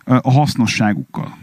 [0.04, 1.36] a hasznosságukkal.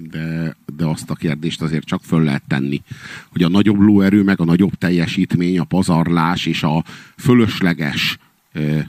[0.00, 2.82] De, de azt a kérdést azért csak föl lehet tenni,
[3.28, 6.84] hogy a nagyobb lóerő, meg a nagyobb teljesítmény, a pazarlás és a
[7.16, 8.18] fölösleges
[8.52, 8.80] ö,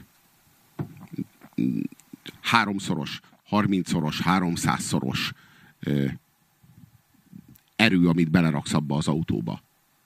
[2.40, 5.32] háromszoros, harmincszoros, háromszázszoros
[5.80, 6.04] ö,
[7.76, 9.62] erő, amit beleraksz abba az autóba.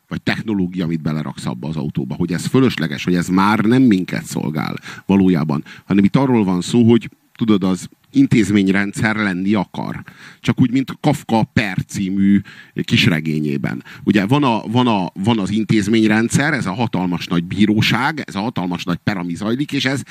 [0.09, 4.25] Vagy technológia, amit beleraksz abba az autóba, hogy ez fölösleges, hogy ez már nem minket
[4.25, 10.03] szolgál valójában, hanem itt arról van szó, hogy tudod, az intézményrendszer lenni akar.
[10.41, 12.41] Csak úgy, mint Kafka Per című
[12.85, 13.85] kisregényében.
[14.05, 18.41] Ugye van, a, van, a, van az intézményrendszer, ez a hatalmas nagy bíróság, ez a
[18.41, 20.03] hatalmas nagy per, ami zajlik, és ez,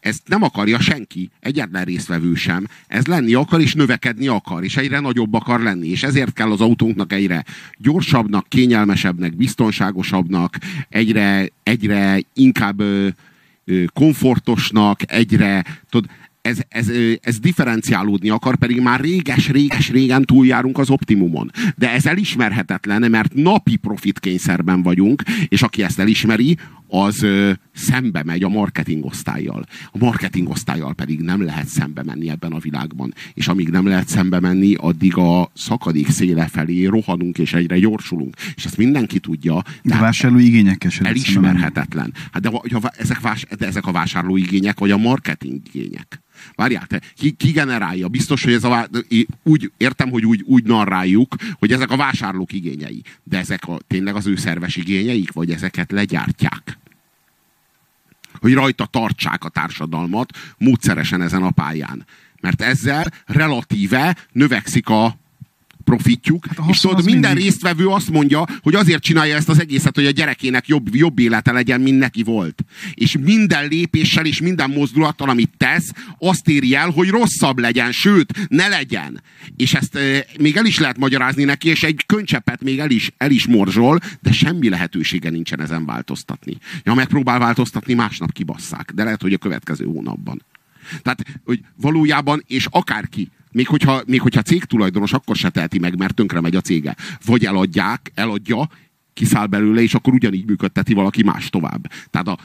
[0.00, 2.66] ezt nem akarja senki, egyetlen résztvevő sem.
[2.86, 5.88] Ez lenni akar és növekedni akar, és egyre nagyobb akar lenni.
[5.88, 7.44] És ezért kell az autónknak egyre
[7.78, 10.56] gyorsabbnak, kényelmesebbnek, biztonságosabbnak,
[10.88, 13.08] egyre, egyre inkább ö,
[13.92, 16.10] komfortosnak, egyre, tudod,
[16.48, 21.50] ez, ez, ez differenciálódni akar, pedig már réges-réges-régen túljárunk az optimumon.
[21.76, 26.56] De ez elismerhetetlen, mert napi profit kényszerben vagyunk, és aki ezt elismeri,
[26.88, 29.64] az ö, szembe megy a marketing osztályjal.
[29.92, 33.14] A marketing osztályjal pedig nem lehet szembe menni ebben a világban.
[33.34, 38.36] És amíg nem lehet szembe menni, addig a szakadék széle felé rohanunk és egyre gyorsulunk.
[38.54, 39.62] És ezt mindenki tudja.
[39.82, 42.14] De a vásárló igényekkel sem Elismerhetetlen.
[42.32, 46.22] Hát de, de, ezek, vás, de ezek a vásárló igények, vagy a marketing igények.
[46.54, 48.08] Várjál, te, ki, ki generálja?
[48.08, 48.88] Biztos, hogy ez a,
[49.42, 53.02] úgy, értem, hogy úgy, úgy narráljuk, hogy ezek a vásárlók igényei.
[53.22, 56.78] De ezek a, tényleg az ő szerves igényeik, vagy ezeket legyártják?
[58.32, 62.06] Hogy rajta tartsák a társadalmat módszeresen ezen a pályán.
[62.40, 65.18] Mert ezzel relatíve növekszik a,
[65.88, 67.44] profitjuk, hát és tudod, minden mindig...
[67.44, 71.52] résztvevő azt mondja, hogy azért csinálja ezt az egészet, hogy a gyerekének jobb, jobb élete
[71.52, 72.64] legyen, mint neki volt.
[72.94, 78.46] És minden lépéssel és minden mozdulattal, amit tesz, azt éri el, hogy rosszabb legyen, sőt,
[78.48, 79.22] ne legyen.
[79.56, 83.10] És ezt e, még el is lehet magyarázni neki, és egy könycsepet még el is,
[83.16, 86.56] el is morzsol, de semmi lehetősége nincsen ezen változtatni.
[86.84, 88.92] Ja, megpróbál változtatni, másnap kibasszák.
[88.94, 90.42] De lehet, hogy a következő hónapban.
[91.02, 96.14] Tehát, hogy valójában, és akárki, még hogyha, még hogyha cégtulajdonos, akkor se teheti meg, mert
[96.14, 96.96] tönkre megy a cége.
[97.24, 98.68] Vagy eladják, eladja,
[99.14, 101.90] kiszáll belőle, és akkor ugyanígy működteti valaki más tovább.
[102.10, 102.38] Tehát, a,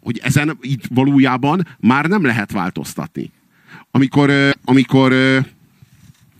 [0.00, 3.30] hogy ezen itt valójában már nem lehet változtatni.
[3.90, 4.32] Amikor,
[4.64, 5.12] amikor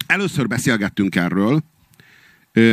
[0.06, 1.62] először beszélgettünk erről,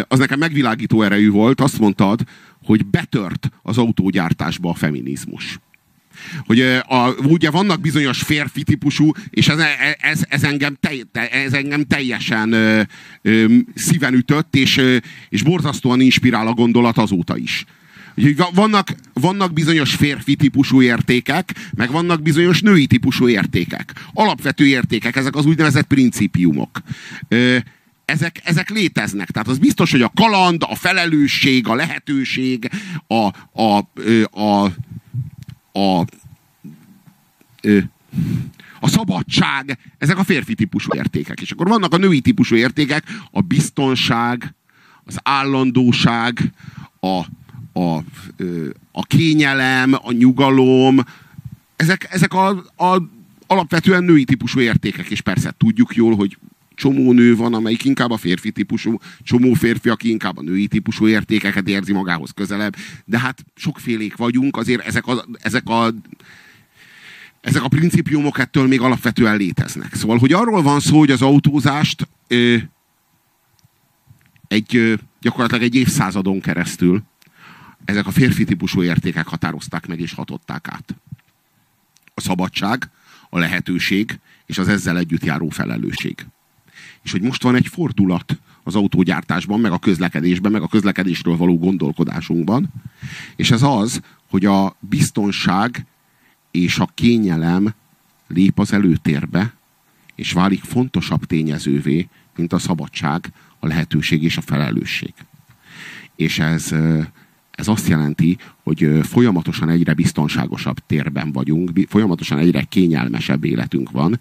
[0.08, 2.22] az nekem megvilágító erejű volt, azt mondtad,
[2.64, 5.60] hogy betört az autógyártásba a feminizmus
[6.46, 9.60] hogy a, ugye vannak bizonyos férfi típusú, és ez,
[10.00, 12.82] ez, ez, engem, te, ez engem teljesen ö,
[13.22, 14.98] ö, szíven ütött, és, ö,
[15.30, 17.66] és borzasztóan inspirál a gondolat azóta is.
[18.16, 23.94] Úgyhogy vannak, vannak bizonyos férfi típusú értékek, meg vannak bizonyos női típusú értékek.
[24.14, 26.82] Alapvető értékek, ezek az úgynevezett principiumok.
[27.28, 27.58] Ö,
[28.06, 29.32] ezek, ezek léteznek.
[29.32, 32.70] Tehát az biztos, hogy a kaland, a felelősség, a lehetőség,
[33.08, 33.28] a,
[33.62, 33.88] a,
[34.32, 34.72] a, a
[35.74, 36.00] a,
[38.80, 41.42] a szabadság, ezek a férfi típusú értékek.
[41.42, 44.54] És akkor vannak a női típusú értékek, a biztonság,
[45.06, 46.54] az állandóság,
[47.00, 47.22] a,
[47.80, 48.04] a,
[48.92, 51.00] a kényelem, a nyugalom,
[51.76, 52.48] ezek, ezek a,
[52.78, 53.02] a
[53.48, 56.38] alapvetően női típusú értékek, és persze tudjuk jól, hogy
[56.76, 61.08] csomó nő van, amelyik inkább a férfi típusú, csomó férfi, aki inkább a női típusú
[61.08, 62.76] értékeket érzi magához közelebb,
[63.06, 65.94] de hát sokfélék vagyunk, azért ezek a, ezek a
[67.42, 69.94] ezek a principiumok ettől még alapvetően léteznek.
[69.94, 72.58] Szóval, hogy arról van szó, hogy az autózást ö,
[74.48, 77.04] egy, ö, gyakorlatilag egy évszázadon keresztül
[77.86, 80.96] ezek a férfi típusú értékek határozták meg és hatották át.
[82.14, 82.90] A szabadság,
[83.30, 86.26] a lehetőség és az ezzel együtt járó felelősség
[87.04, 91.58] és hogy most van egy fordulat az autógyártásban, meg a közlekedésben, meg a közlekedésről való
[91.58, 92.74] gondolkodásunkban,
[93.36, 95.86] és ez az, hogy a biztonság
[96.52, 97.74] és a kényelem
[98.28, 99.54] lép az előtérbe,
[100.16, 105.14] és válik fontosabb tényezővé, mint a szabadság, a lehetőség és a felelősség.
[106.16, 106.76] És ez,
[107.58, 114.20] Ez azt jelenti, hogy folyamatosan egyre biztonságosabb térben vagyunk, folyamatosan egyre kényelmesebb életünk van,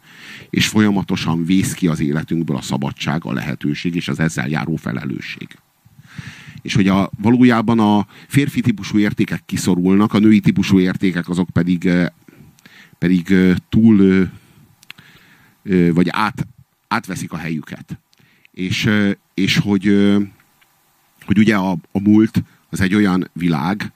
[0.50, 5.48] és folyamatosan vész ki az életünkből a szabadság, a lehetőség és az ezzel járó felelősség.
[6.62, 11.90] És hogy a, valójában a férfi típusú értékek kiszorulnak, a női típusú értékek azok pedig,
[12.98, 13.34] pedig
[13.68, 14.28] túl
[15.92, 16.46] vagy át,
[16.88, 17.98] átveszik a helyüket.
[18.50, 18.88] És,
[19.34, 19.84] és hogy,
[21.24, 22.42] hogy ugye a, a múlt
[22.72, 23.92] az egy olyan világ,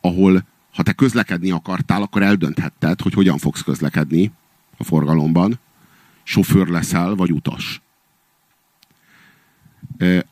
[0.00, 4.32] ahol ha te közlekedni akartál, akkor eldönthetted, hogy hogyan fogsz közlekedni
[4.76, 5.58] a forgalomban.
[6.22, 7.82] Sofőr leszel, vagy utas.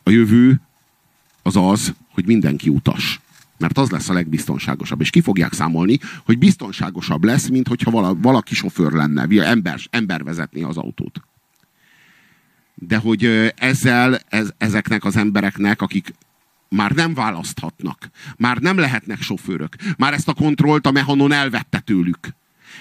[0.03, 0.61] A jövő
[1.43, 3.21] az az, hogy mindenki utas.
[3.59, 5.01] Mert az lesz a legbiztonságosabb.
[5.01, 10.63] És ki fogják számolni, hogy biztonságosabb lesz, mint hogyha valaki sofőr lenne, ember, ember vezetni
[10.63, 11.21] az autót.
[12.75, 16.15] De hogy ezzel ez, ezeknek az embereknek, akik
[16.69, 22.19] már nem választhatnak, már nem lehetnek sofőrök, már ezt a kontrollt a mehanon elvette tőlük.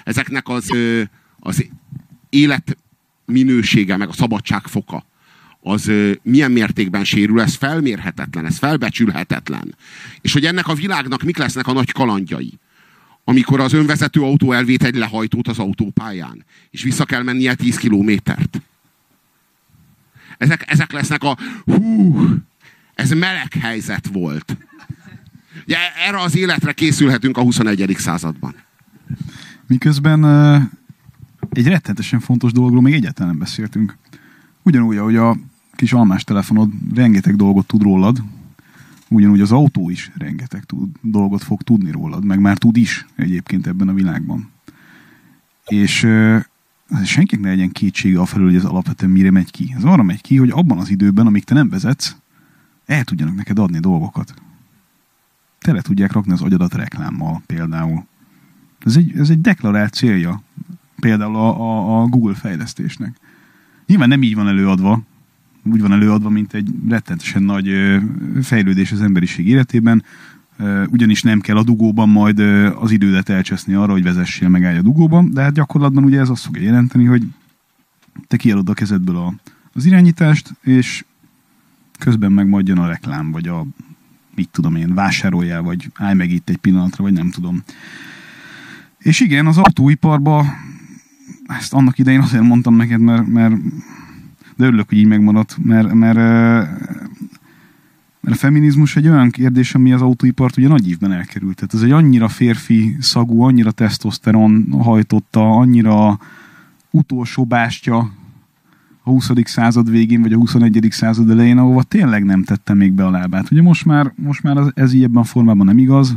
[0.03, 0.72] Ezeknek az,
[1.39, 1.65] az
[2.30, 2.77] élet
[3.26, 5.05] minősége, meg a szabadság foka,
[5.61, 5.91] az
[6.22, 9.76] milyen mértékben sérül, ez felmérhetetlen, ez felbecsülhetetlen.
[10.22, 12.59] És hogy ennek a világnak mik lesznek a nagy kalandjai.
[13.23, 18.61] Amikor az önvezető autó elvét egy lehajtót az autópályán, és vissza kell mennie 10 kilométert.
[20.38, 22.19] Ezek, ezek lesznek a hú,
[22.98, 24.57] ez meleg helyzet volt.
[25.65, 27.95] Ugye, erre az életre készülhetünk a 21.
[27.98, 28.56] században.
[29.68, 30.24] Miközben
[31.49, 33.98] egy rettenetesen fontos dologról még egyáltalán nem beszéltünk.
[34.64, 35.38] Ugyanúgy, ahogy a
[35.76, 38.24] kis almás telefonod rengeteg dolgot tud rólad,
[39.10, 43.68] ugyanúgy az autó is rengeteg tud, dolgot fog tudni rólad, meg már tud is egyébként
[43.68, 44.49] ebben a világban.
[45.65, 46.44] És uh,
[47.03, 49.74] senkinek ne legyen kétsége afelől, hogy ez alapvetően mire megy ki.
[49.78, 52.15] Ez arra megy ki, hogy abban az időben, amíg te nem vezetsz,
[52.88, 54.34] el tudjanak neked adni dolgokat.
[55.59, 58.05] Tele tudják rakni az agyadat reklámmal például.
[58.80, 60.41] Ez egy, ez egy deklarált célja
[60.99, 63.15] például a, a, a Google fejlesztésnek.
[63.85, 65.01] Nyilván nem így van előadva,
[65.64, 67.69] úgy van előadva, mint egy rettentesen nagy
[68.41, 70.03] fejlődés az emberiség életében,
[70.88, 72.39] ugyanis nem kell a dugóban majd
[72.80, 76.45] az idődet elcseszni arra, hogy vezessél meg a dugóban, de hát gyakorlatban ugye ez azt
[76.45, 77.23] fogja jelenteni, hogy
[78.27, 79.34] te kiadod a kezedből a,
[79.73, 81.05] az irányítást, és
[81.98, 83.65] közben meg majd a reklám, vagy a
[84.36, 87.64] mit tudom én, vásároljál, vagy állj meg itt egy pillanatra, vagy nem tudom.
[88.98, 90.45] És igen, az autóiparba
[91.48, 93.56] ezt annak idején azért mondtam neked, mert, mert
[94.56, 96.18] de örülök, hogy így megmaradt, mert, mert,
[98.22, 101.56] mert a feminizmus egy olyan kérdés, ami az autóipart ugye nagy évben elkerült.
[101.56, 106.19] Tehát ez egy annyira férfi szagú, annyira tesztoszteron hajtotta, annyira
[106.91, 108.11] utolsó bástya
[109.08, 109.32] a 20.
[109.44, 110.88] század végén, vagy a 21.
[110.90, 113.52] század elején, ahova tényleg nem tette még be a lábát.
[113.52, 116.16] Ugye most már, most már ez így ebben a formában nem igaz.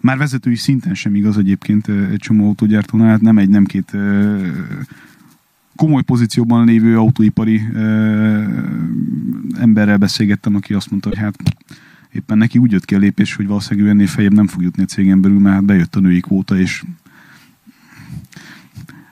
[0.00, 3.96] Már vezetői szinten sem igaz egyébként egy csomó autógyártónál, hát nem egy, nem két
[5.76, 7.62] komoly pozícióban lévő autóipari
[9.58, 11.36] emberrel beszélgettem, aki azt mondta, hogy hát
[12.12, 14.86] éppen neki úgy jött ki a lépés, hogy valószínűleg ennél fejebb nem fog jutni a
[14.86, 16.84] cégen belül, mert hát bejött a női kvóta, és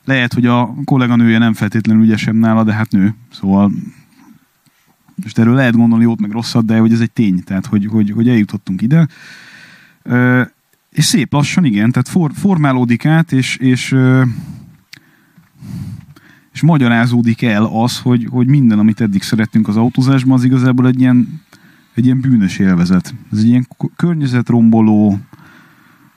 [0.05, 3.15] lehet, hogy a kolléganője nem feltétlenül ügyesebb nála, de hát nő.
[3.33, 3.73] Szóval
[5.25, 8.11] és erről lehet gondolni jót meg rosszat, de hogy ez egy tény, tehát hogy, hogy,
[8.11, 9.09] hogy eljutottunk ide.
[10.03, 10.43] Ö,
[10.91, 14.23] és szép lassan, igen, tehát for, formálódik át, és, és ö,
[16.53, 21.01] és magyarázódik el az, hogy, hogy minden, amit eddig szerettünk az autózásban, az igazából egy
[21.01, 21.41] ilyen,
[21.95, 23.15] egy ilyen bűnös élvezet.
[23.33, 25.19] Ez egy ilyen környezetromboló,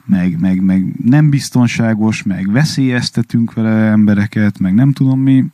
[0.04, 5.44] meg, meg, meg nem biztonságos, meg veszélyeztetünk vele embereket, meg nem tudom mi.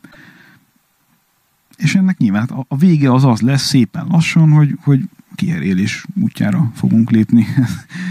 [1.77, 5.03] És ennek nyilván a, a vége az az lesz szépen lassan, hogy, hogy
[5.35, 7.45] kiherélés útjára fogunk lépni.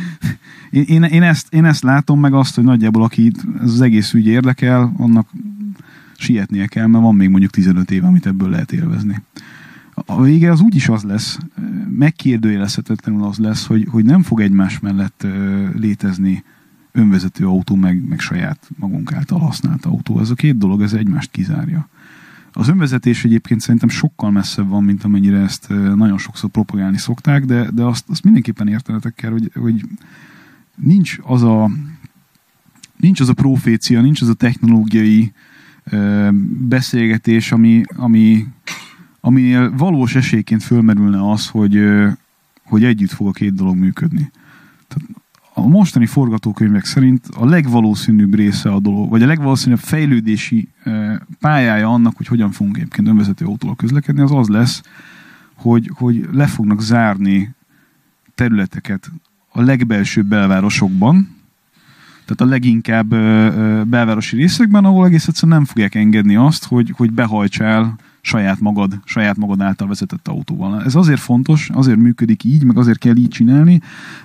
[0.71, 4.13] én, én, én, ezt, én ezt látom, meg azt, hogy nagyjából aki ez az egész
[4.13, 5.29] ügy érdekel, annak
[6.17, 9.23] sietnie kell, mert van még mondjuk 15 év, amit ebből lehet élvezni.
[9.95, 11.39] A vége az úgyis az lesz,
[12.01, 15.27] megkérdőjelezhetetlenül az lesz, hogy, hogy nem fog egymás mellett
[15.75, 16.45] létezni
[16.93, 20.21] önvezető autó, meg, meg saját magunk által használt autó.
[20.21, 21.89] Ez a két dolog, ez egymást kizárja.
[22.53, 27.71] Az önvezetés egyébként szerintem sokkal messzebb van, mint amennyire ezt nagyon sokszor propagálni szokták, de,
[27.71, 29.85] de azt, azt mindenképpen értenetek kell, hogy, hogy
[30.77, 31.71] nincs az a
[32.97, 35.33] nincs az a profécia, nincs az a technológiai
[36.69, 38.47] beszélgetés, ami, ami,
[39.21, 41.85] ami valós esélyként fölmerülne az, hogy,
[42.65, 44.31] hogy együtt fog a két dolog működni.
[44.89, 45.09] Tehát
[45.55, 50.69] a mostani forgatókönyvek szerint a legvalószínűbb része a dolog, vagy a legvalószínűbb fejlődési
[51.41, 54.83] pályája annak, hogy hogyan fogunk egyébként önvezető autóval közlekedni, az az lesz,
[55.55, 57.55] hogy, hogy le fognak zárni
[58.35, 59.11] területeket
[59.53, 61.39] a legbelsőbb belvárosokban,
[62.25, 63.09] tehát a leginkább
[63.89, 69.37] belvárosi részekben, ahol egész egyszerűen nem fogják engedni azt, hogy, hogy behajtsál saját magad, saját
[69.37, 70.85] magad által vezetett autóval.
[70.85, 73.81] Ez azért fontos, azért működik így, meg azért kell így csinálni,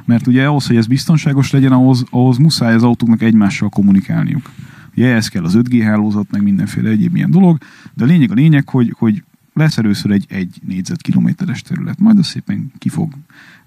[0.05, 4.51] mert ugye ahhoz, hogy ez biztonságos legyen, ahhoz, ahhoz muszáj az autóknak egymással kommunikálniuk.
[4.95, 7.57] Ugye ehhez kell az 5G hálózat, meg mindenféle egyéb ilyen dolog,
[7.93, 9.23] de a lényeg a lényeg, hogy, hogy
[9.53, 13.13] lesz először egy egy négyzetkilométeres terület, majd az szépen ki fog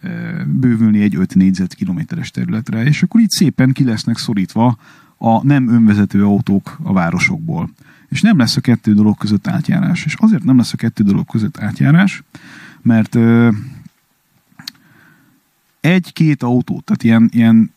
[0.01, 0.09] e,
[0.45, 4.79] bővülni egy 5 négyzetkilométeres területre, és akkor így szépen ki lesznek szorítva
[5.19, 7.71] a nem önvezető autók a városokból.
[8.09, 10.05] És nem lesz a kettő dolog között átjárás.
[10.05, 12.23] És azért nem lesz a kettő dolog között átjárás,
[12.83, 13.53] mert e,
[15.81, 17.73] egy-két autó, tehát ilyen, ilyen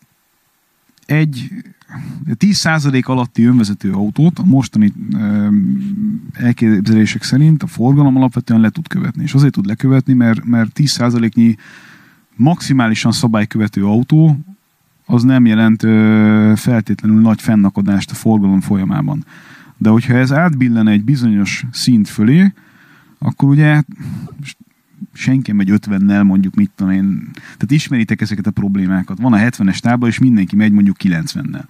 [1.06, 1.50] egy
[2.38, 4.92] 10% alatti önvezető autót a mostani
[6.32, 9.22] elképzelések szerint a forgalom alapvetően le tud követni.
[9.22, 11.56] És azért tud lekövetni, mert, mert 10%-nyi
[12.36, 14.38] maximálisan szabálykövető autó
[15.06, 19.24] az nem jelent ö, feltétlenül nagy fennakadást a forgalom folyamában.
[19.82, 22.52] De hogyha ez átbillen egy bizonyos szint fölé,
[23.18, 23.82] akkor ugye
[25.12, 27.30] senki megy 50-nel, mondjuk mit tudom én.
[27.32, 29.18] Tehát ismeritek ezeket a problémákat.
[29.20, 31.64] Van a 70-es tábla, és mindenki megy mondjuk 90-nel.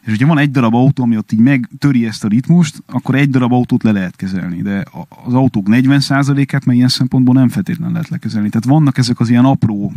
[0.00, 3.30] És hogyha van egy darab autó, ami ott így megtöri ezt a ritmust, akkor egy
[3.30, 4.62] darab autót le lehet kezelni.
[4.62, 4.84] De
[5.24, 8.48] az autók 40%-át meg ilyen szempontból nem feltétlenül lehet lekezelni.
[8.48, 9.92] Tehát vannak ezek az ilyen apró...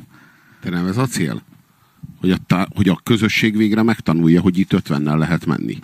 [0.61, 1.41] De nem ez a cél?
[2.19, 5.77] Hogy a, tá- hogy a közösség végre megtanulja, hogy itt 50-nel lehet menni.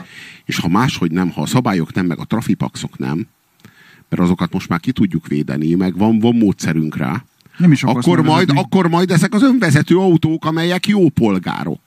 [0.45, 3.27] És ha máshogy nem, ha a szabályok nem, meg a trafipaxok nem,
[4.10, 7.23] mert azokat most már ki tudjuk védeni, meg van, van módszerünk rá,
[7.57, 11.81] nem is akkor, majd, akkor majd ezek az önvezető autók, amelyek jó polgárok.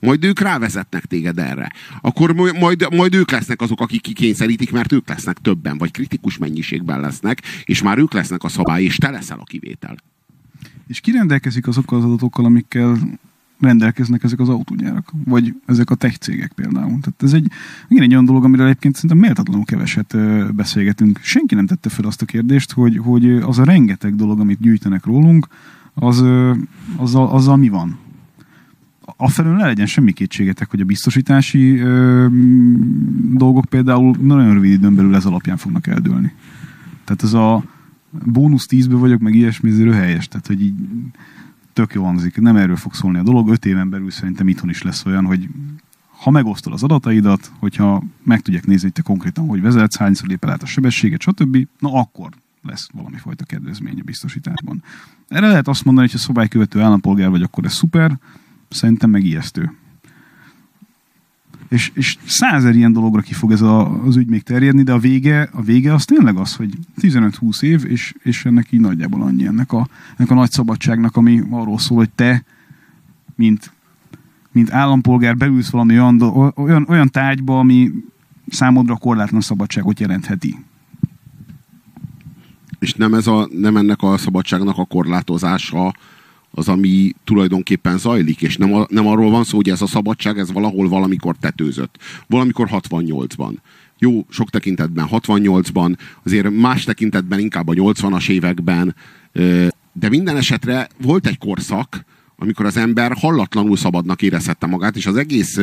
[0.00, 1.72] Majd ők rávezetnek téged erre.
[2.00, 7.00] Akkor majd, majd ők lesznek azok, akik kikényszerítik, mert ők lesznek többen, vagy kritikus mennyiségben
[7.00, 9.96] lesznek, és már ők lesznek a szabály, és te leszel a kivétel.
[10.86, 12.98] És ki rendelkezik azokkal az adatokkal, amikkel
[13.60, 16.88] rendelkeznek ezek az autógyárak, vagy ezek a tech cégek például.
[16.88, 17.50] Tehát ez egy,
[17.88, 20.16] igen, egy olyan dolog, amiről egyébként szerintem méltatlanul keveset
[20.54, 21.18] beszélgetünk.
[21.22, 25.04] Senki nem tette fel azt a kérdést, hogy, hogy az a rengeteg dolog, amit gyűjtenek
[25.04, 25.46] rólunk,
[25.94, 26.24] az,
[26.96, 27.98] azzal, azzal mi van?
[29.16, 32.26] Afelől ne legyen semmi kétségetek, hogy a biztosítási ö,
[33.32, 36.32] dolgok például nagyon rövid időn belül ez alapján fognak eldőlni.
[37.04, 37.64] Tehát ez a
[38.10, 40.28] bónusz tízből vagyok, meg ilyesmi, ez helyes.
[40.28, 40.74] Tehát, hogy így
[41.72, 43.48] tök jó hangzik, nem erről fog szólni a dolog.
[43.48, 45.48] Öt éven belül szerintem itthon is lesz olyan, hogy
[46.18, 50.50] ha megosztod az adataidat, hogyha meg tudják nézni, hogy te konkrétan hogy vezetsz, hányszor lépel
[50.50, 52.28] át a sebességet, stb., na akkor
[52.62, 54.82] lesz valami fajta kedvezmény a biztosításban.
[55.28, 58.18] Erre lehet azt mondani, hogy ha szobálykövető állampolgár vagy, akkor ez szuper,
[58.68, 59.72] szerintem meg ijesztő.
[61.68, 64.98] És, és százer ilyen dologra ki fog ez a, az ügy még terjedni, de a
[64.98, 69.46] vége, a vége az tényleg az, hogy 15-20 év, és, és ennek így nagyjából annyi
[69.46, 72.44] ennek a, ennek a nagy szabadságnak, ami arról szól, hogy te,
[73.34, 73.72] mint,
[74.52, 76.20] mint állampolgár beülsz valami olyan,
[76.54, 77.92] olyan, olyan tárgyba, ami
[78.48, 80.56] számodra korlátlan szabadságot jelentheti.
[82.78, 85.94] És nem, ez a, nem ennek a szabadságnak a korlátozása
[86.56, 90.38] az, ami tulajdonképpen zajlik, és nem, a, nem arról van szó, hogy ez a szabadság,
[90.38, 91.96] ez valahol valamikor tetőzött.
[92.26, 93.52] Valamikor 68-ban.
[93.98, 98.94] Jó, sok tekintetben 68-ban, azért más tekintetben inkább a 80-as években,
[99.92, 102.04] de minden esetre volt egy korszak,
[102.36, 105.58] amikor az ember hallatlanul szabadnak érezhette magát, és az egész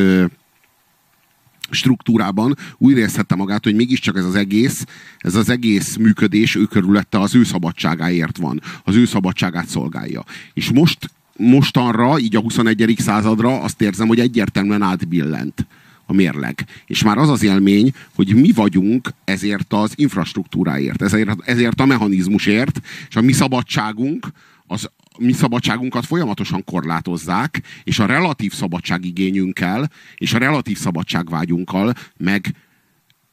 [1.70, 4.84] struktúrában úgy érezhette magát, hogy mégiscsak ez az egész,
[5.18, 10.24] ez az egész működés ő körülötte az ő szabadságáért van, az ő szabadságát szolgálja.
[10.52, 12.94] És most, mostanra, így a 21.
[12.98, 15.66] századra azt érzem, hogy egyértelműen átbillent
[16.06, 16.66] a mérleg.
[16.86, 22.80] És már az az élmény, hogy mi vagyunk ezért az infrastruktúráért, ezért, ezért a mechanizmusért,
[23.08, 24.26] és a mi szabadságunk
[24.66, 32.54] az, mi szabadságunkat folyamatosan korlátozzák, és a relatív szabadságigényünkkel, és a relatív szabadságvágyunkkal meg,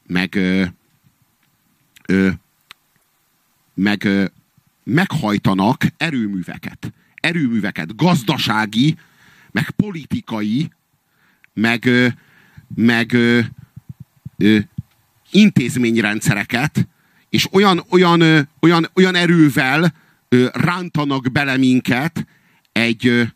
[0.06, 0.64] meg, ö,
[2.06, 2.28] ö,
[3.74, 4.24] meg ö,
[4.84, 6.92] meghajtanak erőműveket.
[7.14, 8.96] Erőműveket, gazdasági,
[9.50, 10.70] meg politikai,
[11.54, 12.06] meg, ö,
[12.74, 13.40] meg ö,
[14.36, 14.58] ö,
[15.30, 16.88] intézményrendszereket,
[17.28, 19.92] és olyan, olyan, ö, olyan, olyan erővel,
[20.52, 22.26] rántanak bele minket
[22.72, 23.28] egy,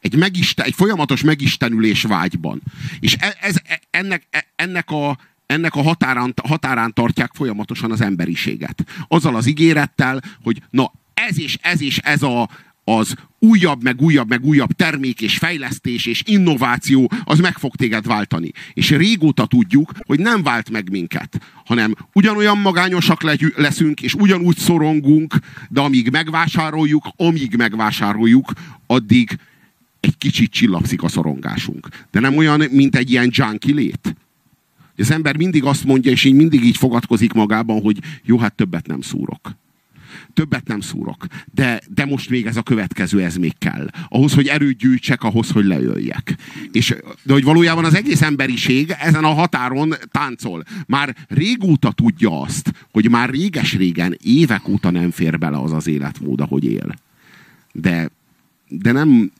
[0.00, 2.62] egy, megisten, egy folyamatos megistenülés vágyban.
[3.00, 8.00] És e, ez, e, ennek, e, ennek a, ennek a határán, határán tartják folyamatosan az
[8.00, 8.84] emberiséget.
[9.08, 12.48] Azzal az ígérettel, hogy na ez és ez és ez a,
[12.88, 18.06] az újabb, meg újabb, meg újabb termék és fejlesztés és innováció, az meg fog téged
[18.06, 18.50] váltani.
[18.74, 23.22] És régóta tudjuk, hogy nem vált meg minket, hanem ugyanolyan magányosak
[23.56, 25.34] leszünk, és ugyanúgy szorongunk,
[25.68, 28.52] de amíg megvásároljuk, amíg megvásároljuk,
[28.86, 29.38] addig
[30.00, 31.88] egy kicsit csillapszik a szorongásunk.
[32.10, 34.16] De nem olyan, mint egy ilyen junkie lét.
[34.96, 38.86] Az ember mindig azt mondja, és így mindig így fogadkozik magában, hogy jó, hát többet
[38.86, 39.56] nem szúrok
[40.36, 41.26] többet nem szúrok.
[41.52, 43.88] De, de most még ez a következő, ez még kell.
[44.08, 46.36] Ahhoz, hogy erőt gyűjtsek, ahhoz, hogy lejöjjek.
[46.72, 50.64] És, de hogy valójában az egész emberiség ezen a határon táncol.
[50.86, 56.40] Már régóta tudja azt, hogy már réges-régen, évek óta nem fér bele az az életmód,
[56.40, 56.94] ahogy él.
[57.72, 58.10] De,
[58.68, 59.32] de nem,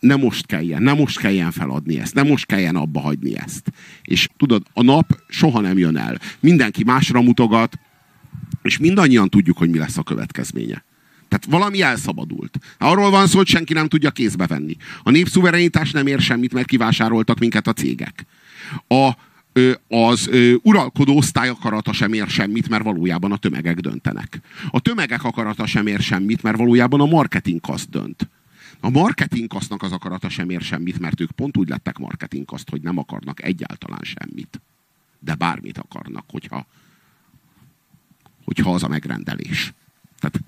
[0.00, 3.72] nem most kelljen, nem most kelljen feladni ezt, nem most kelljen abba hagyni ezt.
[4.02, 6.18] És tudod, a nap soha nem jön el.
[6.40, 7.78] Mindenki másra mutogat,
[8.62, 10.84] és mindannyian tudjuk, hogy mi lesz a következménye.
[11.28, 12.58] Tehát valami elszabadult.
[12.78, 14.76] Arról van szó, hogy senki nem tudja kézbe venni.
[15.02, 18.26] A népszuverenitás nem ér semmit, mert kivásároltak minket a cégek.
[18.88, 19.10] A,
[19.88, 20.30] az
[20.62, 24.40] uralkodó osztály akarata sem ér semmit, mert valójában a tömegek döntenek.
[24.70, 27.60] A tömegek akarata sem ér semmit, mert valójában a marketing
[27.90, 28.28] dönt.
[28.80, 32.98] A marketingkasznak az akarata sem ér semmit, mert ők pont úgy lettek marketingkaszt, hogy nem
[32.98, 34.60] akarnak egyáltalán semmit.
[35.18, 36.66] De bármit akarnak, hogyha
[38.44, 39.72] hogyha az a megrendelés.
[40.18, 40.40] Tehát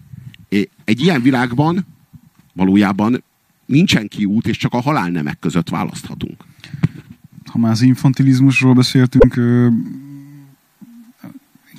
[0.84, 1.86] egy ilyen világban
[2.52, 3.22] valójában
[3.66, 6.44] nincsen kiút, és csak a halálnemek között választhatunk.
[7.44, 9.34] Ha már az infantilizmusról beszéltünk,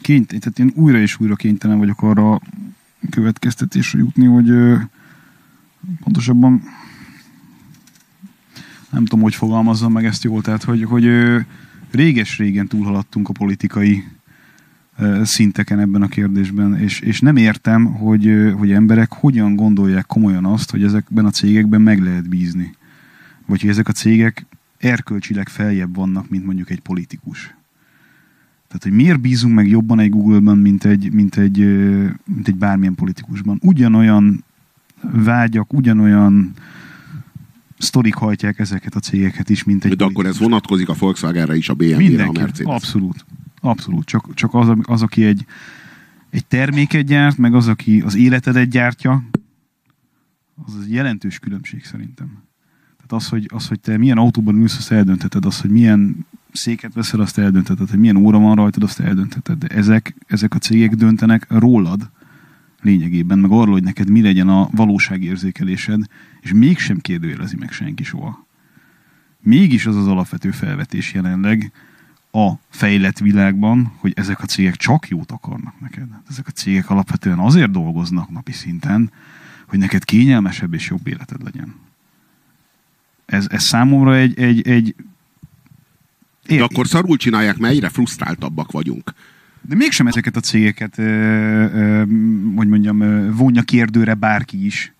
[0.01, 2.41] kényt, tehát én újra és újra kénytelen vagyok arra
[3.09, 4.77] következtetésre jutni, hogy
[5.99, 6.63] pontosabban
[8.89, 11.09] nem tudom, hogy fogalmazzam meg ezt jól, tehát hogy, hogy
[11.91, 14.03] réges-régen túlhaladtunk a politikai
[15.23, 20.71] szinteken ebben a kérdésben, és, és nem értem, hogy, hogy emberek hogyan gondolják komolyan azt,
[20.71, 22.75] hogy ezekben a cégekben meg lehet bízni.
[23.45, 24.45] Vagy hogy ezek a cégek
[24.77, 27.55] erkölcsileg feljebb vannak, mint mondjuk egy politikus.
[28.67, 31.57] Tehát, hogy miért bízunk meg jobban egy Google-ban, mint egy, mint egy,
[32.25, 33.59] mint egy bármilyen politikusban.
[33.61, 34.43] Ugyanolyan
[35.11, 36.51] vágyak, ugyanolyan
[37.77, 40.23] sztorik hajtják ezeket a cégeket is, mint egy De politikus.
[40.23, 42.73] akkor ez vonatkozik a Volkswagenre is, a BMW-re, a Mercedes.
[42.75, 43.25] Abszolút.
[43.65, 45.45] Abszolút, csak, csak az, az, aki egy,
[46.29, 49.23] egy terméket gyárt, meg az, aki az életedet gyártja,
[50.65, 52.43] az egy jelentős különbség szerintem.
[52.95, 56.93] Tehát az, hogy, az, hogy te milyen autóban ülsz, azt eldöntheted, az, hogy milyen széket
[56.93, 59.57] veszel, azt eldöntheted, hogy milyen óra van rajtad, azt eldöntheted.
[59.57, 62.09] De ezek, ezek a cégek döntenek rólad
[62.81, 66.01] lényegében, meg arról, hogy neked mi legyen a valóságérzékelésed,
[66.41, 68.47] és mégsem kérdőjelezi meg senki soha.
[69.41, 71.71] Mégis az az alapvető felvetés jelenleg,
[72.35, 76.07] a fejlett világban, hogy ezek a cégek csak jót akarnak neked.
[76.29, 79.11] Ezek a cégek alapvetően azért dolgoznak napi szinten,
[79.67, 81.75] hogy neked kényelmesebb és jobb életed legyen.
[83.25, 84.95] Ez, ez számomra egy, egy, egy
[86.47, 89.13] de akkor szarul csinálják, mert egyre frusztráltabbak vagyunk.
[89.61, 92.03] De mégsem ezeket a cégeket, ö, ö,
[92.55, 92.97] hogy mondjam,
[93.35, 94.93] vonja kérdőre bárki is.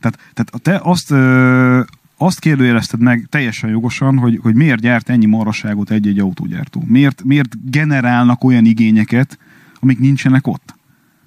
[0.00, 1.82] Tehát, tehát te azt, ö,
[2.16, 6.82] azt kérdőjelezted meg teljesen jogosan, hogy, hogy miért gyárt ennyi maraságot egy-egy autógyártó.
[6.86, 9.38] Miért, miért generálnak olyan igényeket,
[9.80, 10.74] amik nincsenek ott?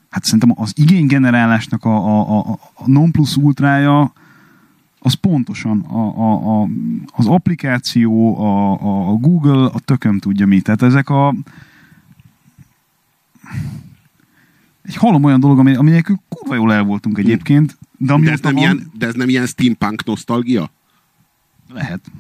[0.10, 4.14] Hát szerintem az igénygenerálásnak a, a, a, a non plus ultrája
[5.00, 6.68] az pontosan a, a, a,
[7.16, 8.72] az applikáció, a,
[9.10, 10.62] a Google, a tököm tudja mi.
[10.62, 11.36] Tehát ezek a
[14.82, 17.78] egy halom olyan dolog, ami, ami nélkül kurva jól el voltunk egyébként.
[17.98, 20.72] De, de, ez nem van, ilyen, de ez nem ilyen steampunk nosztalgia?
[21.74, 22.12] Lehet.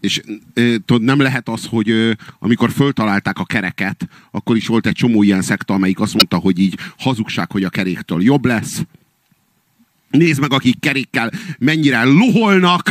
[0.00, 0.22] És
[0.54, 5.42] tudod, nem lehet az, hogy amikor föltalálták a kereket, akkor is volt egy csomó ilyen
[5.42, 8.82] szekta, amelyik azt mondta, hogy így hazugság, hogy a keréktől jobb lesz.
[10.10, 12.90] Nézd meg, akik kerékkel mennyire loholnak,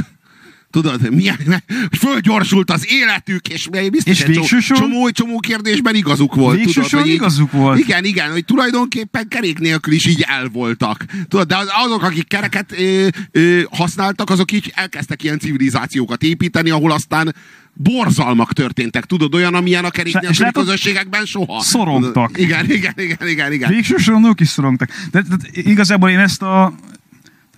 [0.74, 1.64] Tudod, milyen,
[2.00, 6.62] fölgyorsult az életük, és biztos és csomó, csomó, csomó kérdésben igazuk volt.
[6.62, 7.80] Tudod, hogy igazuk volt.
[7.80, 11.06] Igen, igen, hogy tulajdonképpen kerék nélkül is így el voltak.
[11.28, 16.92] Tudod, de azok, akik kereket ö, ö, használtak, azok így elkezdtek ilyen civilizációkat építeni, ahol
[16.92, 17.36] aztán
[17.74, 19.06] borzalmak történtek.
[19.06, 21.62] Tudod, olyan, amilyen a kerék nélküli közösségekben soha.
[21.62, 22.38] Szorongtak.
[22.38, 23.70] Igen, igen, igen, igen, igen.
[23.70, 24.90] Végső soron ők is szorongtak.
[25.12, 26.74] De, de igazából én ezt a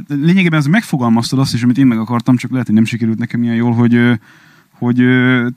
[0.08, 3.44] lényegében ez megfogalmaztad azt is, amit én meg akartam, csak lehet, hogy nem sikerült nekem
[3.44, 4.20] ilyen jól, hogy,
[4.72, 5.02] hogy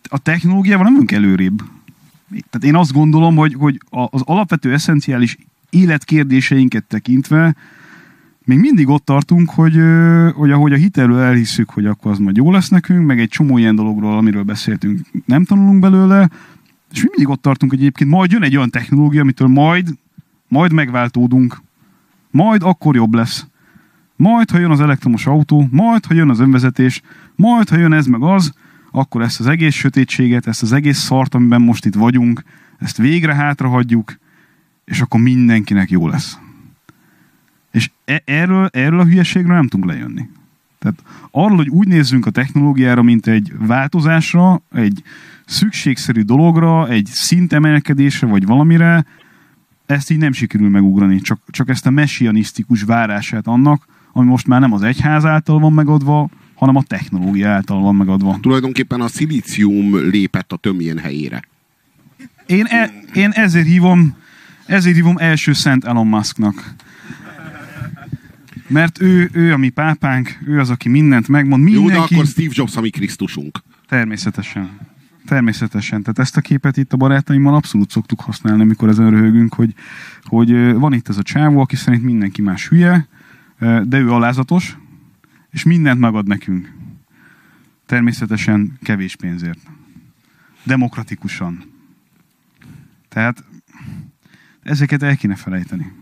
[0.09, 1.62] a technológiával nem vagyunk előrébb.
[2.31, 5.39] Tehát én azt gondolom, hogy, hogy az alapvető eszenciális
[5.70, 7.56] életkérdéseinket tekintve
[8.48, 9.81] még mindig ott tartunk, hogy,
[10.35, 13.59] hogy ahogy a hitelről elhisszük, hogy akkor az majd jó lesz nekünk, meg egy csomó
[13.59, 16.31] ilyen dologról, amiről beszéltünk, nem tanulunk belőle,
[16.93, 19.89] és mi mindig ott tartunk, hogy egyébként majd jön egy olyan technológia, amitől majd,
[20.48, 21.62] majd megváltódunk,
[22.31, 23.47] majd akkor jobb lesz.
[24.18, 27.02] Majd ha jön az elektromos autó, majd ha jön az önvezetés,
[27.34, 28.52] majd ha jön ez meg az,
[28.90, 32.42] akkor ezt az egész sötétséget, ezt az egész szart, amiben most itt vagyunk,
[32.78, 34.18] ezt végre hátrahagyjuk,
[34.84, 36.38] és akkor mindenkinek jó lesz.
[37.70, 40.28] És e- erről, erről a hülyeségről nem tudunk lejönni.
[40.78, 45.02] Tehát arról, hogy úgy nézzünk a technológiára, mint egy változásra, egy
[45.46, 49.04] szükségszerű dologra, egy szintemelkedésre, vagy valamire,
[49.86, 51.20] ezt így nem sikerül megugrani.
[51.20, 53.86] Csak, csak ezt a messianisztikus várását annak,
[54.18, 58.38] ami most már nem az egyház által van megadva, hanem a technológia által van megadva.
[58.40, 61.42] Tulajdonképpen a szilícium lépett a tömjén helyére.
[62.46, 64.16] Én, e, én ezért hívom,
[64.66, 66.74] ezért hívom első szent Elon Musknak.
[68.66, 71.62] Mert ő, ő a mi pápánk, ő az, aki mindent megmond.
[71.62, 71.88] Mindenki...
[71.88, 73.58] Jó, de akkor Steve Jobs a mi Krisztusunk.
[73.88, 74.78] Természetesen.
[75.26, 76.00] Természetesen.
[76.00, 79.74] Tehát ezt a képet itt a barátaimmal abszolút szoktuk használni, amikor ezen röhögünk, hogy,
[80.22, 83.06] hogy van itt ez a csávó, aki szerint mindenki más hülye,
[83.59, 84.76] de ő alázatos,
[85.51, 86.72] és mindent megad nekünk.
[87.86, 89.59] Természetesen kevés pénzért.
[90.62, 91.72] Demokratikusan.
[93.09, 93.44] Tehát
[94.62, 95.93] ezeket el kéne felejteni.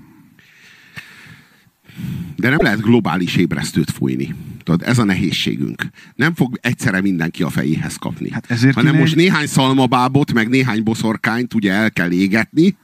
[2.37, 4.35] De nem lehet globális ébresztőt fújni.
[4.63, 5.87] Tudod, ez a nehézségünk.
[6.15, 8.31] Nem fog egyszerre mindenki a fejéhez kapni.
[8.31, 9.19] Hát ezért hanem most egy...
[9.19, 12.77] néhány szalmabábot, meg néhány boszorkányt ugye el kell égetni,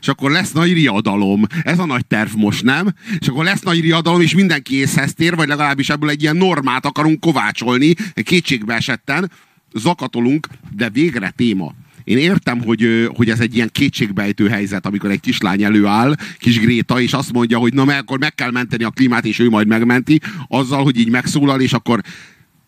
[0.00, 1.42] és akkor lesz nagy riadalom.
[1.62, 2.94] Ez a nagy terv most, nem?
[3.18, 6.86] És akkor lesz nagy riadalom, és mindenki észhez tér, vagy legalábbis ebből egy ilyen normát
[6.86, 9.30] akarunk kovácsolni, kétségbe esetten,
[9.74, 11.74] zakatolunk, de végre téma.
[12.04, 17.00] Én értem, hogy, hogy ez egy ilyen kétségbejtő helyzet, amikor egy kislány előáll, kis Gréta,
[17.00, 19.66] és azt mondja, hogy na, mert akkor meg kell menteni a klímát, és ő majd
[19.66, 22.00] megmenti, azzal, hogy így megszólal, és akkor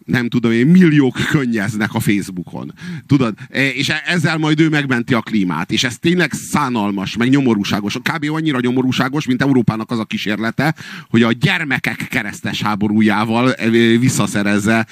[0.05, 2.72] nem tudom én, milliók könnyeznek a Facebookon.
[3.06, 3.35] Tudod?
[3.48, 5.70] E, és e, ezzel majd ő megmenti a klímát.
[5.70, 7.94] És ez tényleg szánalmas, meg nyomorúságos.
[7.94, 8.31] Kb.
[8.31, 10.74] annyira nyomorúságos, mint Európának az a kísérlete,
[11.09, 13.68] hogy a gyermekek keresztes háborújával e,
[13.98, 14.86] visszaszerezze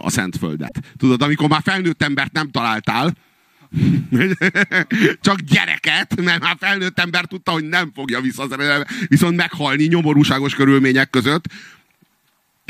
[0.00, 0.80] a Szentföldet.
[0.96, 3.14] Tudod, amikor már felnőtt embert nem találtál,
[5.20, 11.10] csak gyereket, mert már felnőtt ember tudta, hogy nem fogja visszaszerezni, viszont meghalni nyomorúságos körülmények
[11.10, 11.44] között,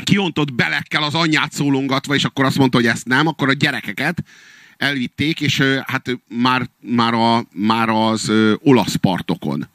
[0.03, 4.23] kiontott belekkel az anyját szólongatva, és akkor azt mondta, hogy ezt nem, akkor a gyerekeket
[4.77, 9.67] elvitték, és hát már, már, a, már az olasz partokon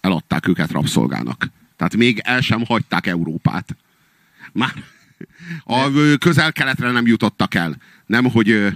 [0.00, 1.50] eladták őket rabszolgának.
[1.76, 3.76] Tehát még el sem hagyták Európát.
[4.52, 4.74] Már
[5.64, 7.76] a közel-keletre nem jutottak el.
[8.06, 8.66] Nem, hogy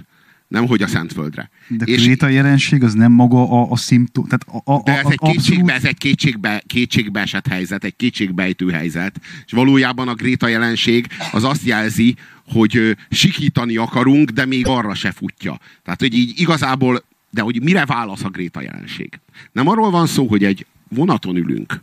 [0.47, 1.49] nem hogy a Szentföldre.
[1.67, 4.25] De és a jelenség az nem maga a, a szimptom.
[4.25, 5.35] Tehát a, a, de ez egy, abszolút...
[5.35, 9.19] kétségbe, ez egy kétségbe, kétségbe esett helyzet, egy kétségbejtő helyzet.
[9.45, 12.15] És valójában a Gréta jelenség az azt jelzi,
[12.47, 15.59] hogy sikítani akarunk, de még arra se futja.
[15.83, 19.19] Tehát, hogy így igazából, de hogy mire válasz a Gréta jelenség?
[19.51, 21.81] Nem arról van szó, hogy egy vonaton ülünk.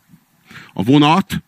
[0.72, 1.42] A vonat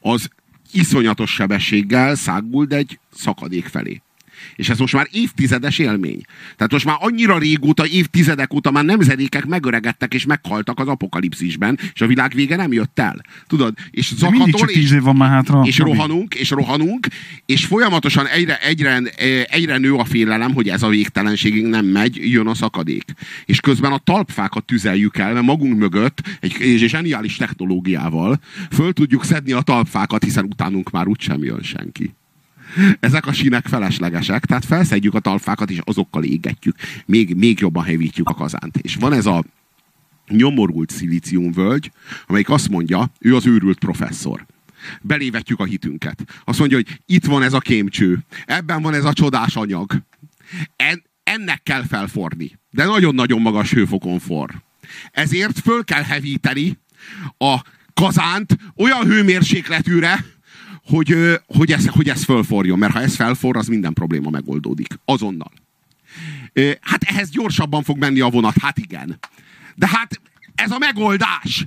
[0.00, 0.28] az
[0.72, 4.02] iszonyatos sebességgel száguld egy szakadék felé.
[4.56, 6.20] És ez most már évtizedes élmény.
[6.56, 12.00] Tehát most már annyira régóta, évtizedek óta már nemzedékek megöregedtek és meghaltak az apokalipszisben, és
[12.00, 13.24] a világ vége nem jött el.
[13.46, 13.74] Tudod?
[13.90, 15.62] És zakatol, és, év van már hátra.
[15.64, 17.06] És rohanunk, és rohanunk,
[17.46, 19.02] és folyamatosan egyre, egyre,
[19.50, 23.04] egyre nő a félelem, hogy ez a végtelenségig nem megy, jön a szakadék.
[23.44, 28.40] És közben a talpfákat tüzeljük el, mert magunk mögött egy, egy zseniális technológiával
[28.70, 32.14] föl tudjuk szedni a talpfákat, hiszen utánunk már úgysem jön senki
[33.00, 36.76] ezek a sínek feleslegesek, tehát felszedjük a talfákat, és azokkal égetjük.
[37.06, 38.76] Még, még jobban hevítjük a kazánt.
[38.76, 39.44] És van ez a
[40.28, 41.90] nyomorult szilíciumvölgy,
[42.26, 44.46] amelyik azt mondja, ő az őrült professzor.
[45.00, 46.24] Belévetjük a hitünket.
[46.44, 50.02] Azt mondja, hogy itt van ez a kémcső, ebben van ez a csodás anyag.
[50.76, 52.58] En, ennek kell felforni.
[52.70, 54.62] De nagyon-nagyon magas hőfokon for.
[55.10, 56.78] Ezért föl kell hevíteni
[57.38, 57.62] a
[57.94, 60.24] kazánt olyan hőmérsékletűre,
[60.86, 61.16] hogy,
[61.46, 64.98] hogy, ez, hogy ez fölforjon, mert ha ez felfor, az minden probléma megoldódik.
[65.04, 65.52] Azonnal.
[66.80, 69.18] Hát ehhez gyorsabban fog menni a vonat, hát igen.
[69.74, 70.20] De hát
[70.54, 71.66] ez a megoldás.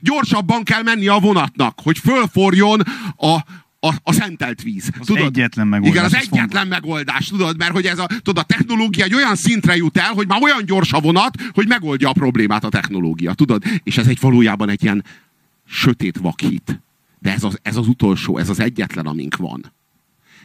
[0.00, 2.80] Gyorsabban kell menni a vonatnak, hogy fölforjon
[3.16, 3.38] a,
[3.80, 4.90] a, a szentelt víz.
[4.98, 5.24] Az tudod?
[5.24, 5.94] egyetlen megoldás.
[5.94, 6.68] Igen, az egyetlen fontos.
[6.68, 10.26] megoldás, tudod, mert hogy ez a, tudod, a technológia egy olyan szintre jut el, hogy
[10.26, 13.62] már olyan gyors a vonat, hogy megoldja a problémát a technológia, tudod?
[13.82, 15.04] És ez egy valójában egy ilyen
[15.66, 16.80] sötét vakhit.
[17.22, 19.72] De ez az, ez az utolsó, ez az egyetlen, amink van.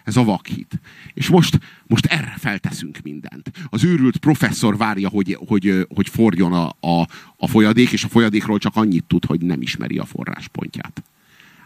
[0.03, 0.79] Ez a vakhit.
[1.13, 3.51] És most, most erre felteszünk mindent.
[3.69, 8.57] Az őrült professzor várja, hogy, hogy, hogy forjon a, a, a folyadék, és a folyadékról
[8.57, 11.03] csak annyit tud, hogy nem ismeri a forráspontját.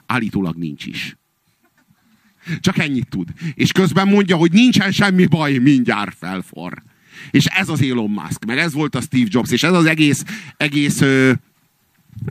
[0.05, 1.17] Állítólag nincs is.
[2.59, 3.27] Csak ennyit tud.
[3.53, 6.83] És közben mondja, hogy nincsen semmi baj, mindjárt felfor.
[7.31, 10.23] És ez az Elon Musk, meg ez volt a Steve Jobs, és ez az egész,
[10.57, 11.31] egész ö,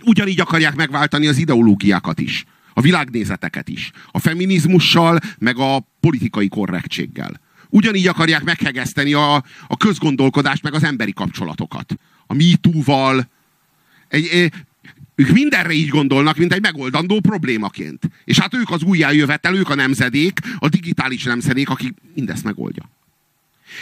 [0.05, 2.45] ugyanígy akarják megváltani az ideológiákat is
[2.81, 3.91] A világnézeteket is.
[4.11, 7.41] A feminizmussal, meg a politikai korrektséggel.
[7.69, 9.35] Ugyanígy akarják meghegeszteni a,
[9.67, 11.95] a közgondolkodást, meg az emberi kapcsolatokat.
[12.27, 13.29] A MeToo-val.
[14.09, 14.51] Egy,
[15.15, 18.11] ők mindenre így gondolnak, mint egy megoldandó problémaként.
[18.25, 22.91] És hát ők az újjájövetelők, a nemzedék, a digitális nemzedék, aki mindezt megoldja.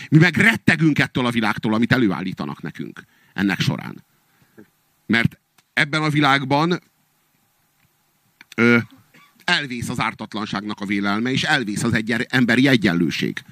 [0.08, 3.02] Mi meg rettegünk ettől a világtól, amit előállítanak nekünk
[3.34, 4.04] ennek során.
[5.06, 5.38] Mert
[5.72, 6.80] ebben a világban
[8.58, 8.78] ö,
[9.44, 13.42] elvész az ártatlanságnak a vélelme, és elvész az egy emberi egyenlőség.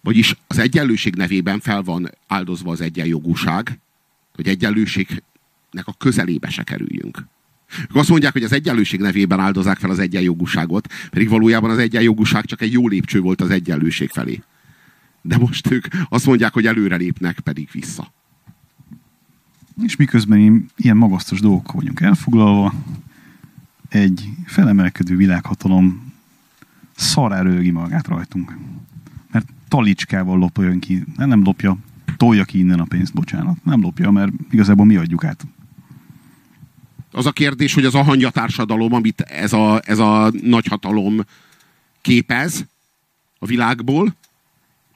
[0.00, 3.78] Vagyis az egyenlőség nevében fel van áldozva az egyenjogúság,
[4.34, 5.22] hogy egyenlőségnek
[5.84, 7.24] a közelébe se kerüljünk.
[7.80, 12.44] Ők azt mondják, hogy az egyenlőség nevében áldozák fel az egyenjogúságot, pedig valójában az egyenjogúság
[12.44, 14.42] csak egy jó lépcső volt az egyenlőség felé.
[15.22, 18.12] De most ők azt mondják, hogy előrelépnek, pedig vissza.
[19.82, 22.74] És miközben ilyen magasztos dolgok vagyunk elfoglalva,
[23.92, 26.12] egy felemelkedő világhatalom
[26.96, 28.56] szarára rögi magát rajtunk.
[29.30, 31.76] Mert talicskával lopjon ki, nem, nem lopja,
[32.16, 33.64] tolja ki innen a pénzt, bocsánat.
[33.64, 35.46] Nem lopja, mert igazából mi adjuk át.
[37.10, 41.20] Az a kérdés, hogy az a hangya társadalom, amit ez a, ez a nagyhatalom
[42.00, 42.66] képez
[43.38, 44.14] a világból,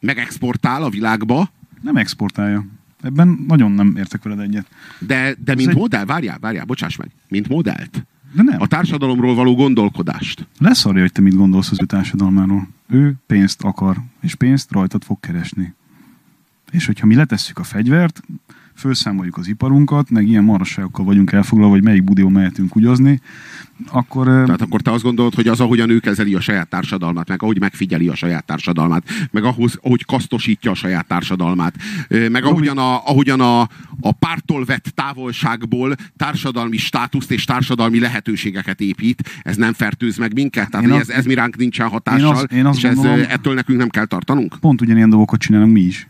[0.00, 1.50] megexportál a világba.
[1.82, 2.66] Nem exportálja.
[3.02, 4.66] Ebben nagyon nem értek veled egyet.
[4.98, 5.76] De, de mint egy...
[5.76, 8.04] modell, várjál, várjál, bocsáss meg, mint modellt.
[8.32, 8.60] De nem.
[8.60, 10.46] A társadalomról való gondolkodást.
[10.58, 12.68] Leszarja, hogy te mit gondolsz az ő társadalmáról.
[12.88, 15.74] Ő pénzt akar, és pénzt rajtad fog keresni.
[16.70, 18.22] És hogyha mi letesszük a fegyvert,
[18.76, 23.20] felszámoljuk az iparunkat, meg ilyen marasságokkal vagyunk elfoglalva, hogy melyik budió mehetünk ugyozni,
[23.90, 24.24] akkor...
[24.26, 27.60] Tehát akkor te azt gondolod, hogy az, ahogyan ő kezeli a saját társadalmát, meg ahogy
[27.60, 31.74] megfigyeli a saját társadalmát, meg ahhoz, ahogy kasztosítja a saját társadalmát,
[32.08, 33.60] meg ahogyan a, ahogyan a,
[34.00, 40.70] a pártól vett távolságból társadalmi státuszt és társadalmi lehetőségeket épít, ez nem fertőz meg minket?
[40.70, 43.26] Tehát azt, ez, ez mi ránk nincsen hatással, én azt, én azt és gondolom, ez,
[43.28, 44.56] ettől nekünk nem kell tartanunk?
[44.60, 46.08] Pont ugyanilyen dolgokat csinálunk mi is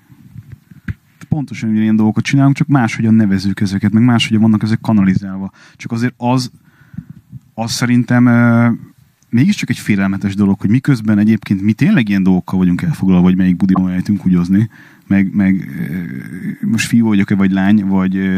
[1.36, 5.52] pontosan ugyanilyen dolgokat csinálunk, csak máshogyan nevezők ezeket, meg máshogyan vannak ezek kanalizálva.
[5.76, 6.50] Csak azért az,
[7.54, 8.22] az szerintem
[9.28, 13.56] mégiscsak egy félelmetes dolog, hogy miközben egyébként mi tényleg ilyen dolgokkal vagyunk elfoglalva, vagy melyik
[13.56, 14.70] budiban ejtünk húgyozni,
[15.06, 15.68] meg, meg
[16.60, 18.30] most fiú vagyok-e, vagy lány, vagy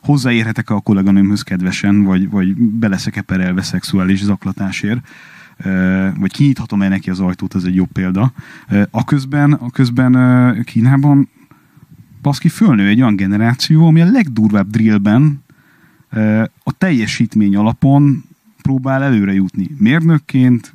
[0.00, 5.08] hozzáérhetek-e a kolléganőmhöz kedvesen, vagy, vagy beleszek-e perelve szexuális zaklatásért,
[6.18, 8.32] vagy kinyithatom-e neki az ajtót, ez egy jobb példa.
[8.90, 11.28] A közben, a közben Kínában
[12.22, 15.42] baszki fölnő egy olyan generáció, ami a legdurvább drillben
[16.62, 18.24] a teljesítmény alapon
[18.62, 19.70] próbál előre jutni.
[19.78, 20.74] Mérnökként,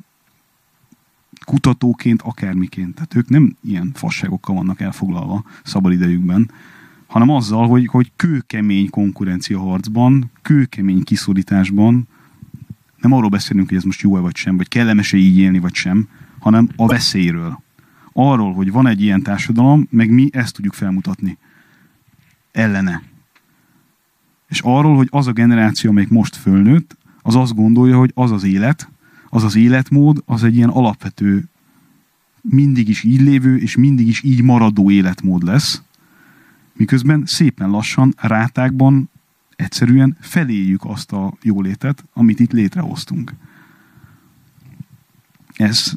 [1.44, 2.94] kutatóként, akármiként.
[2.94, 6.50] Tehát ők nem ilyen fasságokkal vannak elfoglalva szabadidejükben,
[7.06, 12.08] hanem azzal, hogy, hogy kőkemény konkurencia harcban, kőkemény kiszorításban,
[13.00, 16.08] nem arról beszélünk, hogy ez most jó-e vagy sem, vagy kellemes-e így élni vagy sem,
[16.38, 17.64] hanem a veszélyről
[18.16, 21.38] arról, hogy van egy ilyen társadalom, meg mi ezt tudjuk felmutatni
[22.52, 23.02] ellene.
[24.48, 28.44] És arról, hogy az a generáció, amelyik most fölnőtt, az azt gondolja, hogy az az
[28.44, 28.88] élet,
[29.28, 31.44] az az életmód, az egy ilyen alapvető,
[32.40, 35.82] mindig is így lévő, és mindig is így maradó életmód lesz,
[36.72, 39.10] miközben szépen lassan, rátákban
[39.56, 43.34] egyszerűen feléljük azt a jólétet, amit itt létrehoztunk.
[45.54, 45.92] Ez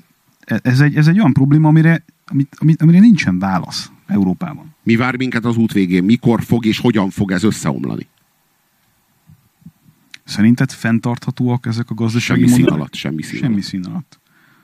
[0.61, 4.75] ez egy, ez egy olyan probléma, amire, amit, amit, amire nincsen válasz Európában.
[4.83, 6.03] Mi vár minket az út végén?
[6.03, 8.07] Mikor fog és hogyan fog ez összeomlani?
[10.23, 14.19] Szerinted fenntarthatóak ezek a gazdasági Semmi szín alatt, semmi szín Semmi szín alatt.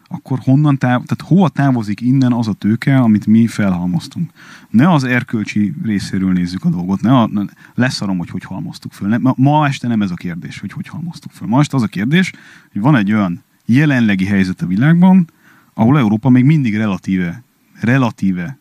[0.07, 4.31] Akkor honnan táv, tehát hova távozik innen az a tőke, amit mi felhalmoztunk?
[4.69, 7.41] Ne az erkölcsi részéről nézzük a dolgot, ne, a, ne
[7.73, 9.07] leszarom, hogy hogy halmoztuk föl.
[9.07, 11.47] Ne, ma, ma este nem ez a kérdés, hogy hogy halmoztuk föl.
[11.47, 12.31] Ma este az a kérdés,
[12.71, 15.27] hogy van egy olyan jelenlegi helyzet a világban,
[15.76, 17.43] ahol Európa még mindig relatíve,
[17.80, 18.57] relatíve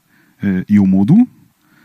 [0.67, 1.29] jó módú,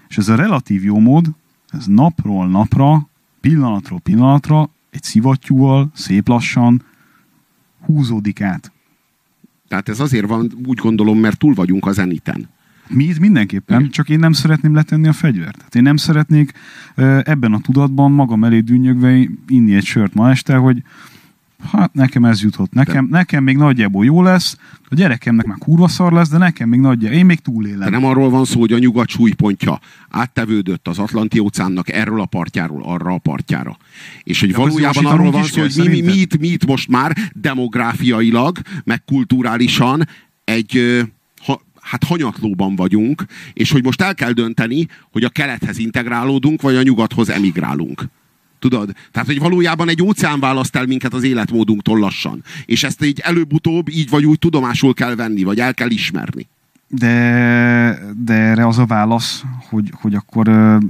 [0.10, 1.28] és ez a relatív jó mód,
[1.70, 3.10] ez napról napra,
[3.42, 6.84] pillanatról pillanatra, egy szivattyúval, szép lassan
[7.86, 8.72] húzódik át.
[9.68, 12.50] Tehát ez azért van, úgy gondolom, mert túl vagyunk a zeniten.
[12.88, 13.92] Mi itt mindenképpen, Igen.
[13.92, 15.62] csak én nem szeretném letenni a fegyvert.
[15.62, 16.52] Hát én nem szeretnék
[17.24, 20.84] ebben a tudatban magam elé dünnyögve inni egy sört ma este, hogy
[21.72, 22.72] Hát nekem ez jutott.
[22.72, 23.18] Nekem, de...
[23.18, 24.58] nekem még nagyjából jó lesz,
[24.90, 27.80] a gyerekemnek már kurva szar lesz, de nekem még nagyjából, én még túlélem.
[27.80, 29.80] De nem arról van szó, hogy a nyugat súlypontja
[30.10, 33.78] áttevődött az Atlanti óceánnak erről a partjáról arra a partjára.
[34.24, 36.90] És hogy ja, valójában arról van szó, hogy mi, mi, mi, itt, mi itt most
[36.90, 40.08] már demográfiailag, meg kulturálisan
[40.44, 41.04] egy
[41.46, 46.76] ha, hát hanyatlóban vagyunk, és hogy most el kell dönteni, hogy a kelethez integrálódunk, vagy
[46.76, 48.04] a nyugathoz emigrálunk.
[48.60, 48.94] Tudod?
[49.12, 52.44] Tehát, hogy valójában egy óceán választ el minket az életmódunktól lassan.
[52.66, 56.48] És ezt így előbb-utóbb így vagy úgy tudomásul kell venni, vagy el kell ismerni.
[56.88, 60.82] De, de erre az a válasz, hogy, hogy akkor uh,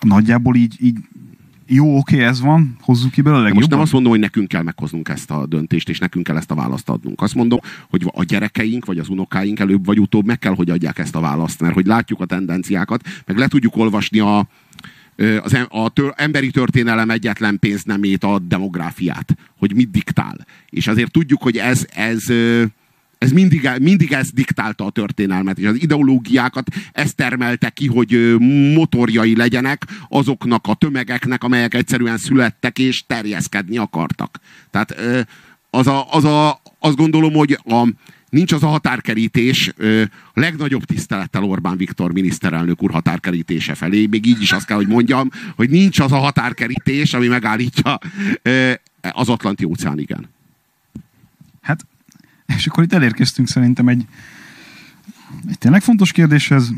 [0.00, 0.96] nagyjából így, így
[1.70, 5.08] jó, oké, ez van, hozzuk ki belőle Most nem azt mondom, hogy nekünk kell meghoznunk
[5.08, 7.22] ezt a döntést, és nekünk kell ezt a választ adnunk.
[7.22, 7.58] Azt mondom,
[7.90, 11.20] hogy a gyerekeink, vagy az unokáink előbb vagy utóbb meg kell, hogy adják ezt a
[11.20, 14.46] választ, mert hogy látjuk a tendenciákat, meg le tudjuk olvasni a,
[15.42, 20.46] az a tör, emberi történelem egyetlen pénznemét, a demográfiát, hogy mit diktál.
[20.70, 22.24] És azért tudjuk, hogy ez, ez,
[23.18, 28.36] ez mindig, mindig ez diktálta a történelmet, és az ideológiákat ez termelte ki, hogy
[28.74, 34.40] motorjai legyenek azoknak a tömegeknek, amelyek egyszerűen születtek és terjeszkedni akartak.
[34.70, 34.94] Tehát
[35.70, 37.88] az a, az a, azt gondolom, hogy a,
[38.30, 39.72] nincs az a határkerítés,
[40.34, 44.88] a legnagyobb tisztelettel Orbán Viktor miniszterelnök úr határkerítése felé, még így is azt kell, hogy
[44.88, 47.98] mondjam, hogy nincs az a határkerítés, ami megállítja
[49.00, 50.28] az Atlanti óceán, igen.
[51.60, 51.86] Hát,
[52.56, 54.06] és akkor itt elérkeztünk szerintem egy,
[55.48, 56.72] egy tényleg fontos kérdéshez.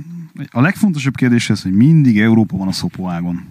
[0.51, 3.45] A legfontosabb kérdéshez, hogy mindig Európa van a szopóágon.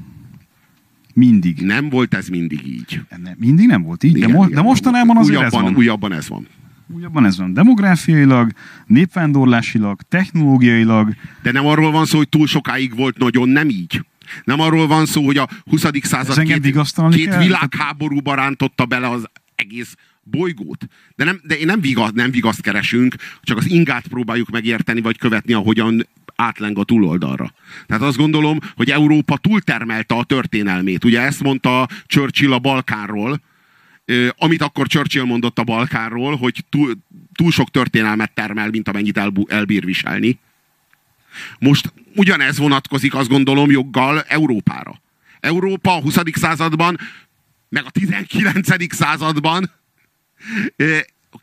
[1.13, 1.61] Mindig.
[1.61, 3.01] Nem volt ez mindig így.
[3.23, 5.75] Nem, mindig nem volt így, igen, de, mo- igen, de mostanában azért újabban, ez van.
[5.75, 6.47] Újabban ez van.
[6.93, 7.53] Újabban ez van.
[7.53, 8.51] Demográfiailag,
[8.85, 11.15] népvándorlásilag, technológiailag.
[11.41, 14.05] De nem arról van szó, hogy túl sokáig volt nagyon nem így.
[14.43, 15.85] Nem arról van szó, hogy a 20.
[16.01, 16.73] század két,
[17.09, 20.87] két világháborúba rántotta bele az egész bolygót.
[21.15, 25.17] De, nem, de én nem, vigaszt, nem vigaszt keresünk, csak az ingát próbáljuk megérteni, vagy
[25.17, 27.53] követni, ahogyan átleng a túloldalra.
[27.87, 31.03] Tehát azt gondolom, hogy Európa túltermelte a történelmét.
[31.03, 33.41] Ugye ezt mondta Churchill a Balkánról,
[34.37, 36.97] amit akkor Churchill mondott a Balkánról, hogy túl,
[37.33, 40.39] túl sok történelmet termel, mint amennyit el, elbír viselni.
[41.59, 45.01] Most ugyanez vonatkozik, azt gondolom, joggal Európára.
[45.39, 46.17] Európa a 20.
[46.31, 46.99] században,
[47.69, 48.95] meg a 19.
[48.95, 49.71] században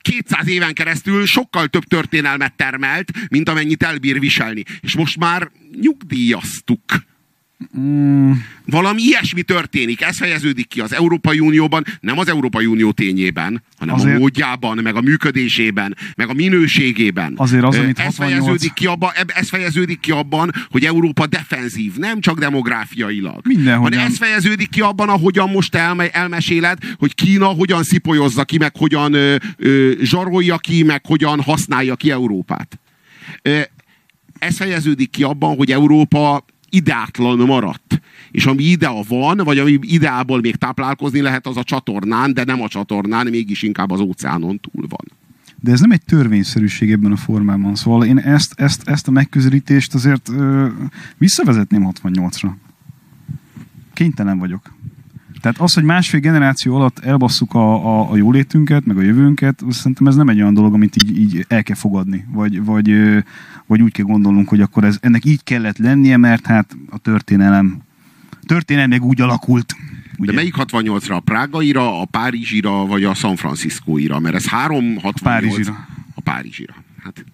[0.03, 4.63] 200 éven keresztül sokkal több történelmet termelt, mint amennyit elbír viselni.
[4.81, 6.83] És most már nyugdíjaztuk
[7.79, 8.33] Mm.
[8.67, 13.95] Valami ilyesmi történik, ez fejeződik ki az Európai Unióban, nem az Európai Unió tényében, hanem
[13.95, 17.33] azért, a módjában, meg a működésében, meg a minőségében.
[17.37, 18.45] Azért az, amit ez, 68...
[18.45, 23.41] fejeződik ki abban, ez fejeződik ki abban, hogy Európa defenzív, nem csak demográfiailag.
[23.47, 23.99] Mindenhogyan.
[23.99, 28.77] Hanem ez fejeződik ki abban, ahogyan most elme, elmeséled, hogy Kína hogyan szipolyozza ki, meg
[28.77, 32.79] hogyan ö, ö, zsarolja ki, meg hogyan használja ki Európát.
[33.43, 33.61] Ö,
[34.39, 38.01] ez fejeződik ki abban, hogy Európa ideátlan maradt.
[38.31, 42.63] És ami idea van, vagy ami ideából még táplálkozni lehet, az a csatornán, de nem
[42.63, 45.13] a csatornán, mégis inkább az óceánon túl van.
[45.61, 47.75] De ez nem egy törvényszerűség ebben a formában.
[47.75, 50.69] Szóval én ezt, ezt, ezt a megközelítést azért ö,
[51.19, 52.51] visszavezetném 68-ra.
[53.93, 54.75] Kénytelen vagyok.
[55.47, 60.07] Tehát az, hogy másfél generáció alatt elbasszuk a, a, a jólétünket, meg a jövőnket, szerintem
[60.07, 62.95] ez nem egy olyan dolog, amit így, így el kell fogadni, vagy, vagy,
[63.67, 67.79] vagy úgy kell gondolnunk, hogy akkor ez, ennek így kellett lennie, mert hát a történelem,
[68.47, 69.77] történelem meg úgy alakult.
[70.17, 70.31] Ugye?
[70.31, 71.15] De melyik 68-ra?
[71.15, 74.19] A Prágaira, a Párizsira, vagy a San Franciscoira?
[74.19, 75.19] Mert ez 368...
[75.19, 75.87] A Párizsira.
[76.15, 76.75] A Párizsira.
[77.03, 77.25] Hát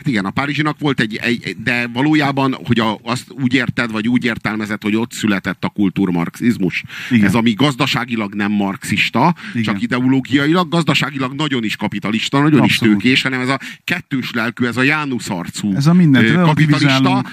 [0.00, 4.08] Hát igen, a Párizsinak volt egy, egy de valójában, hogy a, azt úgy érted, vagy
[4.08, 6.84] úgy értelmezett, hogy ott született a kultúrmarxizmus.
[7.10, 7.26] Igen.
[7.26, 9.62] Ez ami gazdaságilag nem marxista, igen.
[9.62, 12.94] csak ideológiailag, gazdaságilag nagyon is kapitalista, nagyon Abszolút.
[12.94, 17.24] is tőkés, hanem ez a kettős lelkű, ez a Jánusz arcú ez a mindent kapitalista,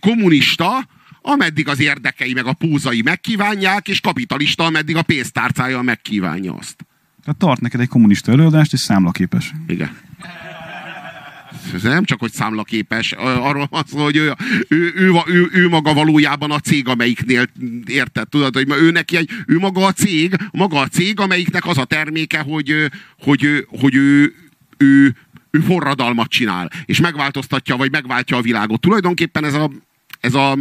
[0.00, 0.88] kommunista,
[1.20, 6.86] ameddig az érdekei meg a pózai megkívánják, és kapitalista, ameddig a pénztárcája megkívánja azt.
[7.22, 9.52] Tehát tart neked egy kommunista előadást, és számlaképes.
[9.66, 10.05] Igen
[11.82, 14.34] nem csak, hogy számlaképes, arról van szó, hogy ő,
[14.68, 17.46] ő, ő, ő, ő maga valójában a cég, amelyiknél
[17.86, 21.78] érted, tudod, hogy ő neki egy, ő maga a cég, maga a cég, amelyiknek az
[21.78, 24.34] a terméke, hogy, hogy, hogy ő,
[24.76, 25.16] ő,
[25.50, 28.80] ő forradalmat csinál, és megváltoztatja, vagy megváltja a világot.
[28.80, 29.70] Tulajdonképpen ez a,
[30.20, 30.58] ez a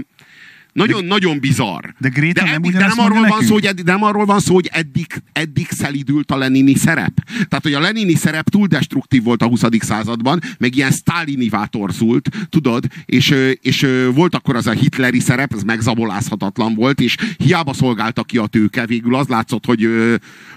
[0.75, 1.85] nagyon-nagyon bizarr.
[1.97, 4.39] De, Greta de, eddig, nem, de nem, arról van szó, hogy eddig, nem arról van
[4.39, 7.13] szó, hogy eddig, eddig szelidült a lenini szerep.
[7.47, 9.63] Tehát, hogy a lenini szerep túl destruktív volt a 20.
[9.79, 15.63] században, meg ilyen sztálinivá torzult, tudod, és, és volt akkor az a hitleri szerep, ez
[15.63, 19.89] megzabolázhatatlan volt, és hiába szolgálta ki a tőke, végül az látszott, hogy,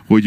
[0.07, 0.27] hogy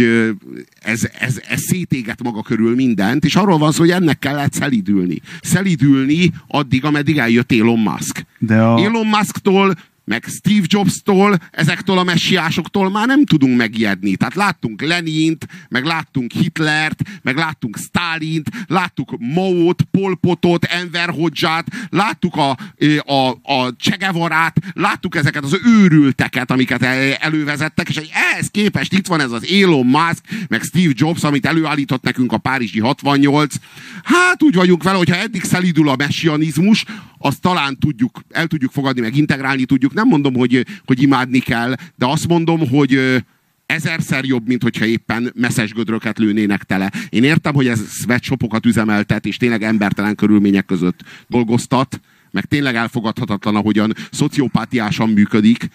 [0.81, 5.21] ez, ez, ez szétéget maga körül mindent, és arról van szó, hogy ennek kellett szelidülni.
[5.41, 8.25] Szelidülni addig, ameddig eljött Elon Musk.
[8.37, 8.83] De a...
[8.83, 14.15] Elon Musktól meg Steve Jobs-tól, ezektől a messiásoktól már nem tudunk megijedni.
[14.15, 22.35] Tehát láttunk Lenint, meg láttunk Hitlert, meg láttunk Stalint, láttuk Maót, Polpotot, Enver Hodzsát, láttuk
[22.35, 22.57] a,
[23.05, 26.83] a, a Csegevarát, láttuk ezeket az őrülteket, amiket
[27.19, 32.03] elővezettek, és ehhez képest itt van ez az Elon Musk, meg Steve Jobs, amit előállított
[32.03, 33.55] nekünk a Párizsi 68.
[34.03, 36.85] Hát úgy vagyunk vele, hogyha eddig szelidül a messianizmus,
[37.23, 39.93] azt talán tudjuk, el tudjuk fogadni, meg integrálni tudjuk.
[40.01, 43.21] Nem mondom, hogy, hogy imádni kell, de azt mondom, hogy
[43.65, 46.91] ezerszer jobb, mint hogyha éppen messzes gödröket lőnének tele.
[47.09, 51.99] Én értem, hogy ez sweatshopokat üzemeltet, és tényleg embertelen körülmények között dolgoztat,
[52.31, 55.69] meg tényleg elfogadhatatlan, ahogyan szociopátiásan működik,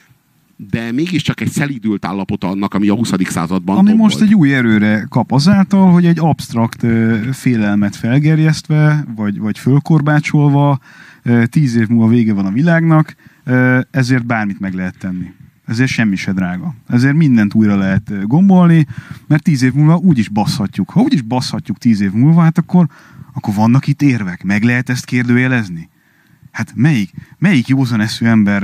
[0.70, 3.12] de mégiscsak egy szelídült állapot annak, ami a 20.
[3.24, 6.86] században Ami most egy új erőre kap azáltal, hogy egy absztrakt
[7.32, 10.78] félelmet felgerjesztve, vagy, vagy fölkorbácsolva,
[11.44, 13.14] tíz év múlva vége van a világnak,
[13.90, 15.32] ezért bármit meg lehet tenni.
[15.66, 16.74] Ezért semmi se drága.
[16.88, 18.86] Ezért mindent újra lehet gombolni,
[19.26, 20.90] mert tíz év múlva úgyis basszhatjuk.
[20.90, 22.86] Ha úgyis basszhatjuk tíz év múlva, hát akkor,
[23.32, 24.42] akkor vannak itt érvek.
[24.42, 25.88] Meg lehet ezt kérdőjelezni?
[26.50, 28.62] Hát melyik, melyik józan eszű ember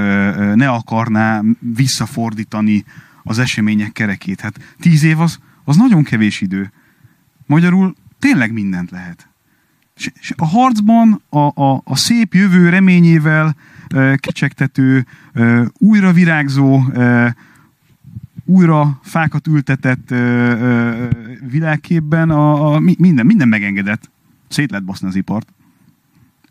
[0.57, 1.43] ne akarná
[1.75, 2.85] visszafordítani
[3.23, 4.41] az események kerekét?
[4.41, 6.73] Hát tíz év az, az nagyon kevés idő.
[7.47, 9.29] Magyarul tényleg mindent lehet.
[9.95, 13.57] És a harcban a, a, a szép jövő reményével
[14.17, 15.07] kecsegtető,
[15.79, 16.83] újra virágzó,
[18.45, 20.15] újra fákat ültetett
[21.51, 24.11] világképben a, a, minden, minden megengedett.
[24.49, 25.53] Szét lehet baszni az ipart.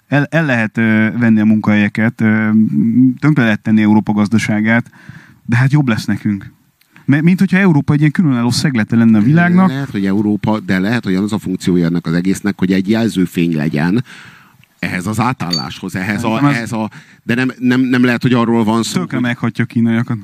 [0.07, 0.75] El, el lehet
[1.17, 2.15] venni a munkahelyeket,
[3.19, 4.91] tönkre lehet tenni Európa gazdaságát,
[5.45, 6.51] de hát jobb lesz nekünk.
[7.05, 9.67] Mint hogyha Európa egy ilyen különálló szeglete lenne a világnak.
[9.67, 13.55] Lehet, hogy Európa, de lehet, hogy az a funkciója ennek az egésznek, hogy egy jelzőfény
[13.55, 14.03] legyen,
[14.81, 16.89] ehhez az átálláshoz, ehhez a, ehhez a
[17.23, 18.99] de nem, nem, nem lehet, hogy arról van szó.
[18.99, 20.17] Tökre meghatja a kínaiakat.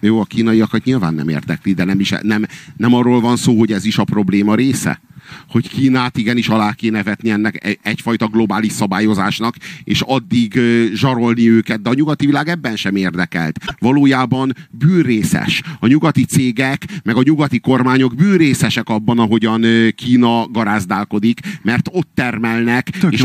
[0.00, 2.44] Jó, a kínaiakat nyilván nem érdekli, de nem, is, nem,
[2.76, 5.00] nem arról van szó, hogy ez is a probléma része
[5.48, 10.60] hogy Kínát igenis alá kéne vetni ennek e- egyfajta globális szabályozásnak, és addig
[10.94, 13.58] zsarolni őket, de a nyugati világ ebben sem érdekelt.
[13.78, 15.62] Valójában bűrészes.
[15.80, 19.64] A nyugati cégek, meg a nyugati kormányok bűrészesek abban, ahogyan
[19.96, 23.24] Kína garázdálkodik, mert ott termelnek, Tök és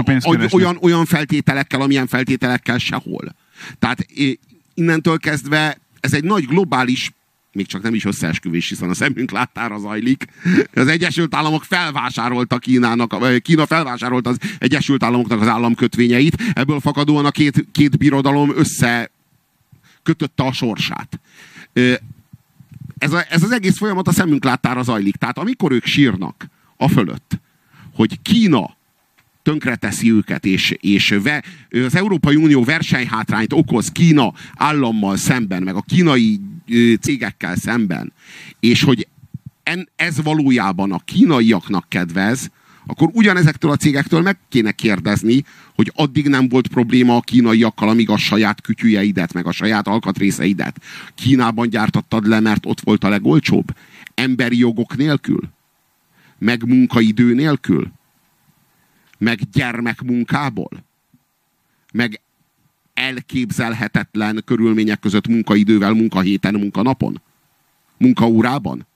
[0.51, 3.35] olyan, olyan feltételekkel, amilyen feltételekkel sehol.
[3.79, 4.05] Tehát
[4.73, 7.11] innentől kezdve ez egy nagy globális
[7.51, 10.25] még csak nem is összeesküvés, hiszen a szemünk láttára zajlik.
[10.73, 17.31] Az Egyesült Államok felvásárolta Kínának, Kína felvásárolt az Egyesült Államoknak az államkötvényeit, ebből fakadóan a
[17.31, 19.11] két, két birodalom össze
[20.03, 21.19] kötötte a sorsát.
[22.97, 25.15] Ez, a, ez az egész folyamat a szemünk láttára zajlik.
[25.15, 26.47] Tehát amikor ők sírnak
[26.77, 27.39] a fölött,
[27.93, 28.77] hogy Kína
[29.49, 35.81] tönkreteszi őket, és, és ve, az Európai Unió versenyhátrányt okoz Kína állammal szemben, meg a
[35.81, 36.39] kínai
[37.01, 38.13] cégekkel szemben,
[38.59, 39.07] és hogy
[39.63, 42.51] en, ez valójában a kínaiaknak kedvez,
[42.85, 45.43] akkor ugyanezektől a cégektől meg kéne kérdezni,
[45.75, 50.81] hogy addig nem volt probléma a kínaiakkal, amíg a saját kütyüjeidet, meg a saját alkatrészeidet
[51.15, 53.75] Kínában gyártattad le, mert ott volt a legolcsóbb.
[54.13, 55.49] Emberi jogok nélkül.
[56.37, 57.91] Meg munkaidő nélkül.
[59.19, 60.83] Meg gyermekmunkából.
[61.93, 62.21] Meg
[62.93, 67.21] elképzelhetetlen körülmények között munkaidővel, munkahéten, munkanapon?
[67.97, 68.87] Munkaórában?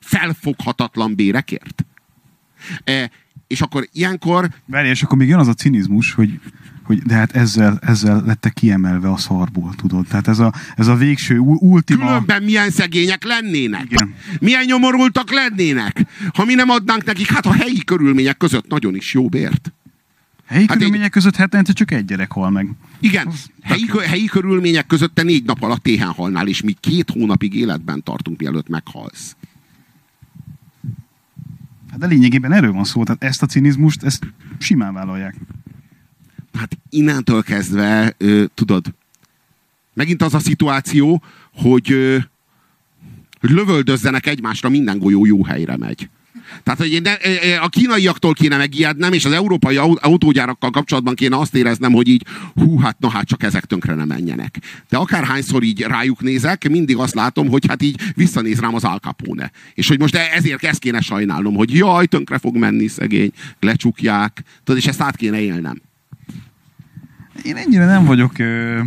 [0.00, 1.84] Felfoghatatlan bérekért?
[2.84, 3.10] E,
[3.46, 4.50] és akkor ilyenkor...
[4.66, 6.40] Várj, és akkor még jön az a cinizmus, hogy,
[6.84, 10.06] hogy de hát ezzel, ezzel lettek kiemelve a szarból, tudod?
[10.06, 12.06] Tehát ez a, ez a végső ultima...
[12.06, 13.84] Különben milyen szegények lennének?
[13.84, 14.14] Igen.
[14.40, 16.06] Milyen nyomorultak lennének?
[16.34, 19.72] Ha mi nem adnánk nekik, hát a helyi körülmények között nagyon is jó bért.
[20.46, 21.12] Helyi hát körülmények egy...
[21.12, 22.68] között hetente csak egy gyerek hal meg.
[23.00, 23.28] Igen,
[23.62, 28.02] helyi, helyi körülmények között te négy nap alatt téhen halnál, és mi két hónapig életben
[28.02, 29.36] tartunk, mielőtt meghalsz.
[31.90, 34.26] Hát de lényegében erről van szó, tehát ezt a cinizmust, ezt
[34.58, 35.34] simán vállalják.
[36.58, 38.86] Hát innentől kezdve, ö, tudod,
[39.94, 41.22] megint az a szituáció,
[41.52, 42.16] hogy, ö,
[43.40, 46.08] hogy lövöldözzenek egymásra, minden golyó jó helyre megy.
[46.62, 47.02] Tehát, hogy én
[47.60, 52.78] a kínaiaktól kéne megijednem, és az európai autógyárakkal kapcsolatban kéne azt éreznem, hogy így, hú,
[52.78, 54.58] hát na hát csak ezek tönkre nem menjenek.
[54.88, 58.98] De akárhányszor így rájuk nézek, mindig azt látom, hogy hát így visszanéz rám az Al
[58.98, 59.50] Capone.
[59.74, 64.42] És hogy most ezért ezt kéne sajnálnom, hogy jaj, tönkre fog menni szegény, lecsukják.
[64.64, 65.82] Tudod, és ezt át kéne élnem.
[67.42, 68.80] Én ennyire nem vagyok ö,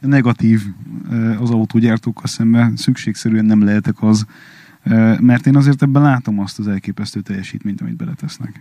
[0.00, 0.62] negatív
[1.10, 2.76] ö, az autógyártókkal szemben.
[2.76, 4.26] Szükségszerűen nem lehetek az,
[5.20, 8.60] mert én azért ebben látom azt az elképesztő teljesítményt, amit beletesznek.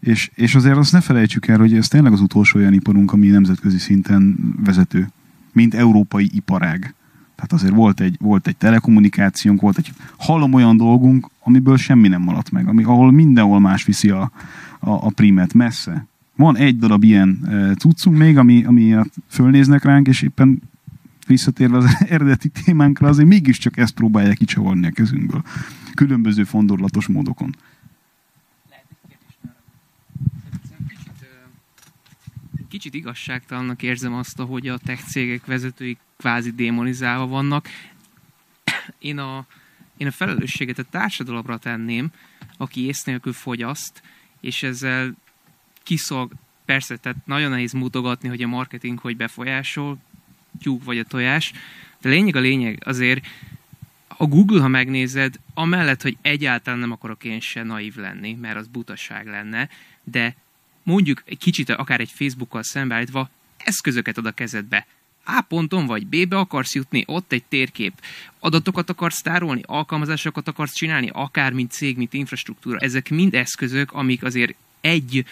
[0.00, 3.26] És, és azért azt ne felejtsük el, hogy ez tényleg az utolsó olyan iparunk, ami
[3.26, 5.08] nemzetközi szinten vezető.
[5.52, 6.94] mint európai iparág.
[7.34, 12.22] Tehát azért volt egy, volt egy telekommunikációnk, volt egy halom olyan dolgunk, amiből semmi nem
[12.22, 14.30] maradt meg, ami, ahol mindenhol más viszi a,
[14.78, 16.06] a, a primet messze.
[16.36, 17.48] Van egy darab ilyen
[17.78, 18.94] cuccunk még, ami, ami
[19.28, 20.62] fölnéznek ránk, és éppen
[21.26, 25.42] visszatérve az eredeti témánkra, azért mégiscsak ezt próbálják kicsavarni a kezünkből.
[25.94, 27.54] Különböző fondorlatos módokon.
[32.76, 37.68] kicsit igazságtalannak érzem azt, hogy a tech cégek vezetői kvázi démonizálva vannak.
[38.98, 39.46] Én a,
[39.96, 42.10] én a felelősséget a társadalomra tenném,
[42.56, 44.02] aki ész nélkül fogyaszt,
[44.40, 45.14] és ezzel
[45.86, 46.32] kiszolg,
[46.64, 49.98] persze, tehát nagyon nehéz mutogatni, hogy a marketing hogy befolyásol,
[50.62, 51.52] tyúk vagy a tojás,
[52.00, 53.26] de lényeg a lényeg, azért
[54.08, 58.66] a Google, ha megnézed, amellett, hogy egyáltalán nem akarok én se naív lenni, mert az
[58.66, 59.68] butaság lenne,
[60.04, 60.36] de
[60.82, 64.86] mondjuk egy kicsit akár egy Facebookkal szembeállítva eszközöket ad a kezedbe.
[65.24, 67.92] A ponton vagy B-be akarsz jutni, ott egy térkép.
[68.38, 72.78] Adatokat akarsz tárolni, alkalmazásokat akarsz csinálni, akár mint cég, mint infrastruktúra.
[72.78, 75.24] Ezek mind eszközök, amik azért egy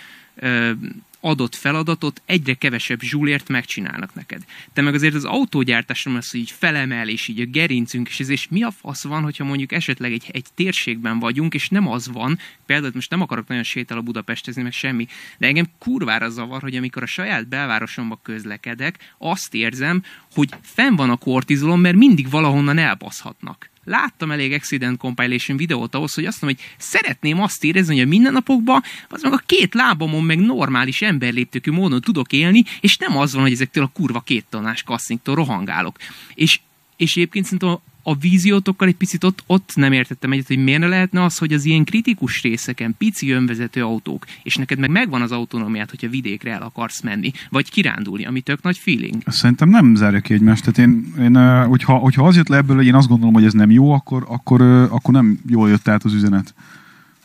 [1.25, 4.45] adott feladatot egyre kevesebb zsúlért megcsinálnak neked.
[4.73, 8.29] Te meg azért az autógyártásról az, hogy így felemel, és így a gerincünk, és ez
[8.29, 12.09] és mi a fasz van, hogyha mondjuk esetleg egy, egy térségben vagyunk, és nem az
[12.09, 15.07] van, például most nem akarok nagyon sétál a Budapestezni, meg semmi,
[15.39, 20.03] de engem kurvára zavar, hogy amikor a saját belvárosomba közlekedek, azt érzem,
[20.33, 26.15] hogy fenn van a kortizolom, mert mindig valahonnan elbaszhatnak láttam elég accident compilation videót ahhoz,
[26.15, 30.25] hogy azt mondom, hogy szeretném azt érezni, hogy a mindennapokban az meg a két lábamon
[30.25, 34.47] meg normális emberléptékű módon tudok élni, és nem az van, hogy ezektől a kurva két
[34.51, 35.97] tonnás kasszinktól rohangálok.
[36.35, 36.61] És,
[36.97, 40.87] és egyébként szerintem a víziótokkal egy picit ott, ott nem értettem egyet, hogy miért ne
[40.87, 45.33] lehetne az, hogy az ilyen kritikus részeken pici önvezető autók, és neked meg megvan az
[45.33, 49.23] autonómiát, hogyha vidékre el akarsz menni, vagy kirándulni, ami tök nagy feeling.
[49.27, 50.65] Szerintem nem zárja ki egymást.
[50.65, 53.53] Tehát én, én hogyha, hogyha az jött le ebből, hogy én azt gondolom, hogy ez
[53.53, 56.55] nem jó, akkor, akkor, akkor nem jól jött át az üzenet.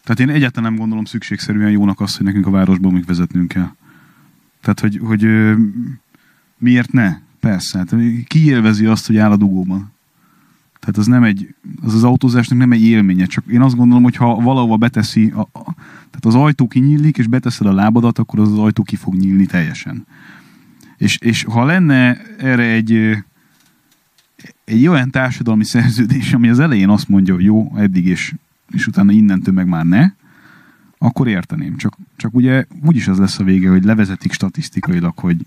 [0.04, 3.72] Tehát én egyáltalán nem gondolom szükségszerűen jónak azt, hogy nekünk a városban még vezetnünk kell.
[4.62, 5.28] Tehát, hogy, hogy
[6.58, 7.18] miért ne?
[7.40, 7.78] Persze.
[7.78, 7.96] Hát,
[8.28, 9.92] ki élvezi azt, hogy áll a dugóban?
[10.80, 14.16] Tehát az nem egy, az az autózásnak nem egy élménye, csak én azt gondolom, hogy
[14.16, 15.74] ha valahova beteszi, a, a,
[16.10, 19.46] tehát az ajtó kinyílik, és beteszed a lábadat, akkor az, az ajtó ki fog nyílni
[19.46, 20.06] teljesen.
[20.98, 23.18] És, és ha lenne erre egy,
[24.64, 28.34] egy olyan társadalmi szerződés, ami az elején azt mondja, hogy jó, eddig és,
[28.70, 30.12] és utána innentől meg már ne,
[30.98, 31.78] akkor érteném.
[31.78, 35.46] Csak, csak ugye úgyis az lesz a vége, hogy levezetik statisztikailag, hogy,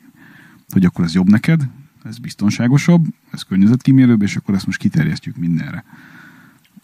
[0.68, 1.68] hogy akkor ez jobb neked,
[2.04, 5.84] ez biztonságosabb, ez környezetkímélőbb, és akkor ezt most kiterjesztjük mindenre.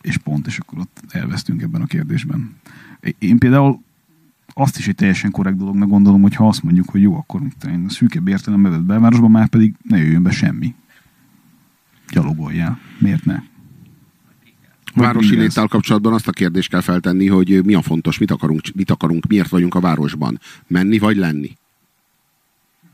[0.01, 2.55] És pont, és akkor ott elvesztünk ebben a kérdésben.
[3.19, 3.83] Én például
[4.55, 7.85] azt is egy teljesen korrekt dolognak gondolom, hogy ha azt mondjuk, hogy jó, akkor én
[7.85, 10.75] a szűkebb értelem vett belvárosba, már pedig ne jöjjön be semmi.
[12.11, 12.79] Gyalogoljál.
[12.99, 13.43] Miért ne?
[14.95, 18.91] Városi léttel kapcsolatban azt a kérdést kell feltenni, hogy mi a fontos, mit akarunk, mit
[18.91, 20.41] akarunk, miért vagyunk a városban.
[20.67, 21.57] Menni vagy lenni?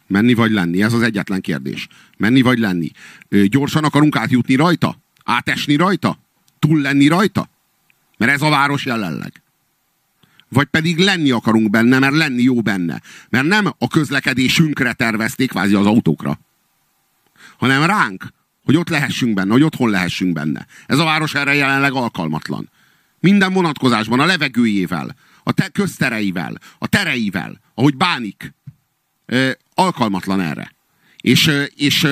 [0.06, 0.82] Menni vagy lenni?
[0.82, 1.89] Ez az egyetlen kérdés.
[2.16, 2.90] Menni vagy lenni?
[3.28, 4.97] Gyorsan akarunk átjutni rajta?
[5.24, 6.18] Átesni rajta?
[6.59, 7.48] Túl lenni rajta?
[8.16, 9.43] Mert ez a város jelenleg.
[10.48, 13.01] Vagy pedig lenni akarunk benne, mert lenni jó benne.
[13.28, 16.39] Mert nem a közlekedésünkre tervezték, kvázi az autókra.
[17.56, 18.28] Hanem ránk,
[18.64, 20.66] hogy ott lehessünk benne, hogy otthon lehessünk benne.
[20.86, 22.70] Ez a város erre jelenleg alkalmatlan.
[23.20, 28.55] Minden vonatkozásban, a levegőjével, a te köztereivel, a tereivel, ahogy bánik
[29.74, 30.74] alkalmatlan erre.
[31.16, 32.06] És, és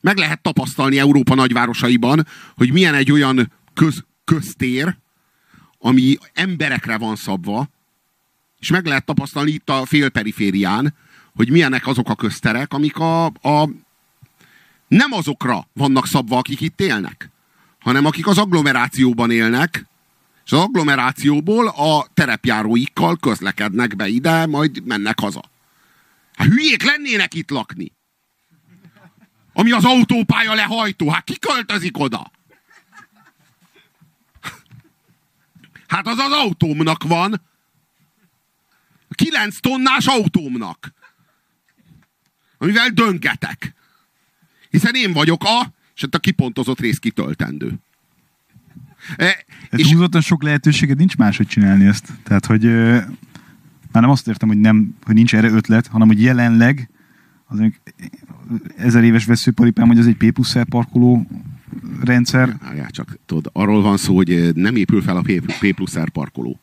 [0.00, 2.26] meg lehet tapasztalni Európa nagyvárosaiban,
[2.56, 4.96] hogy milyen egy olyan köz, köztér,
[5.78, 7.68] ami emberekre van szabva,
[8.58, 10.94] és meg lehet tapasztalni itt a félperiférián,
[11.34, 13.68] hogy milyenek azok a közterek, amik a, a
[14.88, 17.30] nem azokra vannak szabva, akik itt élnek,
[17.78, 19.86] hanem akik az agglomerációban élnek,
[20.44, 25.52] és az agglomerációból a terepjáróikkal közlekednek be ide, majd mennek haza.
[26.36, 27.92] Hát hülyék lennének itt lakni.
[29.52, 31.10] Ami az autópálya lehajtó.
[31.10, 32.30] Hát ki költözik oda?
[35.86, 37.40] Hát az az autómnak van.
[39.10, 40.92] Kilenc tonnás autómnak.
[42.58, 43.74] Amivel döngetek.
[44.70, 47.74] Hiszen én vagyok a, és a kipontozott rész kitöltendő.
[49.16, 52.12] E, és túlzottan sok lehetőséged nincs máshogy csinálni ezt.
[52.22, 52.64] Tehát, hogy
[53.94, 56.88] már nem azt értem, hogy, nem, hogy nincs erre ötlet, hanem hogy jelenleg
[57.46, 57.62] az
[58.76, 61.26] ezer éves veszőparipám, hogy az egy P plusz parkoló
[62.00, 62.56] rendszer.
[62.76, 65.22] Ja, csak tudod, arról van szó, hogy nem épül fel a
[65.60, 66.60] P plusz parkoló.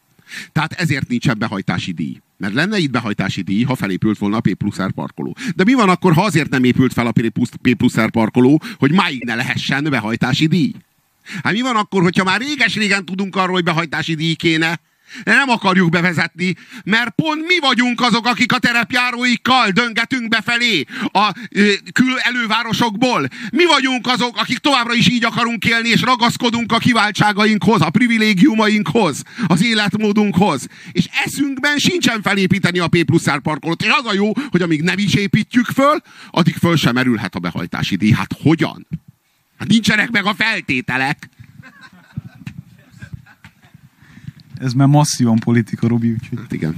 [0.51, 2.21] Tehát ezért nincsen behajtási díj.
[2.37, 5.35] Mert lenne itt behajtási díj, ha felépült volna a P plusz parkoló.
[5.55, 7.11] De mi van akkor, ha azért nem épült fel a
[7.61, 10.73] P plusz parkoló, hogy máig ne lehessen behajtási díj?
[11.43, 14.79] Hát mi van akkor, hogyha már réges-régen tudunk arról, hogy behajtási díj kéne,
[15.23, 21.71] nem akarjuk bevezetni, mert pont mi vagyunk azok, akik a terepjáróikkal döngetünk befelé a ö,
[21.93, 23.27] kül elővárosokból.
[23.51, 29.23] Mi vagyunk azok, akik továbbra is így akarunk élni, és ragaszkodunk a kiváltságainkhoz, a privilégiumainkhoz,
[29.47, 30.67] az életmódunkhoz.
[30.91, 33.81] És eszünkben sincsen felépíteni a P plusz parkolót.
[33.81, 36.01] És az a jó, hogy amíg nem is építjük föl,
[36.31, 38.11] addig föl sem merülhet a behajtási díj.
[38.11, 38.87] Hát hogyan?
[39.57, 41.29] Hát nincsenek meg a feltételek.
[44.61, 46.37] Ez már masszívan politika, Robi, úgyhogy...
[46.39, 46.75] Hát igen.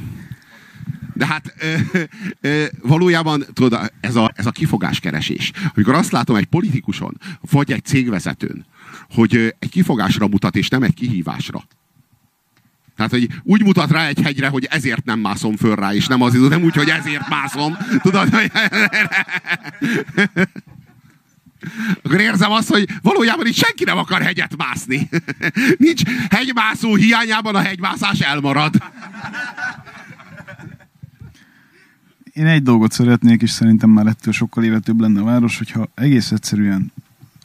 [1.13, 1.99] De hát ö,
[2.41, 5.51] ö, valójában tudod, ez a, ez a kifogáskeresés.
[5.73, 7.17] Amikor azt látom egy politikuson,
[7.51, 8.65] vagy egy cégvezetőn,
[9.09, 11.63] hogy egy kifogásra mutat, és nem egy kihívásra.
[12.95, 16.21] Tehát, hogy úgy mutat rá egy hegyre, hogy ezért nem mászom föl rá, és nem
[16.21, 17.77] az, nem úgy, hogy ezért mászom.
[18.01, 18.51] Tudod, hogy
[22.03, 25.09] akkor érzem azt, hogy valójában itt senki nem akar hegyet mászni.
[25.77, 28.75] Nincs hegymászó hiányában a hegymászás elmarad.
[32.33, 36.31] Én egy dolgot szeretnék, és szerintem már ettől sokkal életőbb lenne a város, hogyha egész
[36.31, 36.91] egyszerűen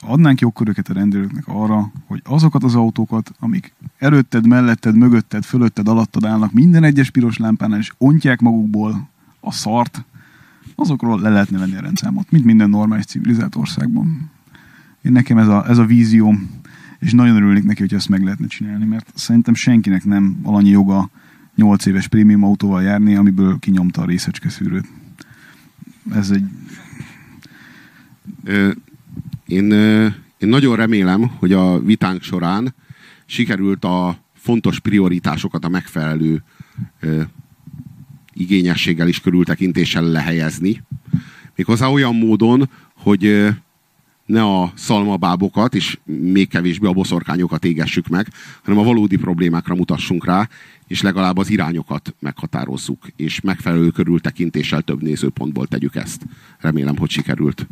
[0.01, 6.25] adnánk jogköröket a rendőröknek arra, hogy azokat az autókat, amik előtted, melletted, mögötted, fölötted, alattad
[6.25, 9.09] állnak minden egyes piros lámpánál, és ontják magukból
[9.41, 10.05] a szart,
[10.81, 14.31] azokról le lehetne venni a rendszámot, mint minden normális civilizált országban.
[15.03, 16.51] Én nekem ez a, ez a vízióm,
[16.99, 21.11] és nagyon örülnék neki, hogy ezt meg lehetne csinálni, mert szerintem senkinek nem alanyi joga
[21.55, 24.87] 8 éves prémium autóval járni, amiből kinyomta a részecske szűrőt.
[26.13, 26.45] Ez egy...
[29.47, 29.73] Én,
[30.39, 32.75] én nagyon remélem, hogy a vitánk során
[33.27, 36.43] sikerült a fontos prioritásokat a megfelelő
[38.41, 40.83] igényességgel és körültekintéssel lehelyezni.
[41.55, 43.49] Méghozzá olyan módon, hogy
[44.27, 48.29] ne a szalmabábokat és még kevésbé a boszorkányokat égessük meg,
[48.63, 50.49] hanem a valódi problémákra mutassunk rá,
[50.87, 56.23] és legalább az irányokat meghatározzuk, és megfelelő körültekintéssel több nézőpontból tegyük ezt.
[56.59, 57.67] Remélem, hogy sikerült.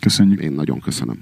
[0.00, 0.40] Köszönjük.
[0.40, 1.18] Én nagyon köszönöm.